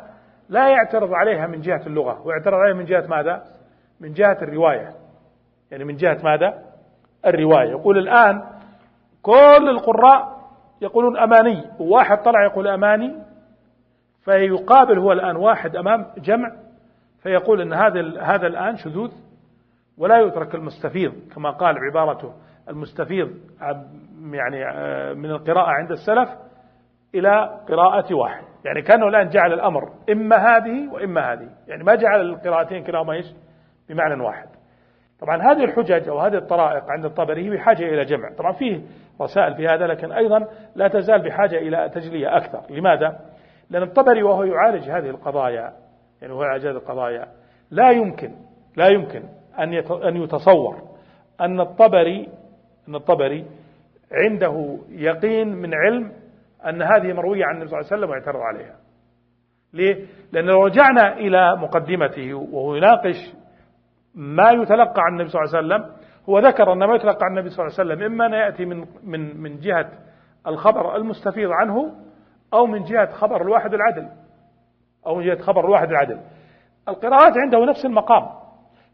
[0.49, 2.13] لا يعترض عليها من جهة اللغة.
[2.13, 3.43] هو يعترض عليها من جهة ماذا؟
[4.01, 4.95] من جهة الرواية.
[5.71, 6.63] يعني من جهة ماذا؟
[7.27, 7.71] الرواية.
[7.71, 8.43] يقول الآن
[9.23, 10.43] كل القراء
[10.83, 13.32] يقولون أماني وواحد طلع يقول أماني
[14.25, 16.53] فيقابل هو الآن واحد أمام جمع
[17.23, 19.13] فيقول أن هذا هذا الآن شذوذ
[19.99, 22.35] ولا يترك المستفيض كما قال عبارته
[22.69, 23.31] المستفيض
[24.33, 26.29] يعني آه، من القراءة عند السلف
[27.15, 28.45] إلى قراءة واحد.
[28.65, 31.49] يعني كانه الآن جعل الأمر إما هذه وإما هذه.
[31.69, 33.27] يعني ما جعل القراءتين كلاهما إيش؟
[33.89, 34.49] بمعنى واحد.
[35.21, 38.33] طبعا هذه الحجج أو هذه الطرائق عند الطبري بحاجة إلى جمع.
[38.39, 38.81] طبعا فيه
[39.21, 42.63] رسائل في هذا لكن أيضا لا تزال بحاجة إلى تجلية أكثر.
[42.71, 43.21] لماذا؟
[43.73, 45.73] لأن الطبري وهو يعالج هذه القضايا
[46.23, 47.27] يعني هو إعجاز القضايا
[47.71, 48.31] لا يمكن
[48.77, 49.23] لا يمكن
[49.59, 49.75] أن
[50.09, 50.83] أن يتصور
[51.41, 52.29] أن الطبري
[52.89, 53.45] أن الطبري
[54.13, 56.13] عنده يقين من علم
[56.67, 58.77] أن هذه مروية عن النبي صلى الله عليه وسلم ويعترض عليها
[59.73, 63.17] ليه؟ لأن لو رجعنا إلى مقدمته وهو يناقش
[64.15, 65.97] ما يتلقى عن النبي صلى الله عليه وسلم
[66.29, 68.87] هو ذكر أن ما يتلقى عن النبي صلى الله عليه وسلم إما أن يأتي من
[69.05, 69.91] من من جهة
[70.47, 71.95] الخبر المستفيض عنه
[72.53, 74.09] أو من جهة خبر الواحد العدل.
[75.07, 76.21] أو من جهة خبر الواحد العدل.
[76.89, 78.29] القراءات عنده نفس المقام.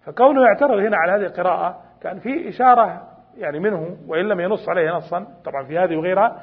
[0.06, 3.02] فكونه يعترض هنا على هذه القراءة كان في إشارة
[3.36, 6.40] يعني منه وإن لم ينص عليه نصا طبعا في هذه وغيرها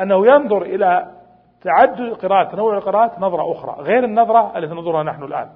[0.00, 1.10] أنه ينظر إلى
[1.62, 5.48] تعدد القراءات تنوع القراءات نظرة أخرى غير النظرة التي ننظرها نحن الآن.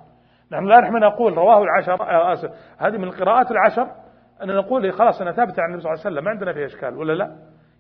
[0.53, 3.89] نحن الآن نحن نقول رواه العشر آه، آسف هذه من القراءات العشر
[4.43, 6.97] أن نقول خلاص أنا ثابتة عن النبي صلى الله عليه وسلم ما عندنا فيها إشكال
[6.97, 7.37] ولا لا؟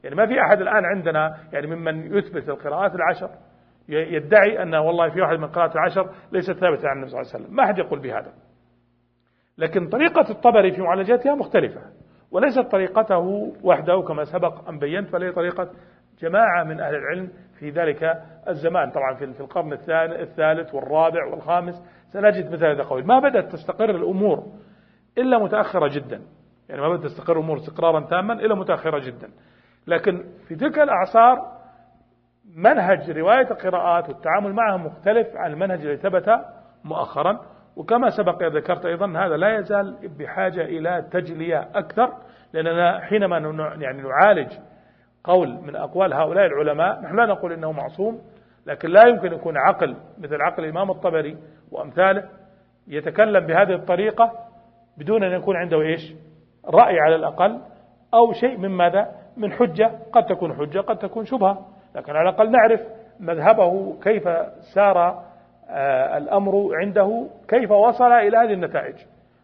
[0.08, 3.30] يعني ما في أحد الآن عندنا يعني ممن يثبت القراءات العشر
[3.88, 7.44] يدعي أن والله في واحد من القراءات العشر ليست ثابتة عن النبي صلى الله عليه
[7.44, 7.56] وسلم.
[7.56, 8.32] ما أحد يقول بهذا.
[9.58, 11.80] لكن طريقة الطبري في معالجتها مختلفة
[12.30, 13.18] وليست طريقته
[13.62, 15.70] وحده كما سبق أن بينت فهي طريقة
[16.20, 18.90] جماعة من أهل العلم في ذلك الزمان.
[18.90, 19.72] طبعا في القرن
[20.12, 21.74] الثالث والرابع والخامس
[22.12, 23.06] سنجد مثل هذا القول.
[23.06, 24.46] ما بدأت تستقر الأمور
[25.18, 26.22] إلا متأخرة جدا.
[26.68, 29.30] يعني ما بدأت تستقر الأمور استقرارا تاما إلا متأخرة جدا.
[29.88, 31.58] لكن في تلك الأعصار
[32.54, 36.40] منهج رواية القراءات والتعامل معها مختلف عن المنهج الذي ثبت
[36.84, 37.40] مؤخرا.
[37.78, 42.12] وكما سبق ذكرت أيضا هذا لا يزال بحاجة إلى تجلية أكثر
[42.52, 43.36] لأننا حينما
[43.80, 44.52] يعني نعالج
[45.24, 48.20] قول من أقوال هؤلاء العلماء نحن لا نقول إنه معصوم
[48.66, 51.36] لكن لا يمكن يكون عقل مثل عقل الإمام الطبري
[51.70, 52.28] وأمثاله
[52.88, 54.32] يتكلم بهذه الطريقة
[54.96, 56.14] بدون أن يكون عنده إيش؟
[56.66, 57.60] رأي على الأقل
[58.14, 61.66] أو شيء من ماذا؟ من حجة قد تكون حجة قد تكون شبهة.
[61.94, 62.80] لكن على الأقل نعرف
[63.20, 64.28] مذهبه كيف
[64.74, 65.28] سار
[65.70, 68.94] آه، الأمر عنده كيف وصل إلى هذه النتائج.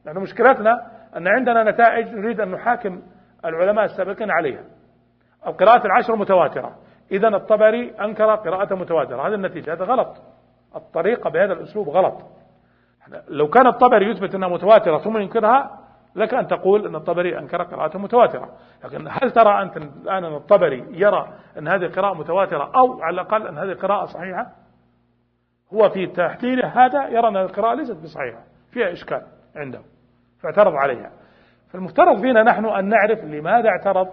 [0.04, 3.02] لأن مشكلتنا أن عندنا نتائج نريد أن نحاكم
[3.44, 4.62] العلماء السابقين عليها.
[5.46, 6.76] القراءة العشر متواترة.
[7.12, 9.28] إذا الطبري أنكر قراءة متواترة.
[9.28, 10.16] هذا النتيجة هذا غلط.
[10.76, 12.22] الطريقة بهذا الأسلوب غلط.
[13.28, 15.83] لو كان الطبري يثبت أنها متواترة ثم ينكرها
[16.16, 18.48] لك أن تقول أن الطبري أنكر قراءة متواترة.
[18.84, 21.28] لكن هل ترى أنت الآن أن الطبري يرى
[21.58, 24.46] أن هذه قراءة متواترة أو على الأقل أن هذه قراءة صحيحة؟
[25.74, 29.22] هو في تحليله هذا يرى أن القراءة ليست بصحيحة فيها إشكال
[29.56, 29.80] عنده
[30.42, 31.10] فاعترض عليها.
[31.72, 34.08] فالمفترض فينا نحن أن نعرف لماذا اعترض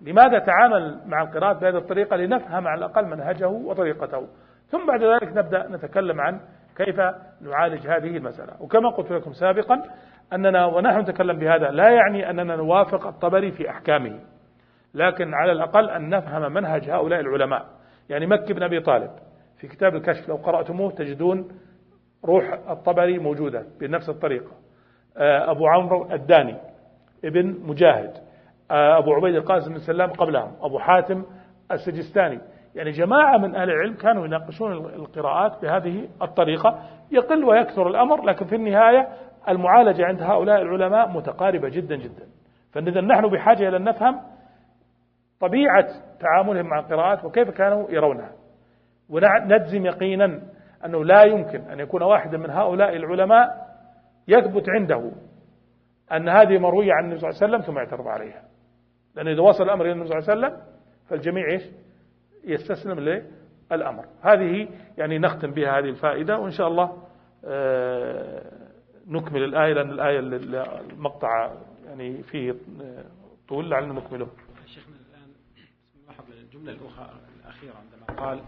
[0.00, 4.28] لماذا تعامل مع القراءة بهذه الطريقة لنفهم على الأقل منهجه وطريقته.
[4.68, 6.40] ثم بعد ذلك نبدأ نتكلم عن
[6.76, 7.00] كيف
[7.40, 8.52] نعالج هذه المسألة.
[8.60, 9.82] وكما قلت لكم سابقا
[10.32, 14.20] أننا ونحن نتكلم بهذا لا يعني أننا نوافق الطبري في أحكامه
[14.94, 17.66] لكن على الأقل أن نفهم منهج هؤلاء العلماء.
[18.08, 19.10] يعني مكي بن أبي طالب
[19.60, 21.48] في كتاب الكشف لو قرأتموه تجدون
[22.24, 24.50] روح الطبري موجودة بنفس الطريقة.
[25.16, 26.56] آه، أبو عمرو الداني
[27.24, 28.12] ابن مجاهد
[28.70, 31.24] آه، أبو عبيد القاسم بن سلام قبلهم أبو حاتم
[31.72, 32.40] السجستاني.
[32.74, 36.82] يعني جماعة من أهل العلم كانوا يناقشون القراءات بهذه الطريقة
[37.12, 39.08] يقل ويكثر الأمر لكن في النهاية
[39.48, 42.26] المعالجة عند هؤلاء العلماء متقاربة جدا جدا.
[42.72, 44.20] فإذا نحن بحاجة إلى أن نفهم
[45.40, 45.86] طبيعة
[46.20, 48.32] تعاملهم مع القراءات وكيف كانوا يرونها.
[49.08, 50.42] ونجزم يقينا
[50.84, 53.66] أنه لا يمكن أن يكون واحدا من هؤلاء العلماء
[54.28, 55.12] يثبت عنده
[56.12, 58.42] أن هذه مروية عن النبي صلى الله عليه وسلم ثم يعترض عليها.
[59.14, 60.62] لأن إذا وصل الأمر إلى النبي صلى الله عليه وسلم
[61.08, 61.62] فالجميع إيش؟
[62.44, 63.22] يستسلم
[63.70, 64.04] للأمر.
[64.22, 64.68] هذه
[64.98, 66.96] يعني نختم بها هذه الفائدة وإن شاء الله
[67.44, 68.59] آه،
[69.10, 70.18] نكمل الآية لأن الآية
[70.90, 71.52] المقطع
[71.86, 72.54] يعني فيه
[73.48, 74.28] طول لعلنا نكمله.
[74.66, 75.28] شيخنا الآن
[76.04, 76.72] نلاحظ الجملة
[77.40, 78.40] الأخيرة عندما قال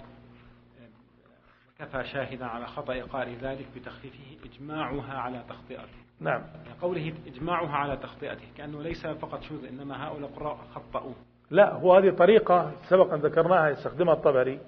[1.78, 6.02] كفى شاهدا على خطأ قارئ ذلك بتخفيفه إجماعها على تخطئته.
[6.20, 6.40] نعم.
[6.40, 11.14] يعني قوله إجماعها على تخطئته كأنه ليس فقط شوذ إنما هؤلاء قراء خطأوا.
[11.50, 14.60] لا هو هذه طريقة سبقا ذكرناها يستخدمها الطبري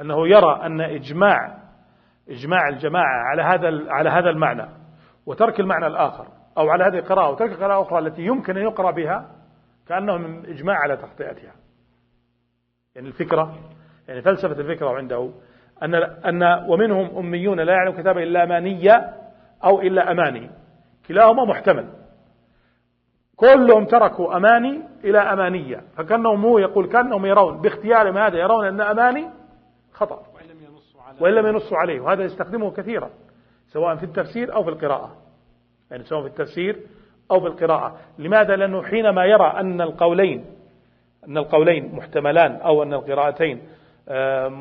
[0.00, 1.58] أنه يرى أن إجماع
[2.28, 4.83] إجماع الجماعة على هذا على هذا المعنى.
[5.26, 6.26] وترك المعنى الآخر
[6.58, 9.30] أو على هذه القراءة وترك القراءة الأخرى التي يمكن أن يقرأ بها
[9.88, 11.52] كأنه من إجماع على تخطئتها.
[12.94, 13.54] يعني الفكرة
[14.08, 15.30] يعني فلسفة الفكرة عنده
[15.82, 19.14] أن أن ومنهم أميون لا يعلم كتابا إلا أمانية
[19.64, 20.50] أو إلا أماني.
[21.08, 21.88] كلاهما محتمل.
[23.36, 25.84] كلهم تركوا أماني إلى أمانية.
[25.96, 29.30] فكأنهم هو يقول كأنهم يرون باختيارهم هذا يرون أن أماني
[29.92, 30.22] خطأ.
[31.20, 32.00] وإن لم ينصوا عليه.
[32.00, 33.10] وهذا يستخدمه كثيرا.
[33.74, 35.16] سواء في التفسير أو في القراءة.
[35.90, 36.76] يعني سواء في التفسير
[37.30, 37.98] أو في القراءة.
[38.18, 40.44] لماذا؟ لأنه حينما يرى أن القولين
[41.28, 43.62] أن القولين محتملان أو أن القراءتين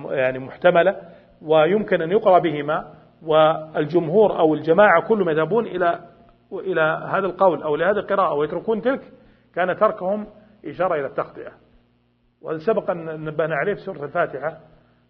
[0.10, 0.96] يعني محتملة
[1.42, 2.94] ويمكن أن يقرأ بهما
[3.26, 6.00] والجمهور أو الجماعة كلهم يذهبون إلى
[6.52, 9.02] إلى هذا القول أو لهذه القراءة ويتركون تلك
[9.56, 10.28] كان تركهم
[10.66, 11.52] إشارة إلى التخطئة
[12.42, 14.60] وهذا سبق أن نبهنا عليه في سورة الفاتحة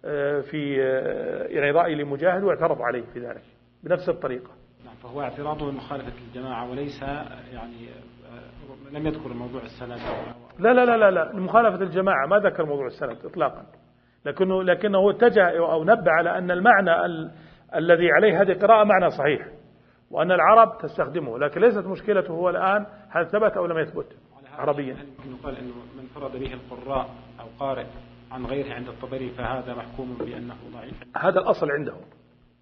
[0.06, 3.44] آه، في آه، يعني رأي لمجاهد واعترض عليه في ذلك.
[3.84, 4.50] بنفس الطريقة.
[4.86, 7.02] نعم فهو اعتراضه بمخالفة الجماعة وليس
[7.52, 9.98] يعني آه، لم يذكر موضوع السند
[10.60, 13.66] لا لا لا لا, لا مخالفة الجماعة ما ذكر موضوع السند إطلاقا.
[14.26, 17.32] لكنه لكنه اتجه أو نبه على أن المعنى ال
[17.76, 19.48] الذي عليه هذه القراءة معنى صحيح
[20.12, 21.40] وأن العرب تستخدمه.
[21.40, 24.18] لكن ليست مشكلته هو الآن هل ثبت أو لم يثبت
[24.58, 24.94] عربيا.
[24.94, 27.86] هل يقال أنه من فرض به القراء أو قارئ
[28.32, 31.94] عن غيره عند الطبري فهذا محكوم بأنه ضعيف؟ هذا الأصل عنده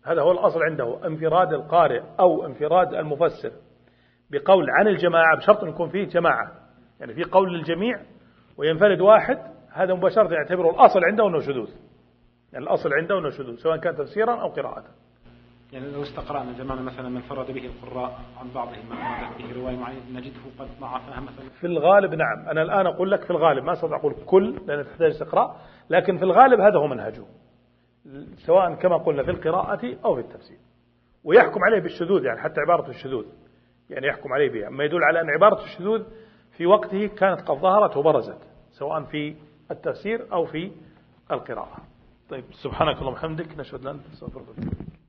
[0.03, 3.52] هذا هو الأصل عنده انفراد القارئ أو انفراد المفسر
[4.32, 6.52] بقول عن الجماعة بشرط أن يكون فيه جماعة.
[6.99, 7.99] يعني في قول للجميع
[8.57, 9.38] وينفرد واحد
[9.72, 11.69] هذا مباشرة يعتبره الأصل عنده أنه شذوذ.
[12.53, 14.84] يعني الأصل عنده أنه شذوذ سواء كان تفسيرا أو قراءة.
[15.73, 19.78] يعني لو استقرأنا جمعنا مثلا من فرد به القراء عن بعضهم ما فرد به رواية
[19.78, 21.49] معينة نجده قد ضعفها مثلا.
[21.60, 25.11] في الغالب نعم أنا الآن أقول لك في الغالب ما أستطيع أقول كل لأن تحتاج
[25.11, 25.56] استقراء
[25.90, 27.23] لكن في الغالب هذا هو منهجه.
[28.45, 30.57] سواء كما قلنا في القراءة أو في التفسير.
[31.23, 33.26] ويحكم عليه بالشذوذ يعني حتى عبارة الشذوذ.
[33.90, 34.69] يعني يحكم عليه بها.
[34.69, 36.03] ما يدل على أن عبارة الشذوذ
[36.57, 38.38] في وقته كانت قد ظهرت وبرزت
[38.72, 39.36] سواء في
[39.72, 40.72] التفسير أو في
[41.32, 41.78] القراءة.
[42.30, 43.99] طيب سبحانك اللهم وبحمدك نشهد لن